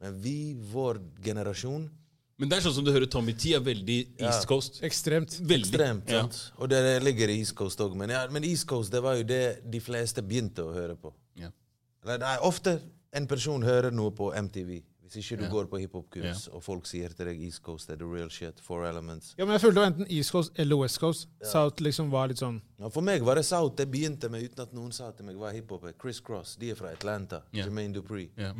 [0.00, 1.88] Men vi, vår generasjon
[2.38, 4.28] Men det er sånn som du hører Tommy T er veldig Ja.
[4.28, 4.76] East Coast.
[4.86, 5.40] Ekstremt.
[5.40, 5.72] Veldig.
[5.72, 6.08] Ekstremt.
[6.08, 6.20] Ja.
[6.62, 7.96] Og det ligger i East Coast òg.
[7.98, 11.10] Men, ja, men East Coast det var jo det de fleste begynte å høre på.
[11.34, 11.50] Ja.
[12.06, 12.80] Nei, ofte
[13.12, 14.82] en person hører noe på MTV.
[15.08, 15.50] Hvis ikke du Ja.
[15.50, 18.84] går på hiphop-kurs, og folk sier til deg East Coast er the real shit, four
[18.84, 19.34] elements.
[19.38, 21.28] Ja, men jeg følte det var enten East Coast eller West Coast.
[21.42, 24.60] South liksom var litt sånn Ja, for meg var det South det begynte med, uten
[24.62, 25.94] at noen sa til meg hva hiphop er.
[26.00, 27.42] Chris Cross, de er fra Atlanta.
[27.52, 27.64] Ja.
[27.64, 28.28] Jermaine Dupree.
[28.36, 28.52] Ja.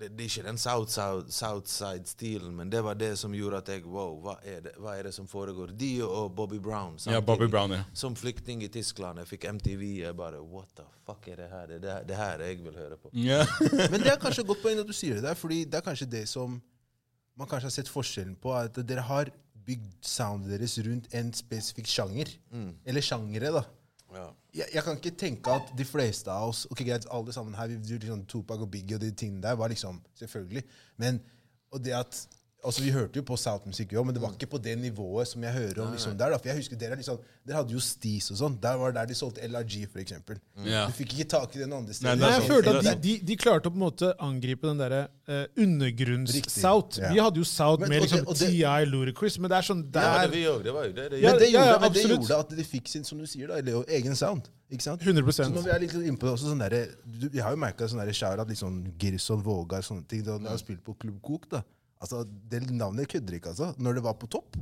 [0.00, 3.68] Det, det er ikke den South, South, Southside-stilen, men det var det som gjorde at
[3.68, 5.74] jeg Wow, hva er det, hva er det som foregår?
[5.76, 6.96] De og Bobby Brown.
[7.04, 7.48] ja, Bobby.
[7.52, 7.82] Brown, ja.
[7.92, 9.20] Som flyktning i Tyskland.
[9.20, 9.82] Jeg fikk MTV.
[10.00, 11.66] Jeg bare What the fuck er det her?
[11.74, 13.10] Det er det, her jeg vil høre på.
[13.12, 13.44] ja.
[13.92, 15.84] Men det er kanskje et godt poeng at du sier det der, fordi det er
[15.90, 16.56] kanskje det som
[17.36, 19.30] man kanskje har sett forskjellen på, at dere har
[19.66, 22.32] bygd soundet deres rundt en spesifikk sjanger.
[22.88, 23.62] Eller sjangere, da.
[24.14, 24.26] Ja.
[24.54, 27.70] Jeg, jeg kan ikke tenke at de fleste av oss ok greit, alle sammen her,
[27.70, 30.64] vi liksom Tupac og Biggie og de tingene der, var liksom selvfølgelig.
[30.98, 31.20] Men,
[31.70, 32.24] og det at,
[32.64, 35.52] altså Vi hørte jo på South-musikk men det var ikke på det nivået som jeg
[35.52, 36.30] hører om liksom der.
[36.30, 38.56] da, for jeg husker Dere er liksom, dere hadde jo Stis og sånn.
[38.62, 40.38] Der var der de solgte LRG, for eksempel.
[40.66, 40.86] Ja.
[40.88, 42.20] Du fikk ikke tak i den andre stedet.
[42.20, 45.02] Nei, jeg følte at de, de, de klarte å på en måte angripe den derre
[45.30, 47.00] uh, undergrunns-South.
[47.00, 47.12] Ja.
[47.14, 50.20] Vi hadde jo South Men- med liksom TI, Ludacris, men det er sånn Det var
[50.20, 50.62] der det vi òg.
[50.64, 51.10] Det var jo det.
[51.10, 53.26] det Ja, Men det, gjorde, ja, men det gjorde at de fikk sin som du
[53.26, 54.48] sier da, eller, egen sound.
[54.70, 55.02] Ikke sant?
[55.02, 57.58] 100 Så når vi er litt innpå det også, sånn der, du, Jeg har jo
[57.58, 60.22] merka sånn der shout-out, litt sånn Girson, Vågar sånne ting.
[60.22, 61.64] Da, når jeg har spilt på Klubb Kok, da.
[62.00, 63.74] Altså, Det navnet kødder ikke, altså.
[63.78, 64.56] Når det var på topp.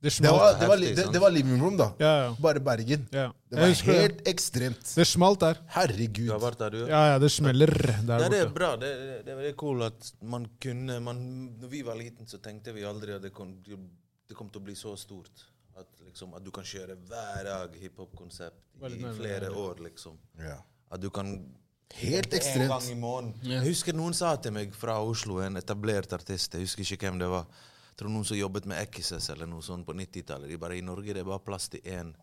[0.00, 0.32] Det Det smalt.
[0.40, 1.86] var, det var, Heftig, det, det var living room, da.
[2.00, 2.28] Ja, ja.
[2.40, 3.02] Bare Bergen.
[3.12, 3.26] ja.
[3.50, 3.96] Det var det.
[4.00, 4.94] helt ekstremt.
[4.96, 5.58] Det smalt der.
[5.74, 6.26] Herregud.
[6.26, 6.78] Du har vært der, du?
[6.88, 8.70] Ja, ja, det smeller der Ja, det er bra.
[8.80, 8.92] Det,
[9.26, 11.20] det, det er cool at man kunne man,
[11.60, 14.64] Når vi var liten, så tenkte vi aldri at det kom, det kom til å
[14.64, 15.44] bli så stort.
[15.76, 20.16] At, liksom, at du kan kjøre hver dag hiphop-konsept i flere år, liksom.
[20.40, 20.56] Ja.
[20.90, 21.34] At du kan
[21.94, 22.64] Helt ekstremt.
[22.64, 23.50] En gang i måneden.
[23.50, 27.20] Jeg husker noen sa til meg fra Oslo, en etablert artist, jeg husker ikke hvem
[27.20, 27.50] det var.
[27.90, 30.48] Jeg tror noen som jobbet med Ekises eller noe sånt på 90-tallet.
[30.48, 32.14] De bare i Norge det er bare plass til én,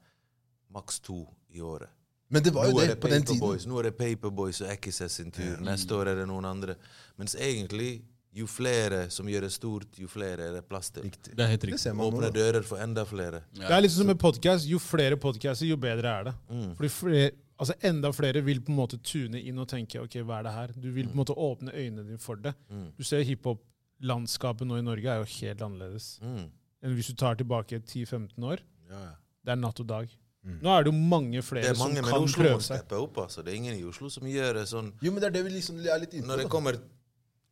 [0.73, 1.21] maks to
[1.53, 1.91] i året.
[2.27, 3.39] Men det var jo er det på den tiden.
[3.39, 3.65] Boys.
[3.67, 5.59] nå er det Paperboys og Ekises sin tur.
[5.63, 6.75] Neste år er det noen andre.
[7.19, 8.01] Mens egentlig,
[8.35, 11.07] jo flere som gjør det stort, jo flere er det plass til.
[11.07, 11.37] Riktig.
[11.37, 11.79] Det er helt riktig.
[11.81, 12.11] ser man.
[12.11, 13.45] Åpne dører for enda flere.
[13.55, 14.67] Det er litt som med podcast.
[14.67, 16.35] Jo flere podcaster, jo bedre er det.
[16.49, 16.73] Mm.
[16.79, 20.39] Fordi flere, altså Enda flere vil på en måte tune inn og tenke ok, hva
[20.39, 20.73] er det her?
[20.77, 22.53] Du vil på en måte åpne øynene dine for det.
[22.69, 22.91] Mm.
[22.97, 26.49] Du ser hiphop-landskapet nå i Norge er jo helt annerledes Mm.
[26.83, 28.59] enn hvis du tar tilbake 10-15 år.
[28.89, 29.13] Ja, ja.
[29.45, 30.09] Det er natt og dag.
[30.45, 30.59] Mm.
[30.61, 31.95] Nå er det jo mange flere som kan kløse.
[31.95, 33.17] Det er mange, men Oslo må prøve steppe opp.
[33.17, 33.43] altså.
[33.43, 35.49] Det er ingen i Oslo som gjør det sånn Jo, men det er det vi
[35.57, 36.77] liksom er litt inne Når det kommer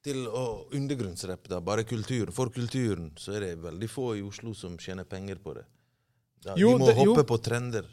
[0.06, 4.54] til å undergrunnsrappe, da, bare kulturen, for kulturen, så er det veldig få i Oslo
[4.54, 5.66] som tjener penger på det.
[6.46, 7.16] Da, Jo, de må det- jo.
[7.16, 7.86] hoppe på trender.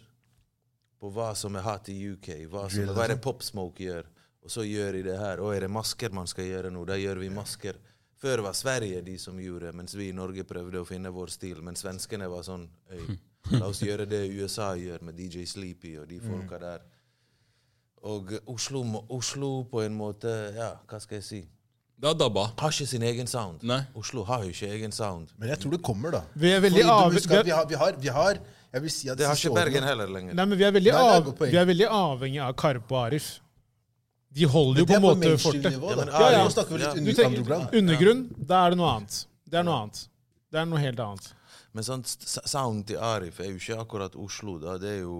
[1.02, 3.24] På hva som er hot i UK, hva, som, Drill, hva er det liksom.
[3.26, 4.06] Pop Smoke gjør.
[4.42, 5.42] Og så gjør de det her.
[5.42, 7.78] Og er det masker man skal gjøre nå, da gjør vi masker.
[8.22, 11.62] Før var Sverige de som gjorde, mens vi i Norge prøvde å finne vår stil.
[11.66, 13.16] Men svenskene var sånn Øy,
[13.58, 16.86] la oss gjøre det USA gjør, med DJ Sleepy og de folka der.
[18.06, 18.82] Og Oslo,
[19.14, 21.42] Oslo på en måte Ja, hva skal jeg si?
[22.02, 22.48] Det har dabba.
[22.58, 23.62] Har ikke sin egen sound.
[23.62, 23.84] Nei.
[23.94, 25.30] Oslo har jo ikke egen sound.
[25.38, 26.22] Men jeg tror det kommer, da.
[26.34, 28.40] Vi er veldig avhengig vi vi, har, vi har
[28.72, 30.34] Jeg vil si at Det har ikke Bergen heller lenger.
[30.34, 33.26] Nei, men vi er veldig, Nei, av, vi er veldig avhengig av Karpe og Arif.
[34.32, 35.74] De holder jo på en måte fortet.
[35.76, 36.48] Ja, men Ja, ja.
[36.48, 36.96] Snakker vi litt.
[37.02, 37.74] Under, tenker, underground.
[37.82, 39.18] undergrunn, da er det noe annet.
[39.52, 40.00] Det er noe annet.
[40.52, 41.28] Det er noe helt annet.
[41.72, 44.58] Men sånn sound til Arif er jo ikke akkurat Oslo.
[44.60, 44.78] da.
[44.80, 45.18] Det er jo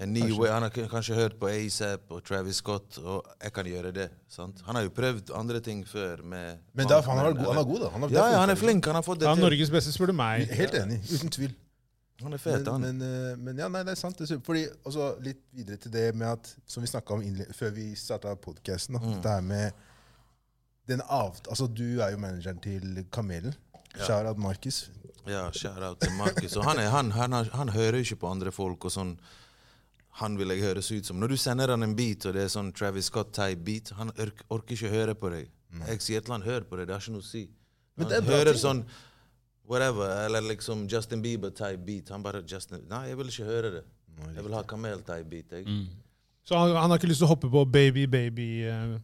[0.00, 0.48] en ny way.
[0.48, 4.08] Han har kanskje hørt på ASAP og Travis Scott, og jeg kan gjøre det.
[4.28, 4.62] sant?
[4.64, 7.64] Han har jo prøvd andre ting før med Men derfor, han, er, god- han er
[7.64, 7.88] god, da.
[7.90, 8.84] Han er, Ja, ja, han er flink.
[8.86, 9.34] Han har fått det til.
[9.34, 9.50] Han er.
[9.50, 10.48] Norges beste, spør du meg.
[10.48, 11.00] Helt enig.
[11.12, 11.54] Uten tvil.
[12.22, 12.80] Han er fet, han.
[12.82, 14.18] men, eh, men ja, nei, det er sant.
[14.18, 17.22] Det er- Fordi, også litt videre til det med at, som vi snakka om
[17.54, 19.22] før vi starta podkasten, Mm.
[19.22, 19.72] det her med
[20.88, 21.46] den avt...
[21.48, 23.54] Altså, du er jo manageren til Kamelen.
[23.96, 24.04] Ja.
[24.06, 24.90] Shout-out Markus.
[25.26, 26.56] Ja, shout out til Markus.
[26.56, 29.18] Og han, er, han, han, han hører ikke på andre folk og sånn
[30.18, 31.20] Han vil jeg høres ut som.
[31.20, 34.10] Når du sender han en beat, og det er sånn Travis Scott-type beat, han
[34.50, 35.50] orker ikke høre på deg.
[35.86, 37.44] Jeg sier til han hør på deg, det har ikke noe å si.
[37.94, 38.80] Men Han det er bra hører sånn
[39.68, 42.08] whatever, eller liksom Justin Bieber-type beat.
[42.08, 43.84] Han bare Justin, Nei, jeg vil ikke høre det.
[44.34, 45.52] Jeg vil ha Kamel-type beat.
[45.52, 45.66] Jeg.
[45.66, 45.86] Mm.
[46.48, 48.96] Så han, han har ikke lyst til å hoppe på baby, baby uh,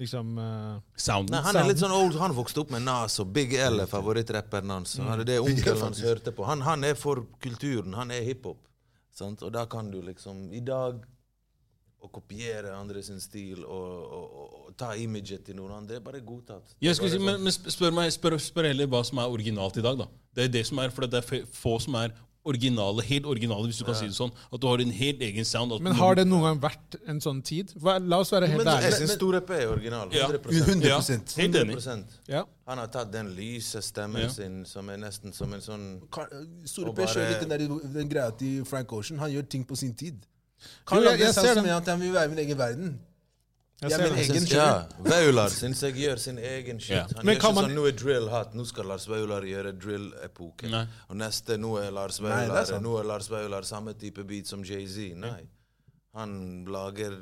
[0.00, 1.36] Liksom uh, Sounden.
[1.36, 3.90] Nei, han er litt sånn old, han vokste opp med Nas, og Big L er
[3.90, 4.96] favorittrapperen hans.
[4.98, 6.46] Han er det onkelen hans hørte på.
[6.48, 8.58] Han, han er for kulturen, han er hiphop.
[9.14, 9.44] sant?
[9.46, 11.04] Og da kan du liksom I dag
[12.04, 13.70] å kopiere andre sin stil og,
[14.18, 16.74] og, og, og ta imaget til noen andre, det er bare godtatt.
[16.84, 19.84] Jeg skulle si, men, men spør, meg, spør, spør heller hva som er originalt i
[19.86, 19.98] dag.
[20.04, 20.10] da.
[20.36, 22.12] Det er det som er, for det er få som er
[22.44, 24.28] originale, helt originale, hvis du kan si det sånn.
[24.52, 25.72] At du har en helt egen sound.
[25.72, 27.70] at Men har det noen gang vært en sånn tid?
[27.80, 28.98] Hva, la oss være helt Men jeg ærlige.
[29.00, 30.12] syns Store P er original.
[30.12, 30.26] Ja.
[30.28, 31.78] 100 100 Ja, helt enig.
[31.80, 32.18] 100%.
[32.28, 32.42] Ja.
[32.68, 34.28] Han har tatt den lyse stemmen Ja.
[34.28, 35.86] sin, som er nesten som en sånn
[36.68, 39.18] Store P kjører litt den, der, den greia til Frank Ocean.
[39.24, 40.20] Han gjør ting på sin tid.
[40.64, 41.70] Jo, Kan jeg- lage jeg ser det.
[41.70, 43.00] at han vil være i min egen verden.
[43.82, 46.90] Jeg Ja, ser men egen Ja, Vaular syns jeg gjør sin egen shit.
[46.96, 47.02] Ja.
[47.16, 49.42] Han Men gjør kan ikke man- sånn 'nå er drill hot', nå skal Lars Vaular
[49.42, 50.86] gjøre drill-epoke.
[51.10, 52.82] Og neste 'nå er Lars Nei, Vaular sant.
[52.84, 55.14] nå er Lars Vaular samme type beat som Jay-Z'.
[55.16, 55.48] Nei.
[56.14, 57.16] Han lager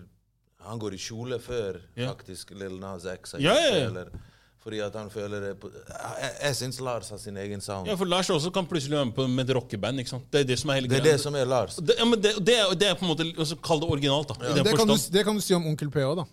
[0.64, 2.12] Han går i kjole før Ja.
[2.12, 3.34] faktisk Lil Nas X.
[3.40, 4.05] Ja, ja, ja.
[4.63, 7.89] Fordi at han føler det på, Jeg, jeg syns Lars har sin egen sound.
[7.91, 9.99] Ja, for Lars også kan plutselig være med på med et rockeband.
[9.99, 10.29] ikke sant?
[10.31, 11.81] Det er det som er hele det er det som er Lars.
[11.83, 14.31] Det, ja, men det, det, er, det er på en måte altså, Kall det originalt,
[14.31, 14.39] da.
[14.39, 15.17] I den Det kan, du, forstand.
[15.19, 16.29] det kan du si om Onkel P òg, da.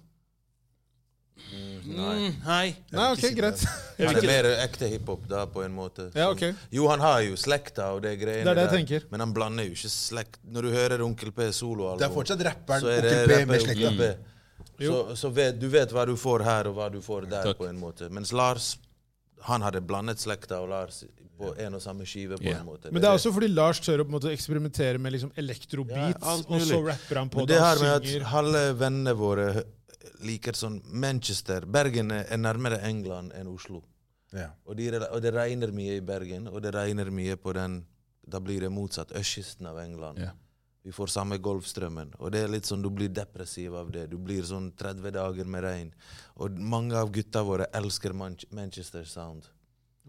[1.90, 2.66] Mm, nei.
[2.94, 3.64] Nei, ok, greit.
[3.98, 6.10] Han er mer ekte hiphop da, på en måte.
[6.14, 6.44] Ja, ok.
[6.76, 9.08] Jo, han har jo slekta og det greiene Det er det jeg der, tenker.
[9.10, 12.44] men han blander jo ikke slekt Når du hører Onkel P soloalbum, Det er fortsatt
[12.46, 13.92] rapperen er Onkel P rapper med slekta.
[13.98, 14.12] P.
[14.80, 17.58] Så, så vet, du vet hva du får her, og hva du får der, Takk.
[17.60, 18.08] på en måte.
[18.14, 18.78] Mens Lars
[19.48, 21.04] han hadde blandet slekta og Lars
[21.40, 22.38] på en og samme skive.
[22.38, 22.60] på yeah.
[22.60, 22.92] en måte.
[22.92, 26.26] Men det er også fordi Lars tør å på en måte eksperimentere med liksom elektrobeats,
[26.26, 29.14] Ja, og så rapper han på Men det det og her med at halve vennene
[29.16, 29.48] våre
[30.28, 33.82] liker sånn Manchester Bergen er er nærmere England enn Oslo.
[34.36, 34.52] Ja.
[34.66, 37.86] Og, de, og det regner mye i Bergen, og det regner mye på den
[38.30, 39.10] Da blir det motsatt.
[39.18, 40.20] Østkysten av England.
[40.22, 40.36] Ja.
[40.90, 42.16] Vi får samme Golfstrømmen.
[42.18, 44.08] Og det er litt sånn, du blir depressiv av det.
[44.10, 45.92] Du blir sånn 30 dager med regn.
[46.42, 49.46] Og mange av gutta våre elsker Manchester Sound.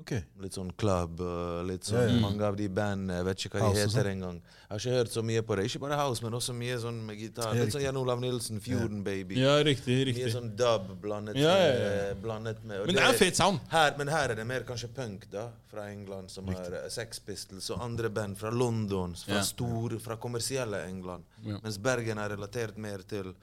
[0.01, 0.13] Ok.
[0.41, 1.21] Litt sånn club.
[1.21, 2.21] uh, litt sånn, yeah.
[2.23, 4.11] Mange av de bandene, jeg vet ikke hva de House heter sånn.
[4.15, 4.39] engang.
[4.41, 5.65] Jeg har ikke hørt så mye på det.
[5.69, 7.53] Ikke bare house, men også mye sånn med gitar.
[7.59, 7.83] Litt sånn.
[7.85, 9.37] Jan Olav Nilsen, Fjorden Baby.
[9.43, 9.99] Ja, riktig.
[10.09, 10.25] riktig.
[10.25, 11.91] Mye sånn dub blandet, Ja, ja, ja.
[11.91, 13.61] Med, blandet med Men det er fet sound.
[13.69, 17.21] Her, men her er det mer kanskje punk, da, fra England, som har eh, Sex
[17.27, 19.43] Pistols og andre band fra London, fra Ja.
[19.43, 21.25] store, fra kommersielle England.
[21.45, 21.59] Ja.
[21.63, 23.35] Mens Bergen er relatert mer til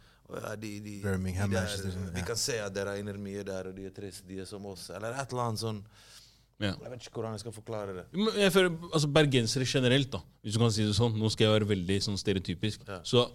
[0.60, 3.76] de, de, Birmingham, de der, sånn, Vi kan se at det regner mye der, og
[3.78, 4.90] de er trist, de er som oss.
[4.90, 5.84] Eller et eller annet sånn
[6.60, 6.72] Ja.
[6.82, 8.06] Jeg vet ikke hvordan jeg skal forklare det.
[8.18, 11.46] Men Jeg føler, altså Bergensere generelt, da, hvis du kan si det sånn, nå skal
[11.48, 13.00] jeg være veldig sånn stereotypisk, Ja.
[13.06, 13.28] så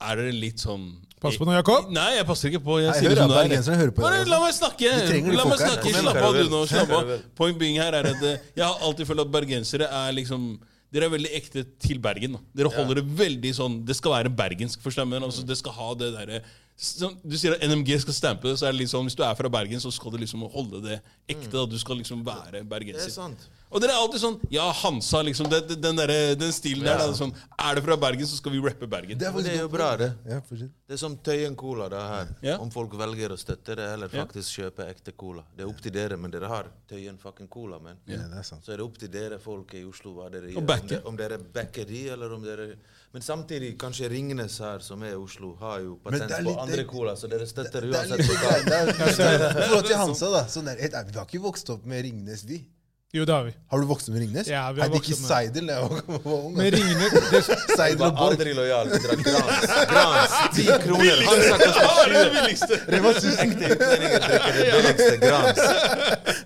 [0.00, 1.88] er dere litt sånn Pass på nå, Jakob.
[1.90, 2.74] Nei, jeg passer ikke på.
[2.82, 3.16] Jeg Nei, sier hører,
[3.48, 3.80] det som det er.
[3.80, 4.44] hører på Bare det, la altså.
[4.44, 4.90] meg snakke!
[5.32, 6.60] La meg snakke, Slapp av du nå.
[6.68, 7.12] slapp av.
[7.34, 10.58] Point being her er at eh, jeg har alltid følt at bergensere er liksom
[10.92, 12.36] dere er veldig ekte til Bergen.
[12.36, 12.40] da.
[12.54, 14.80] Dere holder det veldig sånn Det skal være bergensk.
[14.84, 15.08] forstår jeg.
[15.08, 18.58] Men altså, det skal ha det derre sånn, Du sier at NMG skal stampe det,
[18.60, 20.98] så er det sånn hvis du er fra Bergen, så skal du liksom holde det
[21.26, 21.48] ekte.
[21.54, 21.64] da.
[21.64, 23.10] Du skal liksom være Det er bergenser.
[23.10, 23.46] sant.
[23.72, 25.48] Og dere er alltid sånn Ja, Hansa, liksom.
[25.50, 27.00] Den, den, der, den stilen der.
[27.00, 29.18] Da, sånn, er det fra Bergen, så skal vi rappe Bergen.
[29.18, 30.10] Det er, det er jo bra, det.
[30.28, 30.38] Ja.
[30.52, 32.30] Det er som Tøyen Cola da her.
[32.44, 32.58] Ja.
[32.62, 34.26] Om folk velger å støtte det, eller Ja.
[34.26, 35.42] faktisk kjøpe ekte cola.
[35.56, 37.96] Det er opp til dere, men dere har Tøyen fucking Cola, men.
[38.06, 38.62] Ja, det er sant.
[38.68, 40.60] Så er det opp til dere folk i Oslo hva dere gjør.
[40.60, 42.74] Om, om dere backer de, eller om dere
[43.16, 46.76] Men samtidig, kanskje Ringnes her, som er i Oslo, har jo patent er på andre
[46.82, 48.18] det- cola, så dere støtter Det er uansett.
[48.18, 50.42] litt det er- forhold til Hansa, da.
[50.44, 52.66] Sånn der, helt vi har ikke vokst opp med Ringnes, vi.
[53.14, 53.54] Jo, det har vi.
[53.70, 54.46] Har du vokst opp med Ringnes?
[54.48, 55.82] Ja, vi har Er det vokst ikke opp med- Seidel da jeg
[56.26, 56.56] var ung?
[56.56, 56.76] Men altså?
[56.76, 57.44] ringene det,
[57.76, 58.32] Seidel Var og Borch.
[58.36, 58.86] aldri lojal.
[58.92, 59.66] Vi drakk Grans.
[59.92, 61.16] Grans, ti kroner.
[61.24, 62.76] Han sa koster 20.
[62.92, 63.32] Rema 1000.
[63.46, 65.60] Ekte utlendinger drikker det billigste Grans.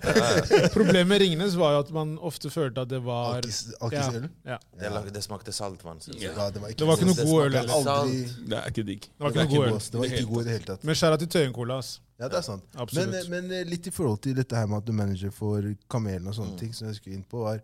[0.75, 4.27] Problemet med Ringnes var jo at man ofte følte at det var Alkis- Alkisøl?
[4.45, 4.91] Ja, ja.
[5.01, 5.99] Det, det smakte saltvann.
[6.07, 6.21] jeg.
[6.23, 9.07] Ja, det var ikke, Det var ikke noe god øl aldri, Det er ikke digg.
[9.09, 9.79] Det var ikke noe god øl.
[9.91, 10.87] Det var ikke god i det hele tatt.
[10.89, 11.79] Men skjæra til Tøyen Cola.
[12.21, 12.79] Ja, det er sant.
[12.93, 16.29] Men, men eh, litt i forhold til dette her med at du manager for Kamelen
[16.29, 17.61] og sånne ting, som jeg skulle inn på, var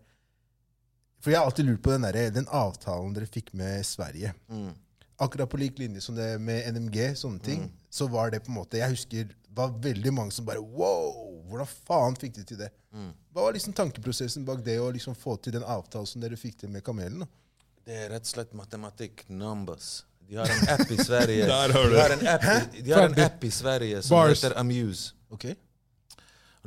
[1.21, 4.33] For jeg har alltid lurt på den, der, den avtalen dere fikk med Sverige.
[4.49, 4.71] Mm.
[5.19, 8.59] Akkurat på lik linje som det med NMG, sånne ting, så var det på en
[8.59, 11.26] måte Jeg husker det var veldig mange som bare Wow!
[11.47, 12.69] Hvordan faen fikk de til det?
[12.93, 13.11] Mm.
[13.33, 16.57] Hva var liksom tankeprosessen bak det å liksom få til den avtalen som dere fikk
[16.63, 17.19] til med Kamelen?
[17.19, 17.27] da?
[17.87, 19.23] Det er rett og slett matematikk.
[19.29, 20.03] Numbers.
[20.27, 22.91] De har en app i Sverige Der har du De har en app, i- de
[22.91, 24.41] har en app i Sverige som Bars.
[24.43, 25.13] heter Amuse.
[25.31, 25.55] Okay.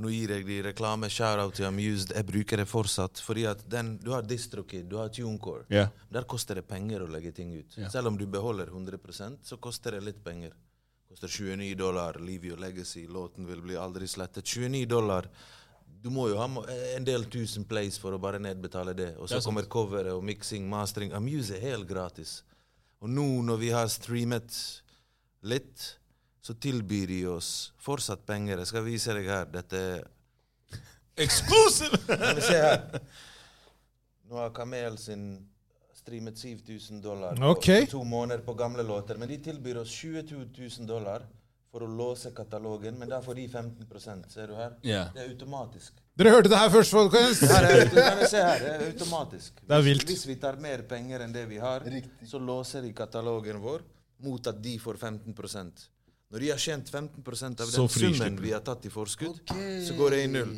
[0.00, 1.10] Nå gir jeg de reklame.
[1.12, 2.08] Shout-out til Amuse.
[2.14, 3.20] Jeg bruker det fortsatt.
[3.20, 5.66] Fordi at den, Du har DistroKid, du har TuneCore.
[5.68, 5.90] Yeah.
[6.10, 7.76] Der koster det penger å legge ting ut.
[7.76, 7.90] Yeah.
[7.92, 10.54] Selv om du beholder 100% så koster det litt penger.
[11.10, 12.18] Koster 29 dollar.
[12.22, 13.06] Leave your legacy.
[13.06, 14.44] Låten vil bli aldri slettet.
[14.46, 15.26] 29 dollar.
[16.02, 16.46] Du må jo ha
[16.96, 19.08] en del tusen plays for å bare nedbetale det.
[19.18, 21.10] Og Det så kommer coveret og mixing, mastering.
[21.12, 22.44] Amuse er helt gratis.
[23.02, 24.54] Og nå når vi har streamet
[25.42, 25.82] litt,
[26.40, 28.62] så tilbyr de oss fortsatt penger.
[28.62, 29.50] Jeg skal vise deg her.
[29.50, 30.08] Dette er
[31.20, 31.98] Exclusive!
[32.40, 32.86] se her.
[34.30, 35.26] Nå har Kamel sin
[35.94, 37.54] streamet 7000 dollar på,
[37.90, 39.16] to måneder på gamle låter.
[39.18, 41.26] Men de tilbyr oss 22 000 dollar
[41.70, 44.72] for å låse katalogen, men da får de 15% Ser du her?
[44.82, 45.12] Yeah.
[45.14, 45.92] Det er automatisk.
[46.18, 47.40] Dere hørte det her først, folkens!
[47.46, 49.60] Her er, kan se her, det er automatisk.
[49.66, 52.26] Det er Hvis- Hvis vi tar mer penger enn det vi har, Riktig.
[52.28, 53.82] så låser de katalogen vår
[54.18, 55.34] mot at de får 15
[56.30, 59.80] Når de har tjent 15% av Så den summen vi har tatt i forskudd, okay.
[59.82, 60.52] så går det i null.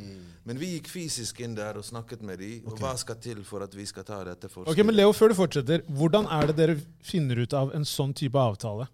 [0.45, 2.67] Men vi gikk fysisk inn der og snakket med dem.
[2.67, 4.75] og hva skal til for at vi skal ta dette forskuddet?
[4.75, 8.13] Ok, men Leo, før du fortsetter, hvordan er det dere finner ut av en sånn
[8.13, 8.89] type avtale?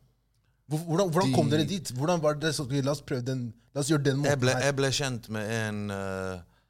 [0.68, 1.90] Hvordan, hvordan kom dere dit?
[1.96, 4.76] Hvordan var det så, La oss prøve den, la oss gjøre den jeg, ble, jeg
[4.76, 6.64] ble kjent med en, eh,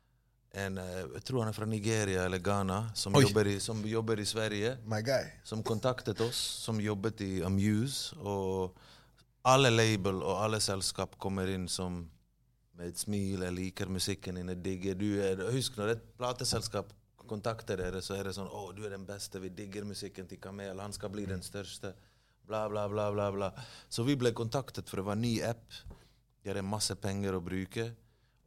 [0.65, 4.23] en eh, Jeg tror han er fra Nigeria eller Ghana, som, jobber i, som jobber
[4.23, 4.77] i Sverige.
[4.87, 5.27] My guy.
[5.45, 8.15] som kontaktet oss, som jobbet i Amuse.
[8.23, 8.79] Og
[9.45, 12.03] alle label og alle selskap kommer inn som
[12.79, 13.43] med et smil.
[13.43, 16.93] 'Jeg liker musikken din, jeg digger du er, Husk når et plateselskap
[17.29, 20.39] kontakter dere, så er det sånn 'Å, du er den beste, vi digger musikken til
[20.39, 21.95] Kamel, han skal bli den største'.
[22.47, 23.31] Bla, bla, bla, bla.
[23.31, 23.53] bla.
[23.91, 25.71] Så vi ble kontaktet, for det var en ny app.
[26.43, 27.95] De hadde masse penger å bruke.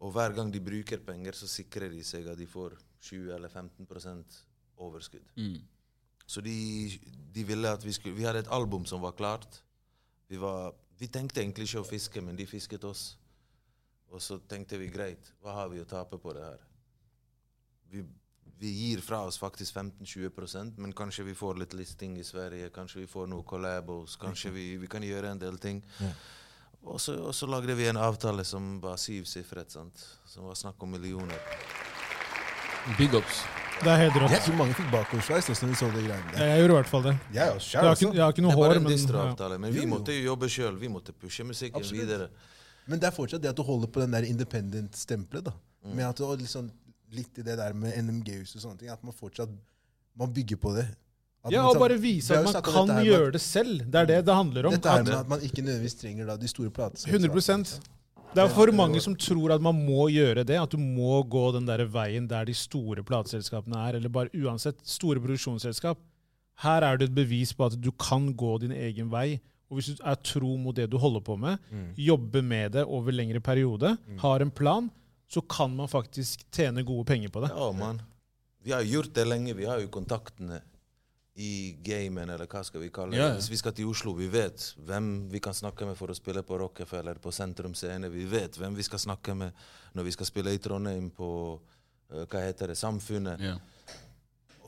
[0.02, 3.50] Og hver gang de bruker penger, så sikrer de seg at de får 20 eller
[3.50, 4.26] 15
[4.78, 5.28] overskudd.
[5.38, 5.62] Mm.
[6.26, 7.00] Så de,
[7.32, 9.62] de ville at vi skulle Vi hadde et album som var klart.
[10.32, 13.18] Vi, var, vi tenkte egentlig ikke å fiske, men de fisket oss.
[14.12, 16.62] Og så tenkte vi greit, hva har vi å tape på det her?
[17.92, 18.04] Vi,
[18.62, 23.02] vi gir fra oss faktisk 15-20% men kanskje vi får litt listing i Sverige, kanskje
[23.02, 25.82] vi får noe collabos, kanskje vi, vi kan gjøre en del ting.
[26.00, 26.12] Ja.
[26.82, 30.06] Og, så, og så lagde vi en avtale som var syvsifret, sant?
[30.26, 31.44] som var snakk om millioner.
[32.98, 33.44] Big ups.
[33.82, 34.34] Det er helt rått.
[34.36, 36.44] Jeg tror mange fikk bakoversveis når de så de greiene der.
[36.52, 37.14] Jeg gjorde i hvert fall det.
[37.34, 38.98] Jeg, også, Jeg jeg, har ikke, jeg har ikke noe hår, en men ja.
[38.98, 40.78] distro-avtale, men vi måtte jo jobbe sjøl.
[40.82, 42.04] Vi måtte pushe musikken Absolutt.
[42.04, 42.30] videre.
[42.92, 45.50] Men det er fortsatt det at du holder på den der independent-stempelet.
[45.50, 45.54] da.
[45.90, 46.70] Med at du liksom
[47.12, 48.92] litt i det der med NMG-hus og sånne ting.
[48.94, 49.50] At man fortsatt
[50.18, 50.86] man bygger på det.
[51.42, 53.82] At Ja, man og bare vise at man kan gjøre det selv.
[53.90, 54.76] Det er det det handler om.
[54.76, 57.02] Dette er med at man ikke nødvendigvis trenger da, de store platene.
[57.10, 57.80] 100
[58.32, 60.56] Det er for mange som tror at man må gjøre det.
[60.56, 63.98] At du må gå den der veien der de store plateselskapene er.
[64.00, 66.00] Eller bare uansett store produksjonsselskap.
[66.64, 69.42] Her er det et bevis på at du kan gå din egen vei.
[69.72, 71.60] Og hvis du er tro mot det du holder på med,
[72.00, 74.90] jobber med det over lengre periode, har en plan,
[75.32, 77.52] så kan man faktisk tjene gode penger på det.
[77.56, 78.02] Ja, mann.
[78.64, 79.56] Vi har gjort det lenge.
[79.58, 80.62] Vi har jo kontaktene
[81.42, 83.22] i gamen, eller hva skal vi kalle det.
[83.22, 83.32] Ja.
[83.38, 86.44] Hvis vi skal til Oslo, vi vet hvem vi kan snakke med for å spille
[86.46, 88.12] på Rockefeller, på Sentrum Scene.
[88.14, 89.64] Vi vet hvem vi skal snakke med
[89.98, 93.42] når vi skal spille i Trondheim på uh, hva heter det, Samfunnet.
[93.42, 93.56] Ja.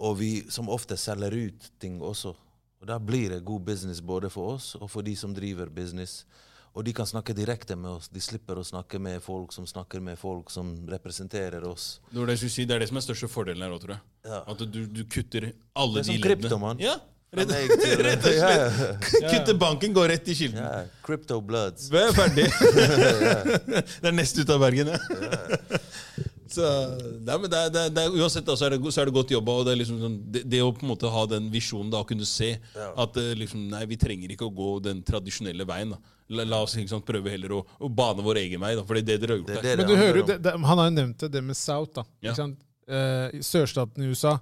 [0.03, 2.33] Og vi som ofte selger ut ting også.
[2.81, 6.23] Og Da blir det god business både for oss og for de som driver business.
[6.73, 8.09] Og de kan snakke direkte med oss.
[8.09, 11.99] De slipper å snakke med folk som snakker med folk som representerer oss.
[12.09, 13.81] Det var det jeg skulle si, det er det som er største fordelen her òg,
[13.83, 14.05] tror jeg.
[14.25, 14.39] Ja.
[14.49, 16.81] At du, du kutter alle Det er de som kryptoman.
[16.81, 16.95] Ja,
[17.37, 17.53] rett,
[18.07, 19.05] rett og slett.
[19.35, 20.65] Kutte banken, gå rett i kilden.
[20.65, 21.91] Ja, Crypto Bloods.
[21.93, 22.49] Vi er ferdig.
[24.01, 25.81] det er nest ut av Bergen, ja.
[26.53, 26.61] Så,
[27.25, 29.55] nei, men det det det uansett da, så er det, så er det godt jobba.
[29.59, 32.03] Og det, er liksom sånn, det, det å på en måte ha den visjonen da,
[32.03, 35.95] å kunne se at eh, liksom, nei, vi trenger ikke å gå den tradisjonelle veien.
[35.95, 36.01] da.
[36.34, 38.75] La, la oss liksom sant, prøve heller å, å bane vår egen vei.
[38.77, 39.75] da, For det er det dere har gjort Det er her.
[39.75, 41.93] det Men du hører jo, Han har jo nevnt det, det med South.
[41.97, 42.05] da.
[42.21, 42.31] Ja.
[42.31, 42.59] Ikke sant?
[42.88, 44.38] Eh, sørstaten i USA.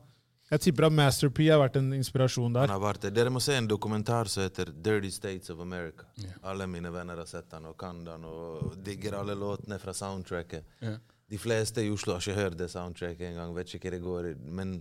[0.51, 2.67] Jeg tipper at Master P har vært en inspirasjon der.
[2.67, 3.13] Han har vært det.
[3.15, 6.03] Dere må se en dokumentar som heter 'Dirty States of America'.
[6.43, 10.65] Alle mine venner har sett den og kan den og digger alle låtene fra soundtracket.
[10.81, 10.97] Ja.
[11.31, 13.53] De fleste i Oslo har ikke hørt det soundtracket engang.
[13.55, 14.35] Vet ikke hva det går i.
[14.51, 14.73] Men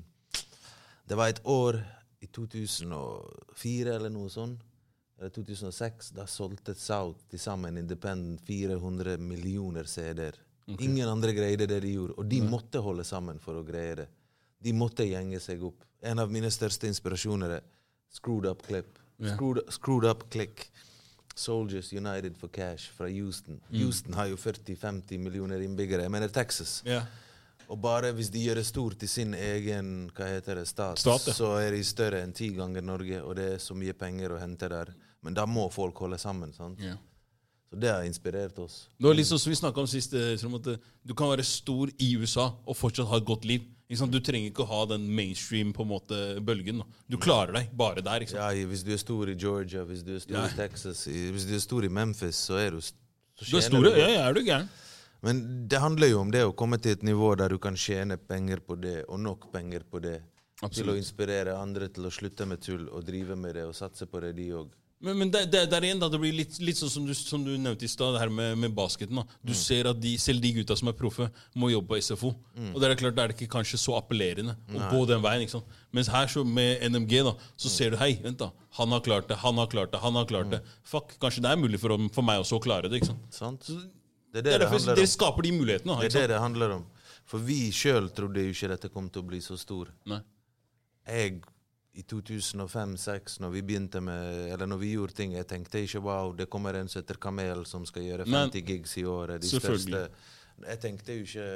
[1.06, 1.78] det var et år
[2.20, 4.60] i 2004 eller noe sånt,
[5.20, 10.38] eller 2006, da solgte South til sammen Independent 400 millioner CD-er.
[10.78, 14.06] Ingen andre greide det de gjorde, og de måtte holde sammen for å greie det.
[14.60, 15.84] De måtte gjenge seg opp.
[16.00, 17.66] En av mine største inspirasjoner er
[18.12, 18.98] Screwed Up Clip.
[19.20, 19.34] Ja.
[19.34, 20.66] Screwed, screwed Up Click.
[21.34, 23.60] Soldiers United for Cash fra Houston.
[23.72, 26.02] Houston har jo 40-50 millioner innbyggere.
[26.02, 26.82] Jeg mener Texas.
[26.86, 27.06] Yeah.
[27.70, 31.34] Og bare hvis de gjør det stort i sin egen hva heter det, stat, State.
[31.36, 34.40] så er de større enn ti ganger Norge, og det er så mye penger å
[34.42, 34.90] hente der.
[35.22, 36.52] Men da må folk holde sammen.
[36.52, 36.80] sant?
[36.82, 36.98] Yeah.
[37.70, 38.88] Så det har inspirert oss.
[38.98, 42.16] Det var sånn som vi om sist, eh, at eh, du kan være stor i
[42.18, 43.62] USA og fortsatt ha et godt liv.
[43.90, 46.82] Du trenger ikke å ha den mainstream på en måte bølgen.
[47.10, 48.20] Du klarer deg bare der.
[48.30, 50.46] Ja, Hvis du er stor i Georgia, hvis du er stor Ja.
[50.46, 52.92] i Texas, hvis du er stor i Memphis, så er du så
[53.50, 53.96] Du er godt.
[53.98, 54.68] ja, ja, er du gæren?
[55.22, 58.16] Men det handler jo om det å komme til et nivå der du kan tjene
[58.16, 60.22] penger på det, og nok penger på det.
[60.70, 64.06] Til å inspirere andre til å slutte med tull og drive med det og satse
[64.06, 64.68] på det, de òg.
[65.00, 67.40] Men, men det, det, der igjen da, det blir litt, litt sånn som du, som
[67.46, 69.16] du nevnte i stad, det her med, med basketen.
[69.16, 69.24] da.
[69.40, 72.34] Du ser at de, selv de gutta som er proffe, må jobbe på SFO.
[72.74, 75.46] Og det er klart, da er det ikke kanskje så appellerende å gå den veien.
[75.46, 75.72] ikke sant?
[75.96, 79.30] Mens her så med NMG, da, så ser du hei, vent da, han har klart
[79.32, 80.60] det, han har klart det, han har klart det.
[80.92, 83.00] Fuck, kanskje det er mulig for, for meg også å klare det.
[83.00, 83.24] ikke sant?
[83.40, 83.70] Sant?
[83.72, 83.78] Så,
[84.30, 85.96] Det er det det er det derfor handler dere skaper de mulighetene.
[85.96, 86.84] da, Det er det det handler om.
[87.30, 89.88] For vi sjøl trodde jo ikke dette kom til å bli så stor.
[90.12, 90.20] Nei.
[91.08, 91.40] Jeg
[91.92, 96.30] i 2005-2006, når vi begynte med Eller når vi gjorde ting, jeg tenkte ikke wow,
[96.36, 98.44] det kommer en som heter Kamel som skal gjøre Nei.
[98.46, 99.42] 50 gigs i året.
[99.42, 100.04] De største
[100.66, 101.48] Jeg tenkte jo ikke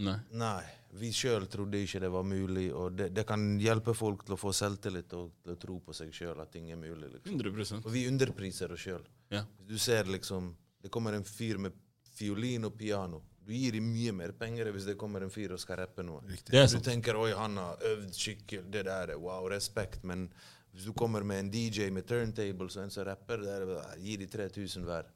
[0.00, 0.16] Nei.
[0.32, 0.62] Nei.
[1.00, 4.38] Vi sjøl trodde ikke det var mulig, og det, det kan hjelpe folk til å
[4.40, 7.10] få selvtillit og til å tro på seg sjøl at ting er mulig.
[7.12, 7.36] Liksom.
[7.36, 9.04] 100 Og vi underpriser oss sjøl.
[9.30, 9.44] Ja.
[9.44, 11.76] Du ser liksom Det kommer en fyr med
[12.16, 13.20] fiolin og piano.
[13.50, 16.22] Du gir dem mye mer penger hvis det kommer en fyr og skal rappe noe.
[16.46, 20.04] Det Du tenker oi, han har øvd skikkelig, det der er wow, respekt.
[20.06, 20.28] Men
[20.70, 24.14] hvis du kommer med en DJ med turntables og en som rapper, der, er, gi
[24.22, 25.10] de 3000 hver.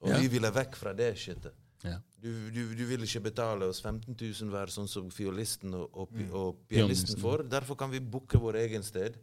[0.00, 0.18] Og Ja.
[0.22, 1.52] vi ville vekk fra det shitet.
[1.84, 1.98] Ja.
[2.22, 6.10] Du, du, du vil ikke betale oss 15 000 hver, sånn som fiolisten og, og,
[6.16, 6.32] mm.
[6.32, 6.72] og Pianisten.
[6.72, 7.44] pianisten får.
[7.52, 9.18] Derfor kan vi booke vår egen sted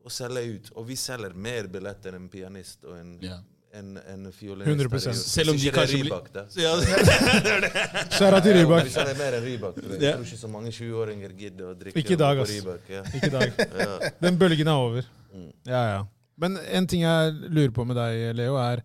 [0.00, 0.72] og selge ut.
[0.80, 3.36] Og vi selger mer billetter enn en pianist og en, Ja.
[3.74, 4.68] En, en fiolinist.
[4.68, 4.90] 100%.
[4.90, 5.18] her i år.
[5.20, 6.72] Selv om de det kanskje blir- ja,
[8.16, 8.88] Skjæra til Ja, Rybak.
[8.88, 9.76] Vi er mer enn Rybak.
[10.00, 12.54] Jeg tror ikke så mange 20-åringer gidder å drikke Ikke i dag, på ass.
[12.56, 13.02] Rybak, Ja.
[13.14, 14.08] Ikke dag.
[14.24, 15.06] Den bølgen er over.
[15.34, 15.50] Mm.
[15.68, 16.00] Ja, ja.
[16.40, 18.82] Men en ting jeg lurer på med deg, Leo, er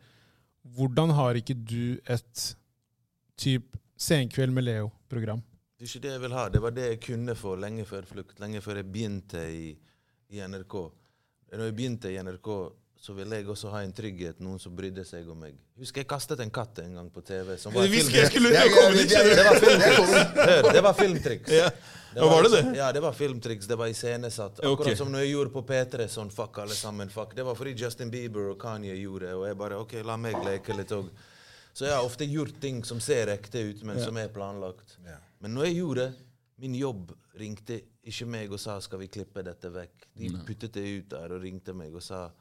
[0.76, 2.46] hvordan har ikke du et
[3.40, 5.40] typ Senkveld med Leo-program?
[5.80, 6.46] Det er ikke det jeg vil ha.
[6.52, 8.38] Det var det jeg kunne få lenge før flukt.
[8.44, 9.70] Lenge før jeg begynte i,
[10.36, 10.76] i NRK.
[11.56, 12.50] Når jeg begynte i NRK,
[13.06, 15.58] så ville jeg også ha en trygghet, noen som brydde seg om meg.
[15.78, 17.52] Husker jeg kastet en katt en gang på TV.
[17.62, 19.04] Som var Jeg jeg skulle ja, skjønner du?
[19.06, 20.16] Det var filmtriks.
[20.40, 21.52] Hør, det var filmtriks.
[21.54, 21.68] Ja.
[22.16, 22.64] Var det det?
[22.80, 23.68] Ja, det var filmtriks.
[23.70, 24.58] Det var iscenesatt.
[24.58, 26.08] Akkurat Akkurat som når jeg gjorde på P3.
[26.16, 27.36] Sånn, fuck alle sammen, fuck.
[27.38, 29.34] Det var fordi Justin Bieber og Kanye gjorde det.
[29.38, 31.12] Og jeg bare OK, la meg leke litt òg.
[31.76, 34.06] Så jeg har ofte gjort ting som ser ekte ut, men Ja.
[34.08, 34.98] som er planlagt.
[35.06, 35.20] Ja.
[35.44, 36.26] Men når jeg gjorde det,
[36.64, 40.08] min jobb ringte ikke meg og sa skal vi klippe dette vekk.
[40.16, 42.32] De puttet det ut der og ringte meg og sa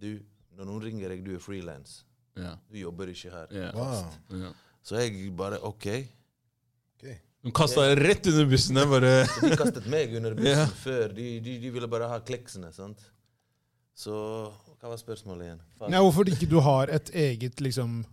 [0.00, 0.20] du,
[0.56, 2.04] når noen ringer deg, du er frilans.
[2.38, 2.54] Ja.
[2.70, 3.46] Du jobber ikke her.
[3.54, 3.70] Ja.
[3.74, 4.12] Wow.
[4.44, 4.52] Ja.
[4.82, 5.86] Så jeg bare OK.
[6.96, 7.16] okay.
[7.44, 8.78] De kasta deg rett under bussen.
[8.90, 9.12] bare...
[9.42, 11.08] De kastet meg under bussen før.
[11.14, 12.70] De, de, de ville bare ha kliksene.
[12.74, 13.02] sant?
[13.98, 14.14] Så
[14.78, 15.60] hva var spørsmålet igjen?
[15.78, 15.94] Faen.
[15.96, 18.04] Ja, hvorfor ikke du har et eget liksom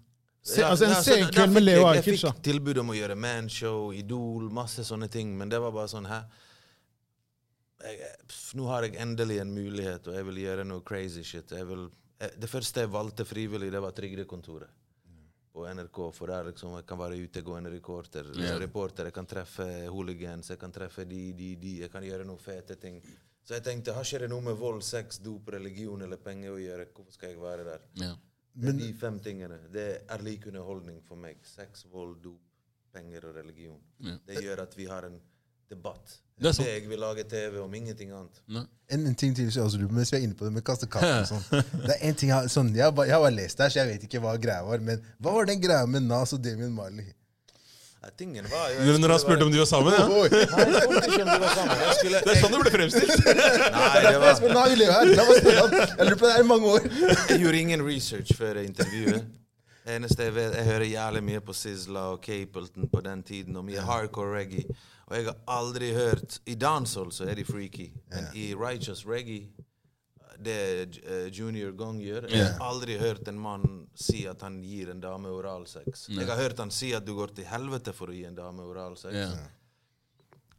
[0.41, 2.43] se, Ja, Altså en ja, så da- da senkveld med Leo Ajkic, Jeg, Jeg fikk
[2.47, 6.23] tilbud om å gjøre manshow, Idol, masse sånne ting, men det var bare sånn Hæ?
[7.83, 11.51] Jeg, pff, nå har jeg endelig en mulighet, og jeg vil gjøre noe crazy shit.
[11.51, 11.89] Jeg vil,
[12.21, 14.71] jeg, det første jeg valgte frivillig, det var Trygdekontoret
[15.55, 15.99] på NRK.
[16.15, 18.31] For der liksom jeg kan være utegående reporter.
[18.39, 18.57] Ja.
[18.59, 19.09] reporter.
[19.09, 21.75] Jeg kan treffe hooligans, jeg kan treffe de, de, de.
[21.85, 22.99] Jeg kan gjøre noen fete ting.
[23.45, 26.57] Så jeg tenkte, har ikke det noe med vold, sex, dop, religion eller penger å
[26.59, 26.87] gjøre?
[26.95, 27.85] Hvorfor skal jeg være der?
[28.01, 28.17] Yeah.
[28.65, 29.59] Er de fem tingene.
[29.71, 31.43] Det er lik underholdning for meg.
[31.45, 32.41] Sex, vold, dop,
[32.95, 33.79] penger og religion.
[34.01, 34.17] Yeah.
[34.25, 35.19] Det gjør at vi har en
[35.71, 36.19] debatt.
[36.35, 36.67] Det er sånn.
[36.67, 38.41] jeg vil lage TV om ingenting annet.
[38.51, 38.65] Nei.
[38.91, 41.21] En, en ting til også, Ruben, mens vi er inne på det med kaste katten
[41.23, 41.45] og sånn.
[41.85, 43.79] Det er en ting jeg, sånn, jeg, har bare- jeg har bare lest der, så
[43.79, 44.83] jeg vet ikke hva greia var.
[44.83, 47.07] Men hva var den greia med Nas og Damien Marley?
[48.19, 49.93] Tingen var jo Når han spurte om de var sammen?
[49.97, 50.03] ja?
[50.19, 51.79] Oi, Nei, jeg spurte ikke om de var sammen.
[51.81, 53.25] Jeg skulle, Det er sånn det ble fremstilt.
[53.79, 54.35] Nei, det var
[54.91, 55.09] her.
[55.09, 56.85] Jeg lurer på det her i mange år.
[57.31, 59.25] Jeg gjorde ingen research før intervjuet.
[59.85, 63.65] Eneste jeg vet, jeg hører jævlig mye på Sizzla og Capleton på den tiden, og
[63.67, 64.65] mye hardcore reggae.
[65.05, 69.51] Og jeg har aldri hørt I dancehall så er de freaky, men i righteous reggae
[70.45, 70.55] det
[71.07, 74.99] eh, Junior Gong gjør Jeg har aldri hørt en mann si at han gir en
[74.99, 76.09] dame oralsex.
[76.09, 78.65] Jeg har hørt han si at du går til helvete for å gi en dame
[78.67, 79.15] oralsex.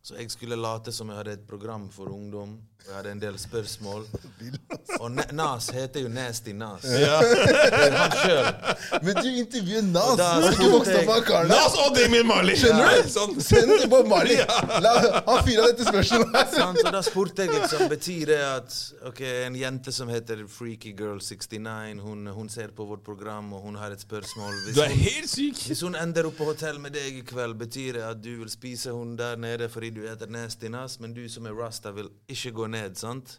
[0.06, 0.14] Ja.
[0.14, 2.58] Så jeg skulle late som jeg hadde et program for ungdom.
[2.86, 4.04] Og jeg hadde en del spørsmål.
[5.02, 6.84] Og Nas heter jo Nasty Nas.
[6.86, 9.00] Det er han sjøl.
[9.02, 10.12] Men du intervjuer Nas!
[10.20, 11.50] Da Du har ikke spurte vokst opp med karen.
[11.50, 12.54] Nas og Damien Marley!
[12.60, 13.08] Skjønner du?
[13.10, 13.34] Sånn.
[13.42, 14.38] Send det på Marley.
[14.84, 14.92] La
[15.26, 16.54] han fyra dette spørsmålet.
[16.54, 16.78] her.
[16.78, 18.78] Så da spurte jeg liksom, betyr det at
[19.10, 23.66] ok, en jente som heter Freaky Girl 69, hun, hun ser på vårt program, og
[23.66, 24.54] hun har et spørsmål.
[24.68, 25.66] Hvis Du er helt syk!
[25.66, 28.54] hvis hun ender opp på hotell med deg i kveld, betyr det at du vil
[28.54, 32.10] spise hun der nede fordi du heter Nasty Nas, men du som er rasta, vil
[32.32, 33.38] ikke gå ned, sant?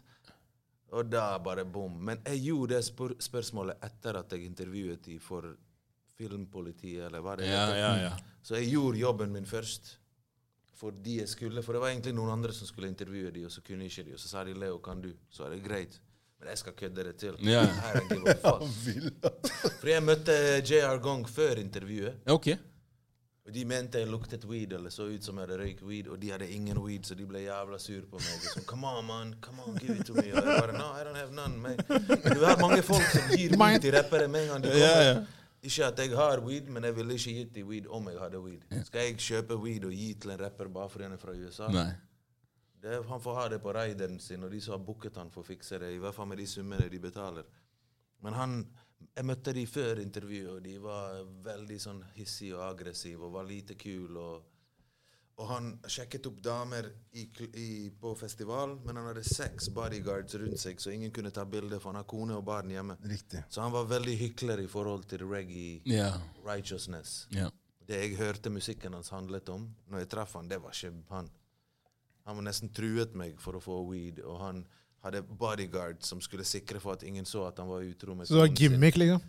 [0.90, 1.94] Og da bare bom.
[2.08, 5.50] Men jeg gjorde det spør spørsmålet etter at jeg intervjuet de for
[6.18, 7.76] Filmpolitiet, eller hva det heter.
[7.78, 8.12] ja, ja.
[8.42, 9.98] Så jeg gjorde jobben min først.
[10.78, 13.62] Fordi jeg skulle, for det var egentlig noen andre som skulle intervjue de, og så
[13.66, 14.14] kunne ikke de.
[14.14, 16.00] Og så sa de 'Leo, kan du?' Så er det greit.
[16.38, 17.34] Men jeg skal kødde det til.
[17.42, 17.62] Ja.
[18.46, 19.48] A fuck.
[19.80, 20.32] For jeg møtte
[20.62, 22.20] JR Gong før intervjuet.
[22.26, 22.46] Ok.
[23.48, 26.18] Og de mente jeg luktet weed, eller så ut som jeg hadde røykt weed, og
[26.20, 28.34] de hadde ingen weed, så de ble jævla sur på meg.
[28.34, 30.26] Og sånn, come on, man, come on, give it to me.
[30.28, 31.80] Og jeg bare, no, I don't have none, man.
[31.88, 34.84] Men du har mange folk som gir weed til rappere med en gang de kommer.
[34.84, 35.22] Yeah, yeah.
[35.62, 38.42] Ikke at jeg har weed, men jeg ville ikke gitt dem weed om jeg hadde
[38.44, 38.68] weed.
[38.90, 41.70] Skal jeg kjøpe weed og gi til en rapper bare fordi han er fra USA?
[41.72, 41.88] Nei.
[42.82, 45.48] Det, han får ha det på raideren sin, og de som har booket han får
[45.54, 45.88] fikse det.
[45.96, 47.48] I hvert fall med de summene de betaler.
[48.22, 48.60] Men han,
[49.18, 53.48] jeg møtte de før intervjuet, og de var veldig sånn hissige og aggressive og var
[53.48, 54.22] lite kule.
[54.22, 54.54] Og,
[55.38, 56.88] og han sjekket opp damer
[57.18, 57.68] i, i,
[57.98, 61.92] på festival, men han hadde seks bodyguards rundt seg, så ingen kunne ta bilde, for
[61.92, 62.98] han har kone og barn hjemme.
[63.10, 63.42] Riktig.
[63.50, 66.20] Så han var veldig hykler i forhold til reggae yeah.
[66.46, 67.24] righteousness.
[67.34, 67.54] Yeah.
[67.88, 71.30] Det jeg hørte musikken hans handlet om når jeg traff han, det var ikke han.
[72.28, 74.66] Han var nesten truet meg for å få weed, og han
[75.04, 78.34] hadde bodyguard som skulle sikre for at ingen så at han var utro med Så
[78.34, 79.22] det var gimmick, liksom?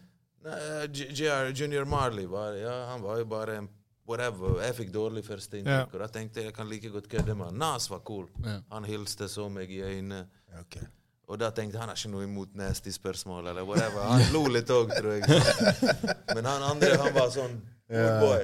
[0.44, 0.56] Nei,
[0.94, 3.70] JR, Junior Marley var, ja, han var jo bare en
[4.10, 4.62] whatever.
[4.64, 7.52] Jeg fikk dårlig første førsteinntrykk, og da tenkte jeg jeg kan like godt kødde med
[7.52, 7.60] han.
[7.62, 8.30] Nas var cool.
[8.46, 8.60] Ja.
[8.72, 10.24] Han hilste, så meg i øynene.
[10.62, 10.88] Okay.
[11.30, 14.08] Og da tenkte jeg han har ikke noe imot nasty spørsmål, eller whatever.
[14.10, 15.44] Han lo litt òg, tror jeg.
[16.36, 17.60] Men han andre, han var sånn
[17.90, 18.42] Good boy.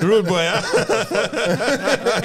[0.00, 0.56] Rude boy, ja.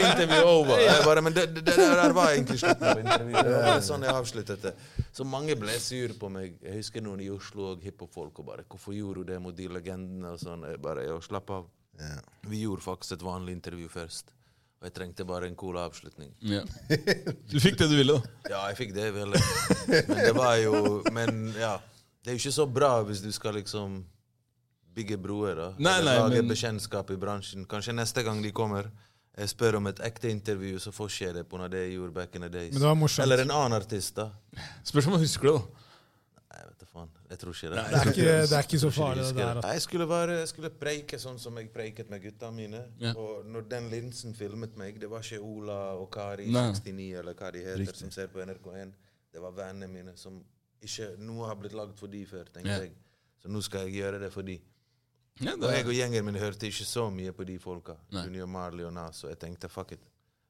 [0.09, 0.79] intervju over.
[0.81, 3.45] Jeg bare, men det, det, det der var egentlig slutten på intervjuet.
[3.45, 4.71] Det var sånn jeg avsluttet det.
[5.13, 6.55] Så mange ble sur på meg.
[6.65, 9.67] Jeg husker noen i Oslo og hiphop-folk og bare 'Hvorfor gjorde du det mot de
[9.69, 10.65] legendene?' og sånn.
[10.65, 11.69] Jeg bare, jeg, slapp av.
[12.01, 12.25] Yeah.
[12.49, 14.33] Vi gjorde faktisk et vanlig intervju først.
[14.81, 16.33] Og jeg trengte bare en cool avslutning.
[16.41, 16.65] ja.
[17.51, 18.49] Du fikk det du ville, da.
[18.49, 19.45] Ja, jeg fikk det jeg ville.
[20.09, 21.77] Men det var jo Men ja.
[22.25, 24.01] Det er jo ikke så bra hvis du skal liksom
[24.97, 25.55] bygge broer.
[25.55, 25.67] da.
[25.77, 27.65] Nei, nei, Lage men- bekjentskap i bransjen.
[27.69, 28.89] Kanskje neste gang de kommer,
[29.37, 32.13] jeg spør om et ekte intervju, så får skje det på noe det jeg gjorde
[32.13, 32.73] back in the days.
[32.73, 33.23] Men det var morsomt.
[33.27, 34.31] Eller en annen artist, da.
[34.83, 35.83] Spørs om han husker det, da.
[36.57, 37.09] Nei, vet du faen.
[37.29, 37.75] Jeg tror ikke det.
[37.77, 39.61] Det er ikke, det er ikke så ikke farlig, det der.
[39.61, 42.81] Nei, Jeg skulle, bare, jeg skulle preike sånn som jeg preiket med gutta mine.
[42.99, 43.11] Ja.
[43.13, 47.51] Og når den linsen filmet meg, det var ikke Ola og Kari 69 eller hva
[47.53, 47.95] de heter, Riktig.
[48.01, 48.93] som ser på NRK1.
[49.33, 50.39] Det var vennene mine som
[50.81, 52.79] ikke Noe har blitt lagd for de før, tenkte Ja.
[52.79, 52.91] jeg.
[53.43, 54.59] Så nå skal jeg gjøre det for de.
[55.39, 57.93] Ja, Og jeg og gjengen min hørte ikke så mye på de folka.
[58.11, 58.23] Nei.
[58.25, 60.05] Junior Marley og Nas, og jeg tenkte fuck it.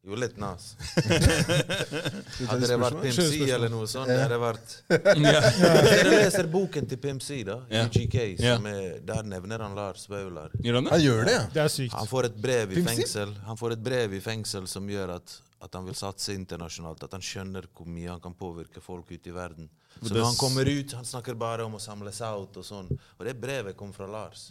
[0.07, 0.69] Jo, litt Nas.
[2.47, 4.75] Hadde det vært PMC eller noe sånt, det hadde vært
[5.19, 5.41] ja.
[5.83, 7.57] Dere leser boken til PMC, da?
[7.67, 8.15] UGK.
[8.39, 10.55] Som er, der nevner han Lars Vaular.
[10.63, 11.43] Han Han gjør det, ja.
[11.57, 11.97] Det er sykt.
[11.97, 15.35] Han får et brev i fengsel Han får et brev i fengsel som gjør at,
[15.67, 17.03] at han vil satse internasjonalt.
[17.03, 19.67] At han skjønner hvor mye han kan påvirke folk ute i verden.
[19.99, 22.87] Så når han kommer ut, han snakker bare om å samle ut og sånn.
[23.17, 24.47] Og det brevet kom fra Lars.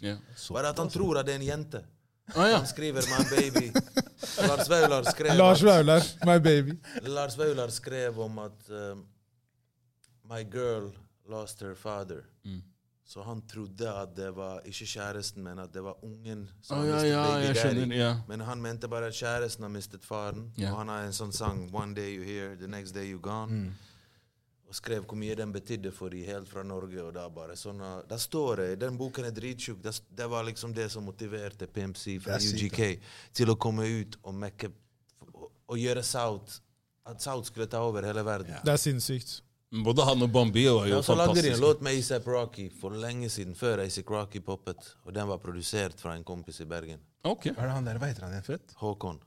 [0.53, 1.81] Bare at han tror at det er en jente.
[2.35, 2.57] Ah, ja.
[2.57, 3.71] Han skriver 'My baby'.
[4.47, 6.77] Lars Vaular skrev Lars Vaular, my baby.
[7.01, 9.05] Lars Vaular skrev om at um,
[10.29, 10.89] My girl
[11.29, 12.21] lost her father.
[12.45, 12.61] Mm.
[13.07, 16.87] Så han trodde at det var ikke kjæresten, men at det var ungen som ah,
[16.87, 17.57] ja, mistet ja, baby daddy.
[17.57, 17.95] skjønner.
[17.95, 18.15] Ja.
[18.27, 20.51] Men han mente bare at kjæresten har mistet faren.
[20.71, 23.51] Og han har en sånn sang 'One day you here, the next day you gone'.
[23.51, 23.73] Mm.
[24.67, 26.99] Og skrev hvor mye den betydde for de helt fra Norge.
[27.03, 29.81] og da bare sånn, da Der står det, Den boken er dritsjuk.
[29.81, 32.99] Det, det var liksom det som motiverte PMC fra er UGK
[33.33, 34.71] til å komme ut og mekke
[35.33, 36.59] og, og gjøre South
[37.07, 38.57] At South skulle ta over hele verden.
[38.65, 39.41] Det er sinnssykt.
[39.83, 41.05] Både han og Bambi var Ja, fantastiske.
[41.07, 44.95] så lagde de en låt med Isap Rocky for lenge siden, før ASAP Rocky poppet.
[45.05, 46.99] Og den var produsert fra en kompis i Bergen.
[47.23, 47.47] Ok.
[47.51, 48.59] Hva er det han der, hva heter han igjen?
[48.75, 49.19] Håkon.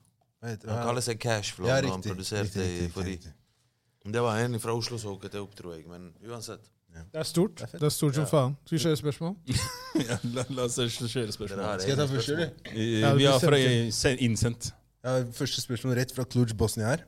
[0.42, 1.68] Han kaller seg Cashflow.
[1.68, 3.18] ja, og han produserte riktig, riktig, i- for de.
[4.05, 5.85] Det var en fra Oslo som hooket det opp, tror jeg.
[5.89, 6.60] Men uansett.
[6.90, 7.59] Det er stort.
[7.60, 7.78] Det er.
[7.78, 8.56] Det er stort som faen.
[8.66, 9.36] Skal vi kjøre spørsmål?
[10.09, 11.81] Ja, la, la oss kjøre spørsmål.
[11.82, 12.51] Skal jeg ta første, eller?
[12.72, 13.59] Eh, Ja, Vi har fra
[14.27, 14.70] innsendt.
[15.05, 17.05] Ja, første spørsmål rett fra Cluj, Bosnia her.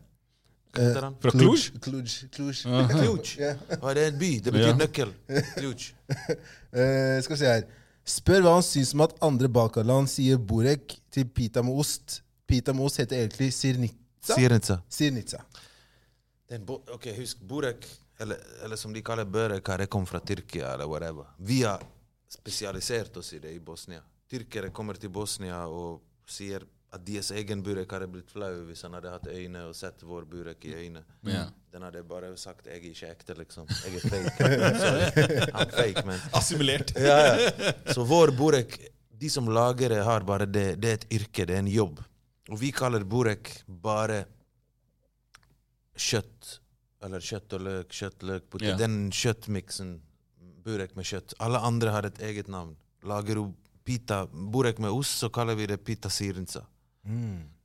[0.77, 1.11] Hva?
[1.21, 1.67] Fra Cluj?
[1.85, 2.07] Cluj.
[2.33, 2.63] Cluj.
[2.63, 3.35] Kluj.
[3.43, 3.55] Ja.
[3.71, 4.31] Ja, det er en by.
[4.45, 4.77] Det betyr Ja.
[4.79, 5.13] nøkkel.
[5.57, 5.89] Kluj.
[6.73, 7.65] Eh, skal vi se her.
[8.09, 12.23] Spør hva han syns om at andre Balkanland sier Borek til pita med ost.
[12.49, 14.35] Pita med ost heter egentlig sirnitsa.
[14.39, 14.79] Sirnitsa.
[14.89, 15.43] Sirnitsa.
[16.53, 17.87] Den bo ok, husk Burek,
[18.21, 21.31] eller, eller som de kaller Børek, har det kom fra Tyrkia eller whatever.
[21.39, 21.81] Vi har
[22.29, 24.03] spesialisert oss i det i Bosnia.
[24.29, 28.99] Tyrkere kommer til Bosnia og sier at deres egen Burek hadde blitt flau hvis han
[28.99, 31.01] hadde hatt øyne og sett vår Burek i øynene.
[31.25, 31.47] Ja.
[31.73, 33.67] Den hadde bare sagt 'jeg er ikke ekte', liksom.
[33.87, 34.45] Jeg er fake.
[35.57, 36.93] Han er fake, men Assimilert.
[37.09, 37.73] Ja, ja.
[37.95, 40.77] Så vår Burek, de som lager det, har bare det.
[40.83, 42.05] Det er et yrke, det er en jobb.
[42.51, 44.27] Og vi kaller Burek bare
[45.97, 46.59] kjøtt.
[47.03, 48.69] Eller kjøtt og løk, kjøtt, løk, potet.
[48.69, 48.79] yeah.
[48.79, 49.97] Den kjøttmiksen,
[50.63, 51.35] Burek med kjøtt.
[51.43, 52.77] Alle andre har et eget navn.
[53.03, 53.49] Lager du
[53.85, 56.63] pita, Burek med ost, så kaller vi det pita sirinca.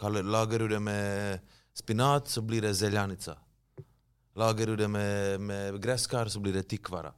[0.02, 1.40] Kaller, lager du det med
[1.78, 3.36] spinat, så blir det zeljanica.
[4.38, 7.14] Lager du det med, med gresskar, så blir det tikvara.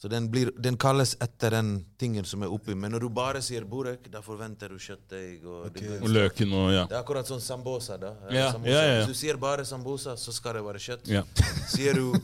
[0.00, 2.72] Så den, blir, den kalles etter den tingen som er oppi.
[2.72, 5.42] Men når du bare sier burek, da forventer du kjøttdeig.
[5.44, 5.98] Og okay.
[5.98, 6.84] Og løken og ja.
[6.88, 7.98] det er akkurat sånn sambosa.
[8.00, 8.14] da.
[8.32, 8.72] Ja, Sambosa.
[8.72, 9.02] ja, ja, ja.
[9.04, 11.10] Hvis du sier bare sambosa, så skal det være kjøtt.
[11.12, 11.20] Ja.
[11.74, 12.14] Sier du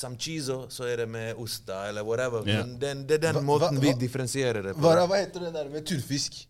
[0.00, 2.48] samchizo, så er det med ost, da, eller whatever.
[2.48, 2.62] Ja.
[2.64, 4.86] Men den, det er den Hva- måten hva- vi differensierer det på.
[4.86, 6.40] Hva, hva heter det der med turfisk?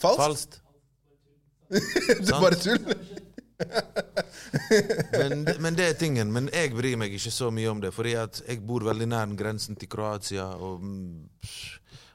[0.00, 0.22] Falskt?
[0.24, 0.60] Falskt.
[2.24, 3.20] det er bare tull?
[5.12, 6.32] Men, men det er tingen.
[6.32, 9.78] Men jeg bryr meg ikke så mye om det, fordi jeg bor veldig nær grensen
[9.78, 10.46] til Kroatia.
[10.56, 10.84] Og,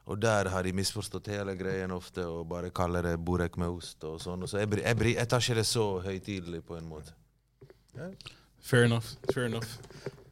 [0.07, 4.03] og der har de misforstått hele greien ofte og bare kaller det burek med ost.
[4.03, 4.47] og sånn.
[4.47, 7.15] Så jeg, jeg, jeg tar ikke det så høytidelig på en måte.
[8.61, 9.15] Fair enough.
[9.33, 9.77] Fair enough.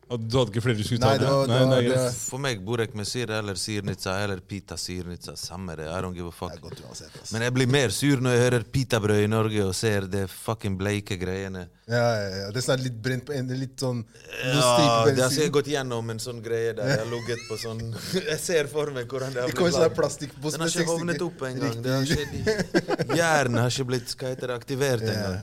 [0.08, 1.08] Og du hadde ikke flere du skulle ta?
[1.10, 3.56] Nei, det var- Nei, det var- nei, det var- For meg Borek med syre eller
[3.56, 5.88] sirnitsa eller pita sirnitsa, samme det.
[5.88, 6.60] I don't give a fuck.
[6.62, 7.32] godt uansett.
[7.34, 10.78] Men jeg blir mer sur når jeg hører pitabrød i Norge og ser de fucking
[10.78, 11.68] bleike greiene.
[11.88, 12.52] Ja, ja, ja.
[12.52, 14.04] Det er snart litt brent på en, Litt sånn
[14.44, 17.94] Ja, det har jeg gått gjennom en sånn greie der jeg har ligget på sånn
[18.30, 20.52] Jeg ser for meg hvordan det har Det blitt sånn lagd.
[20.52, 21.82] Den har ikke hovnet opp engang.
[21.82, 25.14] Det har ikke- Hjernen har ikke blitt hva heter det, aktivert Ja.
[25.14, 25.42] engang.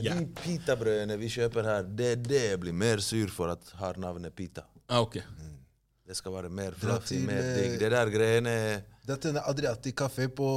[0.00, 0.14] Ja.
[0.18, 3.98] De pitabrødene vi kjøper her, det er det jeg blir mer sur for at har
[4.00, 4.64] navnet pita.
[4.88, 5.18] Ah, ok.
[6.06, 7.76] Det skal være mer fluffy, til, mer eh, digg.
[7.80, 8.54] Det der greiene
[9.06, 10.48] Det til denne Adriatic kafé på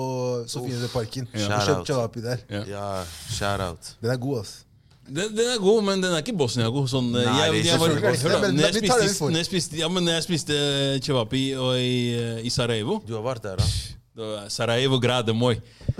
[0.51, 1.27] Sofieparken.
[1.33, 1.59] Ja.
[1.65, 2.41] Kjøp chalapi der.
[2.49, 2.63] Ja.
[2.69, 2.85] Ja,
[3.31, 3.91] shout out.
[4.01, 4.65] Den er god, ass.
[5.05, 6.87] Den, den er god, men den er ikke Bosnia-god.
[6.89, 9.05] Sånn, Nei, jeg, det er jeg, ikke var- hør da, når jeg vi tar det
[9.05, 10.55] vi spiste, når jeg spiste, ja, når jeg spiste
[11.05, 11.43] cevapi
[11.77, 11.93] i,
[12.41, 13.67] i Sarajevo Du har vært der, da?
[14.49, 15.55] Sarajevo grade moi.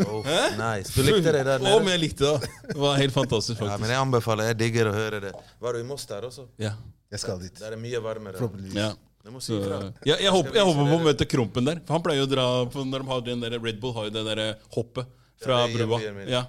[0.08, 0.24] Oh,
[0.60, 0.94] nice.
[0.96, 1.74] Du likte det der nede?
[1.76, 2.52] Om jeg likte det.
[2.70, 3.74] Det var helt fantastisk, faktisk.
[3.74, 5.34] Ja, men jeg anbefaler, jeg digger å høre det.
[5.60, 6.48] Var du i Moss der også?
[6.62, 6.76] Ja.
[7.12, 7.60] Jeg skal dit.
[7.60, 8.50] Der er mye varmere.
[8.76, 8.94] Ja.
[9.42, 9.58] Så,
[10.06, 11.80] ja, jeg, håper, jeg håper på å møte Krompen der.
[11.88, 14.08] For han pleier jo å dra for når de har den der Red Bull har
[14.10, 14.42] jo det der
[14.76, 15.10] hoppet
[15.42, 16.00] fra Ja, det brua.
[16.30, 16.44] Ja.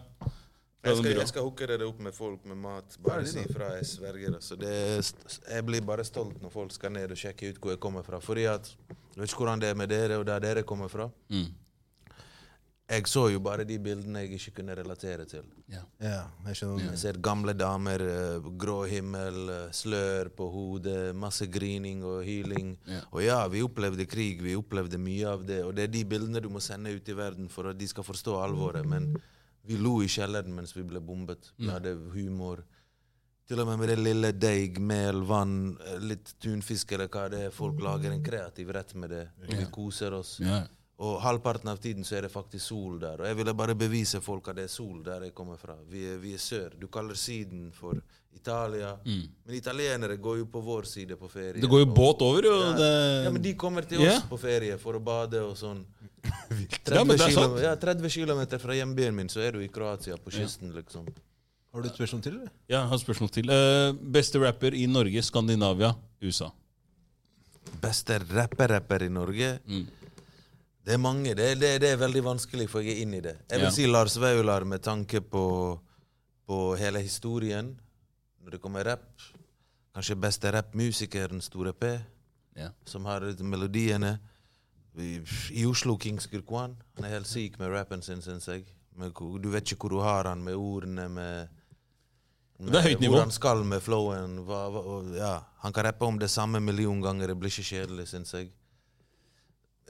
[0.87, 2.97] Jeg skal, jeg skal hooke dere opp med folk med mat.
[3.05, 4.39] Bare si ifra, jeg sverger.
[4.39, 4.73] Altså, det
[5.51, 8.21] jeg blir bare stolt når folk skal ned og sjekke ut hvor jeg kommer fra.
[8.23, 11.09] Fordi at, Jeg vet ikke hvordan det er med dere og der dere kommer fra.
[11.33, 11.47] Mm.
[12.87, 15.43] jeg så jo bare de bildene jeg ikke kunne relatere til.
[15.73, 15.81] Ja.
[15.99, 21.47] Ja, jeg skjønner Jeg ser gamle damer, eh, grå himmel, eh, slør på hodet, masse
[21.47, 22.77] grining og hyling.
[22.87, 23.03] Yeah.
[23.11, 25.65] Og ja, vi opplevde krig, vi opplevde mye av det.
[25.65, 28.05] Og det er de bildene du må sende ut i verden for at de skal
[28.07, 28.87] forstå alvoret.
[28.87, 29.17] Men
[29.67, 31.53] vi lo i kjelleren mens vi ble bombet.
[31.57, 32.63] Vi hadde humor.
[33.47, 37.45] Til og med med det lille deig, mel, vann, eh, litt tunfisk eller hva det
[37.47, 37.53] er.
[37.55, 39.29] Folk lager en kreativ rett med det.
[39.47, 40.41] Vi koser oss.
[40.99, 43.21] Og halvparten av tiden så er det faktisk sol der.
[43.21, 45.77] Og jeg ville bare bevise folk at det er sol der jeg kommer fra.
[45.91, 46.75] Vi er, vi er sør.
[46.81, 48.01] Du kaller Syden for
[48.37, 48.93] Italia.
[49.05, 51.57] Men italienere går jo på vår side på ferie.
[51.57, 51.61] Mm.
[51.65, 52.73] Det går jo Og- båt over, og ja.
[52.79, 52.91] det
[53.25, 55.85] ja, men de kommer til oss oss på ferie for å bade og sånn.
[56.87, 57.61] 30, Ja, sant.
[57.63, 61.07] ja, 30 kilometer fra hjembyen min, så er du i Kroatia, på kysten, liksom.
[61.73, 62.51] Har du et spørsmål til, eller?
[62.69, 63.51] Ja, jeg har et spørsmål til.
[63.51, 66.49] Uh, beste rapper i Norge, Skandinavia, USA.
[67.83, 69.59] Beste rapper-rapper i Norge?
[69.69, 69.87] Mm.
[70.87, 71.35] Det er mange.
[71.35, 73.37] Det, er- det, er- det er veldig vanskelig, for jeg er inne i det.
[73.51, 73.71] Jeg vil Ja.
[73.75, 75.79] si Lars Vaular med tanke på,
[76.47, 77.75] på hele historien.
[78.47, 79.09] Når det kommer rapp,
[79.97, 81.89] Kanskje beste rappmusikeren, Store P,
[82.56, 82.68] Ja.
[82.85, 84.18] som har melodiene.
[84.97, 85.20] I,
[85.51, 86.77] I Oslo, Kings Gurkwan.
[86.97, 88.66] Han er helt syk med rappen sin, syns jeg.
[88.94, 89.12] Med,
[89.43, 91.48] du vet ikke hvor du har han med ordene, med,
[92.59, 93.12] med Det er høyt nivå.
[93.16, 94.36] Hvor han skal med flowen.
[94.44, 95.32] Hva, hva, og- ja.
[95.64, 98.52] Han kan rappe om det samme million ganger, det blir ikke kjedelig, syns jeg.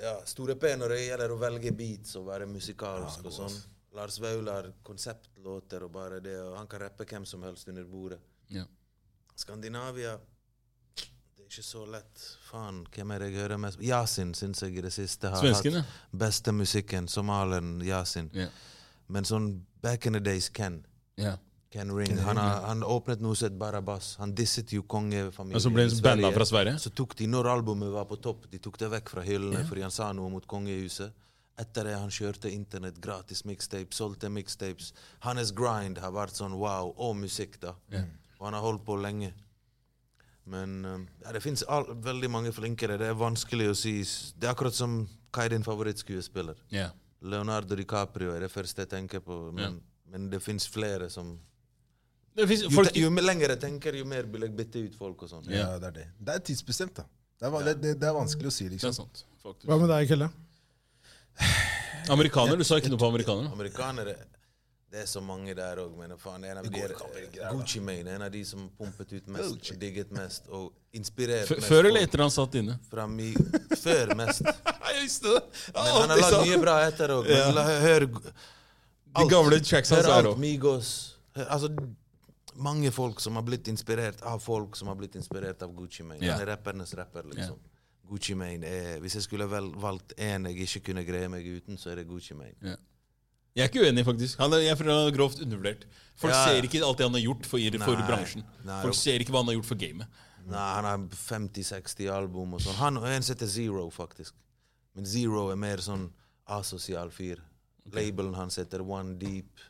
[0.01, 3.59] Ja, Store P når det gjelder å velge beats og være musikalsk og sånn.
[3.95, 6.39] Lars Vaular, konseptlåter og bare det.
[6.41, 8.19] Og han kan rappe hvem som helst under bordet.
[8.49, 8.65] Ja.
[9.37, 10.17] Skandinavia
[10.97, 12.23] Det er ikke så lett.
[12.51, 15.83] Faen, hvem er det jeg hører mest Yasin syns jeg i det siste har Svenskene?
[15.83, 15.83] ja.
[15.83, 17.09] hatt beste musikken.
[17.09, 18.31] Somalieren Yasin.
[18.35, 18.49] Ja.
[19.09, 19.51] Men sånn
[19.83, 20.85] back in the days, Ken.
[21.17, 21.37] ja.
[21.71, 22.13] Ken Ring.
[22.23, 24.13] Han, har, han åpnet noe som het Barabas.
[24.21, 25.61] Han disset jo kongefamilien.
[25.61, 26.31] Så ble Sverige.
[26.33, 26.77] fra Sverige?
[26.79, 29.83] Så tok de, når albumet var på topp, de tok det vekk fra hyllene fordi
[29.83, 31.13] han sa noe mot kongehuset.
[31.59, 34.93] Etter det han kjørte internett, gratis mixtapes, solgte mixtapes.
[35.27, 37.75] Hans grind har vært sånn wow, og musikk, da.
[38.39, 39.33] Og han har holdt på lenge.
[40.47, 41.65] Men um, ja, det fins
[42.05, 42.99] veldig mange flinkere.
[43.01, 43.99] Det er vanskelig å si.
[44.39, 45.01] Det er akkurat som
[45.35, 46.61] hva er din favorittskuespiller?
[46.73, 46.95] Yeah.
[47.27, 49.41] Leonardo DiCaprio er det første jeg tenker på.
[49.57, 49.81] Men,
[50.13, 51.35] men det fins flere som
[52.37, 55.27] Det finnes folk jo, jo lenger jeg tenker, jo mer vil jeg bytte ut folk
[55.27, 55.49] og sånn.
[55.51, 56.07] Ja, det er det.
[56.21, 57.09] Det er tidsbestemt, da.
[57.37, 58.95] Det er, det, det, det er vanskelig å si, Det er liksom.
[59.03, 59.25] sant.
[59.43, 59.67] faktisk.
[59.69, 60.31] Hva med deg, Kelle?
[62.15, 62.57] Amerikaner?
[62.57, 63.51] Du sa ikke noe på amerikanere?
[63.53, 64.15] Amerikanere
[64.97, 66.93] Det er så mange der òg, men faen, en av de er
[67.53, 71.67] Gucci Mane, en av de som pumpet ut mest, og digget mest og inspirert mest.
[71.69, 72.79] før eller etter han satt inne?
[72.89, 73.27] Fra mi,
[73.77, 74.41] før mest.
[74.47, 77.29] Men han har lagd mye bra etter òg.
[77.85, 80.41] Hør De gamle tracks hans er alt òg.
[80.41, 80.95] Migos.
[81.37, 81.73] Hør, altså,
[82.57, 86.25] mange folk som har blitt inspirert av folk som har blitt inspirert av Gucci Mane.
[86.25, 86.39] Ja.
[86.39, 87.61] Han er rappernes rapper, liksom.
[88.09, 91.77] Gucci Mane er Hvis jeg skulle vel valgt én jeg ikke kunne greie meg uten,
[91.77, 92.57] så er det Gucci Mane.
[92.65, 92.81] Ja.
[93.57, 94.39] Jeg er ikke uenig, faktisk.
[94.43, 95.87] Han er, jeg føler han er grovt undervurdert.
[96.21, 98.45] Folk Ja, ser ikke alt det han har gjort for, for Nei, bransjen.
[98.69, 100.19] nei, Folk ser ikke hva han har gjort for gamet.
[100.47, 102.77] Nei, han har 50-60 album og sånn.
[102.79, 104.37] Han og en heter Zero, faktisk.
[104.97, 106.07] Men Zero er mer sånn
[106.53, 107.41] asosial fyr.
[107.93, 109.65] Labelen hans heter One Deep.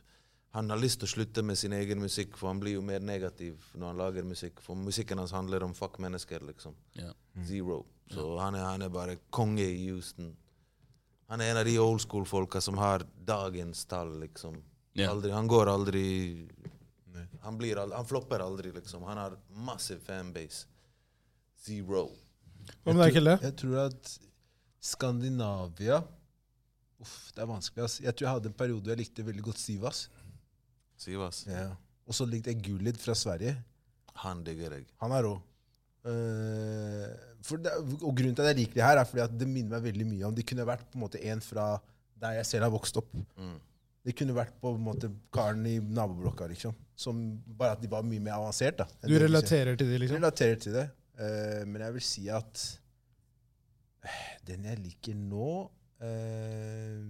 [0.55, 2.99] Han har lyst til å slutte med sin egen musikk, for han blir jo mer
[3.03, 4.61] negativ når han lager musikk.
[4.63, 6.75] For musikken hans handler om fuck mennesker, liksom.
[6.97, 7.11] Ja.
[7.45, 7.83] Zero.
[8.13, 10.31] Så han, er, han er bare konge i Houston.
[11.27, 14.61] Han er en av de old school-folka som har dagens tall, liksom.
[14.97, 15.11] Yeah.
[15.11, 16.05] Aldri, han går aldri
[17.41, 19.03] han, blir aldri, han flopper aldri, liksom.
[19.03, 20.67] Han har massiv fanbase.
[21.63, 22.07] Zero.
[22.83, 23.35] Hva med deg, Kille?
[23.43, 24.13] Jeg tror at
[24.83, 26.01] Skandinavia
[26.97, 27.83] Uff, det er vanskelig.
[27.85, 27.99] ass.
[28.01, 30.07] Jeg tror jeg hadde en periode jeg likte veldig godt Sivas.
[30.97, 31.43] Sivas.
[31.45, 31.75] Ja.
[32.09, 33.53] Og så likte jeg Gulid fra Sverige.
[34.23, 34.87] Han digger jeg.
[35.03, 35.35] Han er rå.
[36.07, 37.05] Eh,
[37.47, 39.77] for det, og grunnen til at jeg liker det her, er fordi at det minner
[39.77, 41.69] meg veldig mye om Det kunne vært på en måte en fra
[42.17, 43.11] der jeg selv har vokst opp.
[43.37, 43.57] Mm.
[44.07, 46.73] Det kunne vært på en måte karen i naboblokka, liksom.
[46.97, 47.19] Som,
[47.59, 48.79] bare at de var mye mer avansert.
[48.79, 48.87] da.
[49.03, 49.25] Du det ser.
[49.27, 50.17] relaterer til det, Jeg liksom?
[50.21, 50.85] relaterer til det.
[51.17, 52.63] Uh, men jeg vil si at
[54.05, 57.05] eh, den jeg liker nå uh,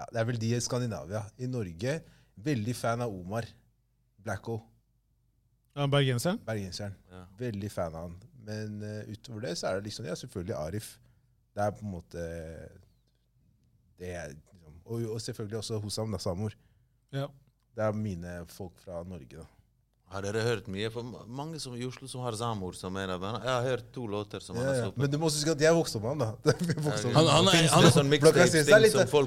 [0.00, 1.22] ja, Det er vel de i Skandinavia.
[1.38, 1.98] I Norge
[2.40, 3.46] veldig fan av Omar.
[4.20, 4.58] Blacko,
[5.76, 6.40] Ja, Bergenseren?
[6.46, 6.94] bergenseren.
[7.10, 7.24] Ja.
[7.38, 8.16] Veldig fan av han.
[8.46, 10.98] Men uh, utover det så er det liksom, ja, selvfølgelig Arif.
[11.54, 12.24] Det er på en måte
[14.00, 16.54] det er, liksom, og, og selvfølgelig også Hosam Nassamor.
[17.12, 17.26] Ja.
[17.76, 19.36] Det er mine folk fra Norge.
[19.36, 19.44] da.
[20.10, 20.88] Har dere hørt mye?
[20.90, 23.36] For mange som i Oslo som har Zamor som en av dem.
[23.44, 24.80] Jeg har hørt to låter som han har ja.
[24.88, 24.98] sluppet.
[25.04, 26.24] Men du må huske at jeg vokste opp med han.
[26.24, 26.54] da.
[26.86, 28.74] Vokste Han- han er- han er- sånn Blokka Sins er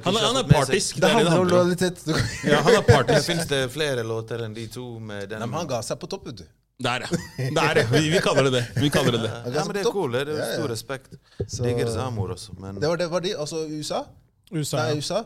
[0.04, 0.98] Han, han er partisk.
[1.00, 2.02] Det er handler om lojalitet.
[2.44, 3.30] Ja, han er Det partisk.
[3.32, 6.10] Fins det flere låter enn de to med den Nei, men han ga seg på
[6.12, 6.44] topp, vet du.
[6.84, 7.22] Der, ja.
[7.56, 7.86] Der, ja.
[7.94, 8.64] Vi, vi kaller det det.
[8.82, 9.32] Vi kaller det det.
[9.56, 10.12] Ja, men det er cool.
[10.12, 10.58] Det er Ja, ja.
[10.58, 11.16] stor respekt.
[11.48, 13.32] Så- Digger Zamor også, men Det var det var de.
[13.40, 14.04] Altså USA.
[14.52, 14.78] USA.
[14.84, 15.00] Nei, ja.
[15.00, 15.24] USA.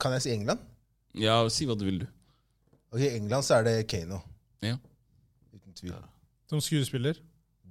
[0.00, 0.64] Kan jeg si England?
[1.18, 2.08] Ja, si hva du vil, du.
[2.94, 4.22] Ok, I England så er det Kano.
[4.62, 4.76] Ja.
[5.54, 5.94] Uten tvil.
[6.48, 7.18] Som skuespiller.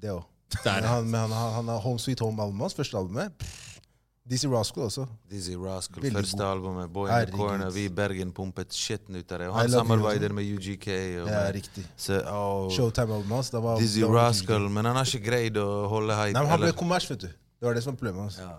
[0.01, 0.23] Det òg.
[0.65, 3.31] Men han, han, han har Home Sweet Home-albumet hans, første albumet.
[4.27, 5.05] Dizzie Rascal også.
[5.31, 6.45] Dizzy Rascal, Veldig første god.
[6.51, 6.89] albumet.
[6.93, 7.69] Boy in the Corner.
[7.71, 9.47] Vi i Bergen pumpet shitten ut av det.
[9.47, 10.87] Og han samarbeider med UGK.
[10.87, 11.85] Og Ja, med, riktig.
[11.95, 12.19] så,
[12.75, 13.51] Showtime-albumet hans.
[13.53, 14.69] var- Dizzy Rascal.
[14.69, 16.33] Men han har ikke greid å holde hype.
[16.33, 17.27] Nei, men Han ble kommers, vet du.
[17.27, 18.37] Det var det som var problemet hans.
[18.37, 18.57] ja.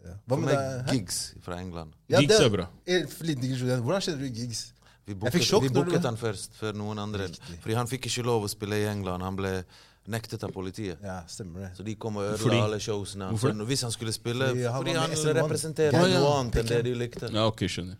[0.00, 0.14] Ja.
[0.26, 0.94] Hva med deg?
[0.94, 1.92] Gigs fra England.
[2.08, 2.66] Ja, Gigs er bra.
[2.86, 3.82] Digresjon.
[3.84, 4.72] Hvordan kjenner du gigs?
[5.14, 7.26] Vi booket, sjokk vi når du- han først, før noen andre.
[7.28, 7.58] Riktig.
[7.62, 9.22] Fordi han fikk ikke lov å spille i England.
[9.22, 9.64] Han ble
[10.08, 10.98] nektet av politiet.
[11.04, 11.70] Ja, stemmer det.
[11.78, 13.30] Så de kom og ødela Fordi- alle showsene.
[13.30, 15.42] Hvorfor hvis han skulle spille Fordi han Fordi han med SM1.
[15.42, 16.20] representerer Ja, ja.
[16.20, 17.32] noe annet enn det de likte.
[17.32, 17.96] Ja, ok, skjønner.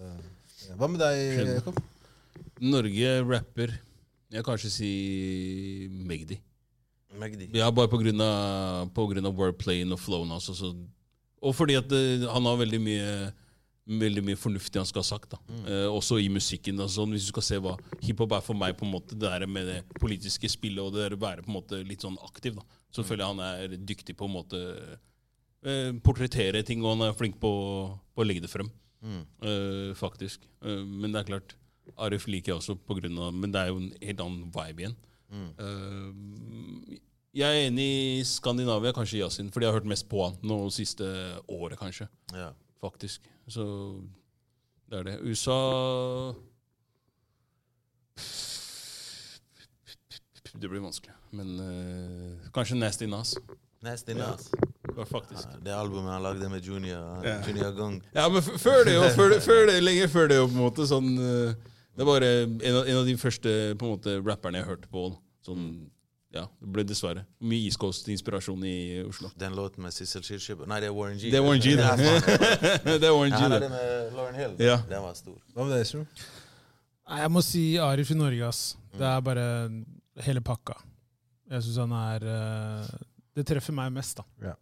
[0.00, 1.82] Ja, Hva med deg, Jakob?
[2.60, 3.78] Norge rapper
[4.30, 6.38] Jeg kan kanskje si Magdi.
[7.18, 7.50] Magdi.
[7.54, 10.48] Ja, bare på grunn av, på grunn av wordplayen og flowen hans.
[10.50, 10.86] Og, så-
[11.42, 13.32] og fordi at det, han har veldig mye
[13.86, 15.34] Veldig mye fornuftig han skal ha sagt.
[15.34, 15.38] da.
[15.68, 16.78] Eh, også i musikken.
[16.80, 19.20] og sånn, Hvis du skal se hva hiphop er for meg, på en måte, det
[19.28, 22.16] der med det politiske spillet og det der å være på en måte litt sånn
[22.24, 22.54] aktiv.
[22.56, 22.62] da.
[22.90, 24.62] Så føler jeg han er dyktig på en måte
[25.64, 27.50] eh, portrettere ting, og han er flink på,
[28.14, 28.70] på å legge det frem.
[29.44, 30.40] eh, faktisk.
[30.64, 31.54] Eh, men det er klart,
[31.98, 34.80] Arif liker jeg også, på grunn av, men det er jo en helt annen vibe
[34.86, 34.96] igjen.
[35.60, 36.98] Eh,
[37.34, 40.70] jeg er enig i Skandinavia, kanskje Yasin, fordi jeg har hørt mest på han nå
[40.72, 41.04] siste
[41.50, 42.08] året, kanskje.
[42.32, 42.52] Ja.
[42.84, 43.24] Faktisk.
[43.48, 43.64] Så
[44.90, 45.18] det er det.
[45.24, 46.34] USA
[50.54, 51.14] Det blir vanskelig.
[51.34, 53.34] Men uh, kanskje Nasty Nas.
[53.82, 54.50] Nasty Nas.
[54.96, 55.48] Ja, faktisk.
[55.50, 57.40] Ja, Det albumet han lagde med Junior, Ja.
[57.48, 58.02] Junior Gang.
[58.14, 60.86] Ja, men før det, jo, før før det, lenge før det, jo, på en måte,
[60.86, 61.56] sånn eh,
[61.94, 63.50] Det er bare en av, en av de første
[63.80, 65.08] på en måte, rapperne jeg hørte på.
[65.46, 65.66] Sånn,
[66.34, 69.30] ja, det ble dessverre mye East Coast-inspirasjon i Oslo.
[69.38, 71.30] Den låten med Sissel Kyrkjebø Nei, det er Warren G.
[71.30, 71.84] Det er Warren G, det.
[73.00, 73.60] Det er Warren G, det.
[73.64, 74.56] Den med Lauren Hill.
[74.66, 74.80] Ja.
[74.90, 75.38] Den var stor.
[75.54, 76.18] Hva med deg?
[77.04, 78.62] Nei, Jeg må si Arif i Norge, ass.
[78.94, 79.46] Det er bare
[80.26, 80.76] hele pakka.
[81.50, 82.92] Jeg syns han er eh,
[83.36, 84.24] Det treffer meg mest, da.
[84.50, 84.54] Ja.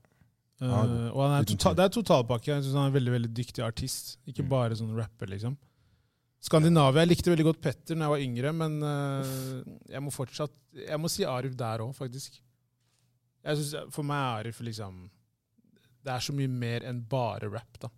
[0.62, 2.52] Uh, og han er uten tota det er totalpakke.
[2.52, 4.16] Jeg syns han er en veldig veldig dyktig artist.
[4.30, 4.50] Ikke Mm.
[4.52, 5.56] bare sånn rapper, liksom.
[6.42, 9.26] Skandinavia Jeg likte veldig godt Petter da jeg var yngre, men eh,
[9.94, 10.54] jeg må fortsatt
[10.88, 12.40] Jeg må si Arif der òg, faktisk.
[13.42, 15.04] Jeg synes, For meg er Arif liksom
[16.02, 17.90] Det er så mye mer enn bare rap, da.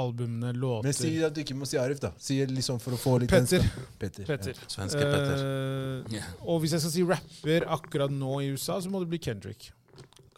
[0.00, 2.12] Albumene, låter Men si at du ikke må si Arif, da.
[2.22, 3.64] Si liksom for å få litt Petter.
[3.98, 4.24] Petter.
[4.28, 4.60] Petter.
[4.70, 5.42] Svenske Petter.
[5.42, 6.22] Uh, Ja.
[6.46, 9.72] og hvis jeg skal si rapper akkurat nå i USA, så må det bli Kendrick.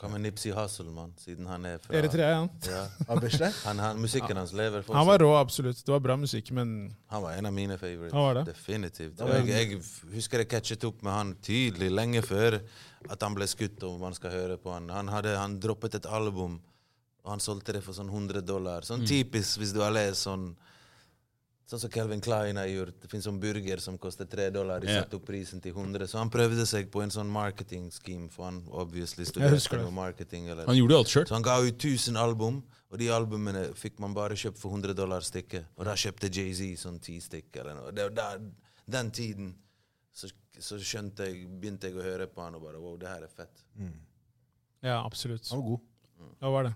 [0.02, 1.12] Hva med Nipsey Hussle, mann?
[1.22, 2.30] Siden han er fra Eritrea.
[2.66, 2.80] Ja.
[3.06, 3.50] Ja.
[3.62, 4.98] Han, han, musikken hans lever fortsatt.
[4.98, 5.78] Han var rå, absolutt.
[5.78, 6.72] Det var bra musikk, men
[7.12, 8.12] Han var en av mine favorites.
[8.12, 8.42] Han var det?
[8.50, 9.22] Definitivt.
[9.22, 9.78] Og jeg, jeg
[10.16, 12.58] husker jeg catchet opp med han tydelig lenge før
[13.06, 14.90] at han ble skutt, og man skal høre på han.
[14.90, 16.58] Han, hadde, han droppet et album,
[17.22, 18.82] og han solgte det for sånn 100 dollar.
[18.82, 20.50] Sånn typisk hvis du har lest sånn
[21.70, 22.96] Sånn som Calvin Klein har gjort.
[23.00, 24.80] Det finnes sånn burger som koster 3 dollar.
[24.80, 25.02] De Ja.
[25.02, 26.06] satte opp prisen til 100.
[26.10, 30.48] Så han prøvde seg på en sånn marketing scheme, for han obviously studerte noe marketing.
[30.50, 30.66] Eller.
[30.66, 31.26] Han gjorde alt selv.
[31.28, 34.92] Så han ga ut 1000 album, og de albumene fikk man bare kjøpt for 100
[34.94, 35.64] dollar stykket.
[35.78, 37.92] Og da kjøpte Jay-Z sånn ti stykk eller noe.
[37.92, 38.50] Det, var der,
[38.90, 39.54] den tiden
[40.12, 40.28] så,
[40.58, 43.28] så skjønte jeg, begynte jeg å høre på han og bare wow, det her er
[43.28, 43.62] fett.
[44.82, 45.48] ja, absolutt.
[45.50, 45.80] Han var god.
[46.42, 46.74] Ja, var det.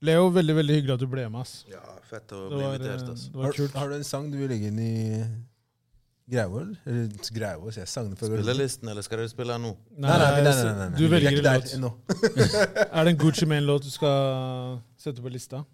[0.00, 1.40] Leo, veldig veldig hyggelig at du ble med.
[1.40, 1.64] ass.
[1.68, 3.02] Ja, fett å Det bli var, invitert.
[3.02, 3.08] ass.
[3.10, 3.30] Altså.
[3.32, 3.72] det var Har, kult.
[3.74, 5.24] har du en sang du vil legge inn i
[6.30, 6.76] Greivål?
[6.86, 7.88] Eller Greivål, sier jeg.
[7.88, 8.16] Sangene.
[8.20, 9.72] Spillelisten, eller skal dere spille den nå?
[9.96, 10.88] Nei, nei, nei, nei, nei, nei.
[10.98, 11.74] Du Vi er velger ikke en der låt.
[11.74, 11.90] ennå.
[13.00, 15.64] Er det en Gucci Mane-låt du skal sette på lista?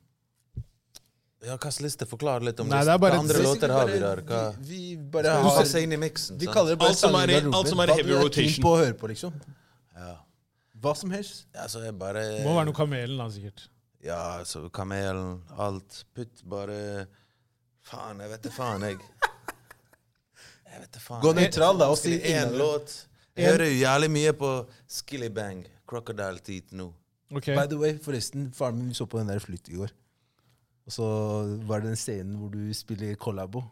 [1.44, 2.06] Ja, Hvilken liste?
[2.08, 4.22] Forklar litt om Nei, det er bare Hva andre låter har vi der?
[4.24, 4.38] Hva?
[4.56, 6.38] Vi, vi bare Du har ser seg inn i miksen.
[6.40, 6.54] Vi sant?
[6.56, 7.58] kaller det bare Alt som er i- i garderoben.
[7.58, 8.64] alt som er i Hva du keen rotation.
[8.64, 9.34] på å høre på, liksom.
[9.98, 10.14] Ja.
[10.80, 11.44] Hva som helst.
[11.54, 13.68] ja, så jeg bare Det må være noe Kamelen, da, sikkert.
[14.04, 16.02] Ja, så Kamelen, alt.
[16.14, 17.06] Putt bare
[17.84, 19.00] Faen, jeg vet da faen, jeg.
[20.74, 21.20] Jeg vet da faen.
[21.22, 22.92] Gå nøytral, da, og si én låt.
[23.36, 24.48] Jeg hører jo jævlig mye på
[24.90, 26.88] Skilly Bang, Crocodile Teeth nå.
[27.30, 27.54] Okay.
[27.54, 29.92] By the way, forresten, faren min så på den der flytt i går.
[30.86, 31.06] Og så
[31.68, 33.62] var det den scenen hvor du spiller collabo.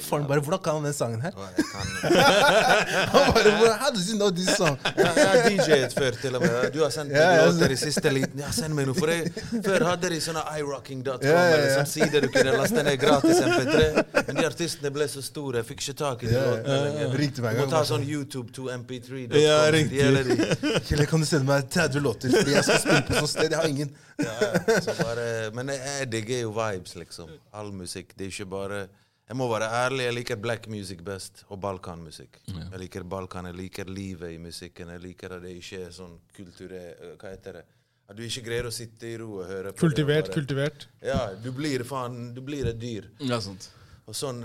[0.00, 4.30] Faren bare 'Hvordan kan han den sangen her?' Han bare, "Hvordan- How does he know
[4.30, 4.78] this song?
[4.96, 6.70] Jeg har DJ-et før, til og med.
[6.74, 8.38] Du har sendt meg ja, låter i siste liten.
[8.40, 8.94] Ja, send meg noe.
[8.94, 9.30] For jeg,
[9.64, 13.40] før hadde de sånne irocking.com, yeah, yeah, eller sånn side du kunne laste ned gratis
[13.44, 14.24] MP3.
[14.26, 17.60] Men de artistene ble så store, jeg fikk ikke tak i de låtene lenger.
[17.60, 19.28] Må ta sånn YouTube to MP3.
[19.42, 20.00] Ja, riktig.
[20.88, 22.30] Kjell, kan du sende meg 30 låter?
[22.34, 23.50] Fordi jeg skal spille på sånt sted.
[23.50, 23.94] Jeg har ingen.
[24.18, 24.80] Ja, ja.
[24.80, 27.28] Så bare, men jeg digger jo vibes, liksom.
[27.52, 28.14] All musikk.
[28.18, 28.86] Det er ikke bare
[29.28, 32.40] Jeg må være ærlig, jeg liker black music best, og balkanmusikk.
[32.46, 34.88] Jeg liker Balkan, jeg liker livet i musikken.
[34.92, 37.64] Jeg liker at det ikke er sånn kulturell Hva heter det?
[38.10, 40.34] At du ikke greier å sitte i ro og høre på Kultivert, det.
[40.36, 40.86] kultivert.
[41.00, 43.08] Ja, du blir faen Du blir et dyr.
[43.24, 43.70] Ja, sant.
[44.06, 44.42] Og sånn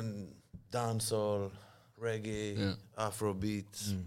[0.71, 1.49] dancehall,
[2.01, 2.73] reggae, Ja.
[3.09, 3.97] afrobeat Så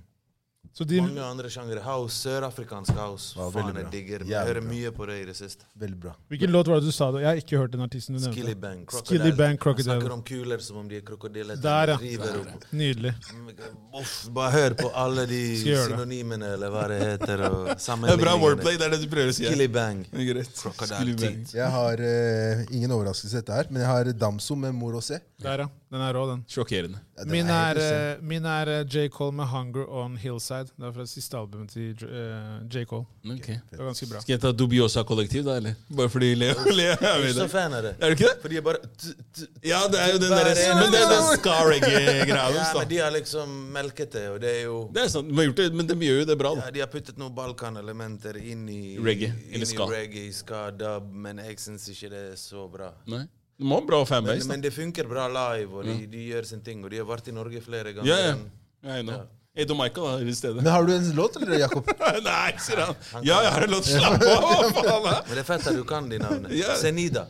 [0.72, 1.82] de, Mange andre sjangere.
[1.84, 3.34] House, sørafrikansk house.
[3.36, 5.66] Ja, Faen, jeg digger Jeg hører mye på det i det siste.
[5.78, 6.12] Veldig bra.
[6.32, 7.10] hvilken låt var det du sa?
[7.12, 7.20] da?
[7.20, 9.18] Jeg har ikke hørt den artisten du Skilly Bang Crocodile.
[9.20, 9.98] Skilly Bang, Crocodile.
[9.98, 11.60] Snakker om kuler som om de er krokodiller.
[11.60, 11.98] Der, ja.
[12.72, 13.12] Nydelig.
[14.00, 17.44] Uff, bare hør på alle de synonymene, eller hva det heter.
[17.50, 17.68] Og
[18.06, 19.44] Det er bra wordplay, det er det du prøver å si.
[19.44, 20.06] Skilly Bang.
[20.08, 21.44] Crocodile Skilly bang.
[21.52, 25.20] Jeg har uh, ingen overraskelse dette her, men jeg har Damso med Mor å se.
[25.42, 25.70] Der, ja.
[25.92, 26.40] Den er rå, den.
[26.48, 26.98] Sjokkerende.
[27.18, 29.08] Ja, den Min er, er, eh, min er eh, J.
[29.12, 30.70] Cole med 'Hunger on Hillside'.
[30.78, 32.86] Det er fra siste albumet til eh, J.
[32.88, 33.04] Cole.
[33.28, 33.46] Ok.
[33.68, 34.20] Det var ganske bra.
[34.24, 35.56] Skal jeg ta Dubiosa-kollektiv, da?
[35.60, 35.74] eller?
[35.92, 37.48] Bare fordi Leo Leo Jeg er med så der.
[37.52, 37.92] fan av det.
[38.00, 38.38] Er du ikke det?
[38.40, 41.02] For de er bare t- t- Ja, det er jo den derre der, men det
[41.02, 45.02] er den ska-reggae-greia Ja, men de har liksom melket det, og det er jo Det
[45.04, 46.64] er sant, de har gjort det, men de gjør jo det bra, da.
[46.64, 49.86] ja, De har puttet noen Balkan-elementer inn i Reggae, inn eller ska.
[49.92, 52.92] i reggae, ska, dub, men jeg syns ikke det er så bra.
[53.06, 53.26] Nei.
[53.62, 56.48] De ha bra Men, fanbase, Men, men det funker bra live, og de, de gjør
[56.48, 56.82] sin ting.
[56.84, 58.10] Og de har vært i Norge flere ganger.
[58.10, 58.32] Ja, ja.
[58.34, 58.50] enn-
[58.82, 59.14] Ja, I know.
[59.14, 59.74] Ja.
[59.78, 60.56] Michael da, i stedet.
[60.62, 61.86] Men har du en låt, eller, Jakob?
[62.24, 62.94] Nei, sier han.
[63.22, 63.84] Ja, jeg har en låt.
[63.86, 64.72] Slapp av!
[64.78, 65.06] Faen?
[65.28, 66.50] Men det er fett at du kan de navnene.
[66.56, 66.74] Ja.
[66.80, 67.26] Senida.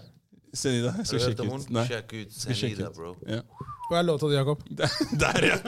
[0.54, 0.94] Senida.
[1.02, 1.68] Jeg skal sjekke ut.
[1.76, 1.84] Nei.
[1.90, 2.96] Sjekk ut Senida, ut.
[2.96, 3.12] bro.
[3.28, 3.42] Ja.
[3.90, 4.62] Hva er låta di, Jakob?
[4.80, 4.96] Der,
[5.26, 5.58] der ja.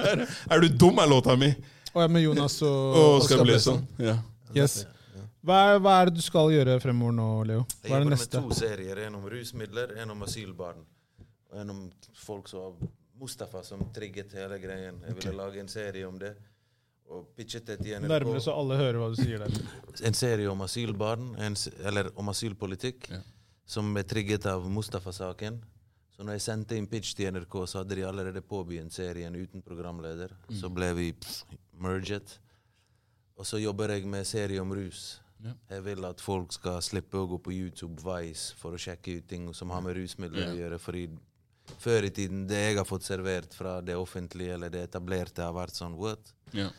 [0.54, 1.50] Er du dum, er låta mi.
[1.94, 3.84] Og jeg med Jonas og Og skal Oskar bli sånn.
[4.00, 4.16] Ja.
[4.56, 4.84] Yes.
[5.44, 7.64] Hva er, hva er det du skal gjøre fremover nå, Leo?
[7.82, 9.00] Jeg Hva er jobber med to serier.
[9.06, 10.78] En om rusmidler, en om asylbarn.
[11.52, 11.82] Og en om
[12.16, 12.78] folk som
[13.20, 15.02] Mustafa som trigget hele greien.
[15.06, 16.32] Jeg ville lage en serie om det.
[17.12, 18.08] Og pitchet det til NRK.
[18.08, 19.58] Nærmere så alle hører hva du sier der.
[20.08, 23.20] En serie om asylbarn, en, eller om asylpolitikk, Ja.
[23.66, 25.60] som er trigget av Mustafa-saken.
[26.16, 29.62] Så når jeg sendte inn pitch til NRK, så hadde de allerede påbegynt serien uten
[29.62, 30.32] programleder.
[30.54, 31.44] Så ble vi pff,
[31.76, 32.38] merget.
[33.36, 35.20] Og så jobber jeg med serie om rus.
[35.44, 35.52] Ja.
[35.74, 39.26] Jeg vil at folk skal slippe å gå på YouTube Vice for å sjekke ut
[39.28, 40.78] ting som har med rusmidler å gjøre.
[40.80, 41.08] fordi
[41.80, 45.54] før i tiden, det jeg har fått servert fra det offentlige eller det etablerte, har
[45.56, 46.32] vært sånn what?
[46.52, 46.70] Ja.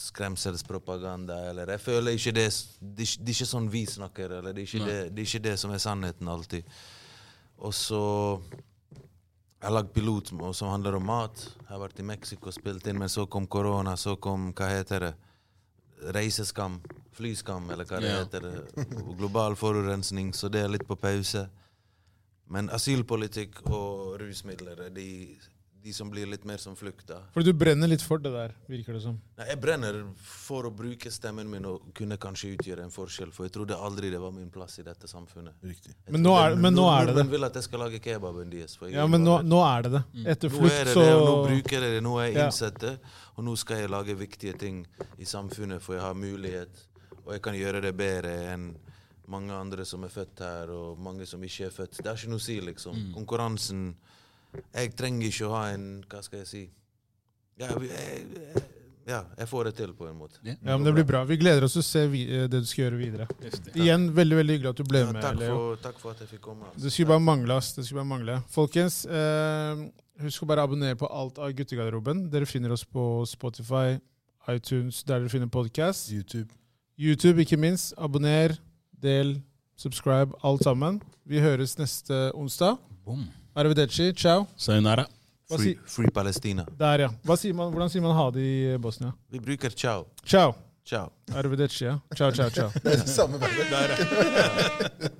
[0.00, 1.36] skremselspropaganda.
[1.50, 2.48] Eller jeg føler ikke det
[2.80, 5.56] det er ikke sånn vi snakker, eller det er, ikke det, det er ikke det
[5.60, 6.64] som er sannheten alltid.
[7.60, 8.02] Og så
[9.60, 11.36] Jeg har lagd pilot som handler om mat.
[11.36, 14.70] Jeg har vært i Mexico og spilt inn, men så kom korona, så kom Hva
[14.72, 15.14] heter det?
[16.14, 16.80] Reiseskam.
[17.12, 18.46] Flyskam, eller hva det heter.
[19.18, 21.46] Global forurensning, så det er litt på pause.
[22.50, 25.08] Men asylpolitikk og rusmidler er de,
[25.82, 27.22] de som blir litt mer som flukta.
[27.32, 29.14] For du brenner litt for det der, virker det som.
[29.38, 33.32] Nei, jeg brenner for å bruke stemmen min og kunne kanskje utgjøre en forskjell.
[33.32, 35.54] For jeg trodde aldri det var min plass i dette samfunnet.
[35.64, 35.94] Riktig.
[36.10, 37.32] Men nå er- men nå er det nordmenn det.
[37.38, 38.76] vil at jeg skal lage kebaben deres.
[38.76, 40.04] for jeg Ja, men nå, nå er det det.
[40.26, 42.02] Etter nå er det så det, og nå bruker jeg det.
[42.02, 42.46] Nå er jeg Ja.
[42.46, 43.00] innsett det.
[43.38, 44.86] Og nå skal jeg lage viktige ting
[45.18, 46.68] i samfunnet, for jeg har mulighet.
[47.26, 48.76] Og jeg kan gjøre det bedre enn
[49.28, 51.96] mange andre som er født her, og mange som ikke er født.
[52.02, 52.94] Det er ikke noe å si, liksom.
[52.94, 53.14] Mm.
[53.14, 53.94] Konkurransen
[54.74, 56.62] Jeg trenger ikke å ha en Hva skal jeg si?
[57.60, 58.62] Ja, jeg, jeg,
[59.10, 60.38] ja, jeg får det til, på en måte.
[60.46, 60.54] Ja.
[60.62, 61.24] Men Det blir bra.
[61.28, 63.26] Vi gleder oss til å se vi, eh, det du skal gjøre videre.
[63.74, 66.28] Igjen, veldig veldig hyggelig at du ble Ja, med, takk, for, takk for at jeg
[66.34, 66.68] fikk komme.
[66.70, 66.84] altså.
[66.84, 67.56] Det skulle bare mangle.
[67.60, 67.72] ass.
[67.76, 68.38] Det skulle bare mangle.
[68.54, 69.82] Folkens, eh,
[70.24, 72.30] husk å bare abonnere på alt av Guttegarderoben.
[72.30, 73.98] Dere finner oss på Spotify,
[74.48, 76.10] iTunes, der dere finner podkast.
[76.12, 76.48] YouTube.
[76.98, 77.92] YouTube, ikke minst.
[77.98, 78.56] Abonner,
[79.00, 79.42] del,
[79.76, 81.02] subscribe, alt sammen.
[81.26, 82.78] Vi høres neste onsdag.
[83.04, 83.28] Boom.
[83.60, 84.10] Arrivederci.
[84.16, 84.46] Ciao.
[84.56, 85.04] Sayonara.
[85.50, 86.62] Free, free Palestina.
[86.78, 87.08] Der, ja.
[87.26, 89.10] Hva sier man, hvordan sier man ha det i Bosnia?
[89.34, 90.04] Vi bruker ciao.
[90.24, 90.54] Ciao.
[90.86, 91.10] Ciao.
[91.36, 91.96] Arrivederci, ja.
[92.16, 92.70] Ciao, ciao, ciao.
[92.82, 95.10] Det er det samme verden.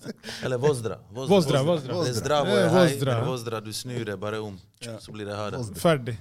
[0.43, 0.97] Eller vozdra.
[1.13, 1.99] Vozdra, vozdra.
[2.05, 3.19] Det er zdravo Eh, er hei, vozdra.
[3.27, 4.57] vozdra, du snur det bare om.
[5.01, 5.61] Så blir det ha det.
[5.79, 6.17] Ferdig.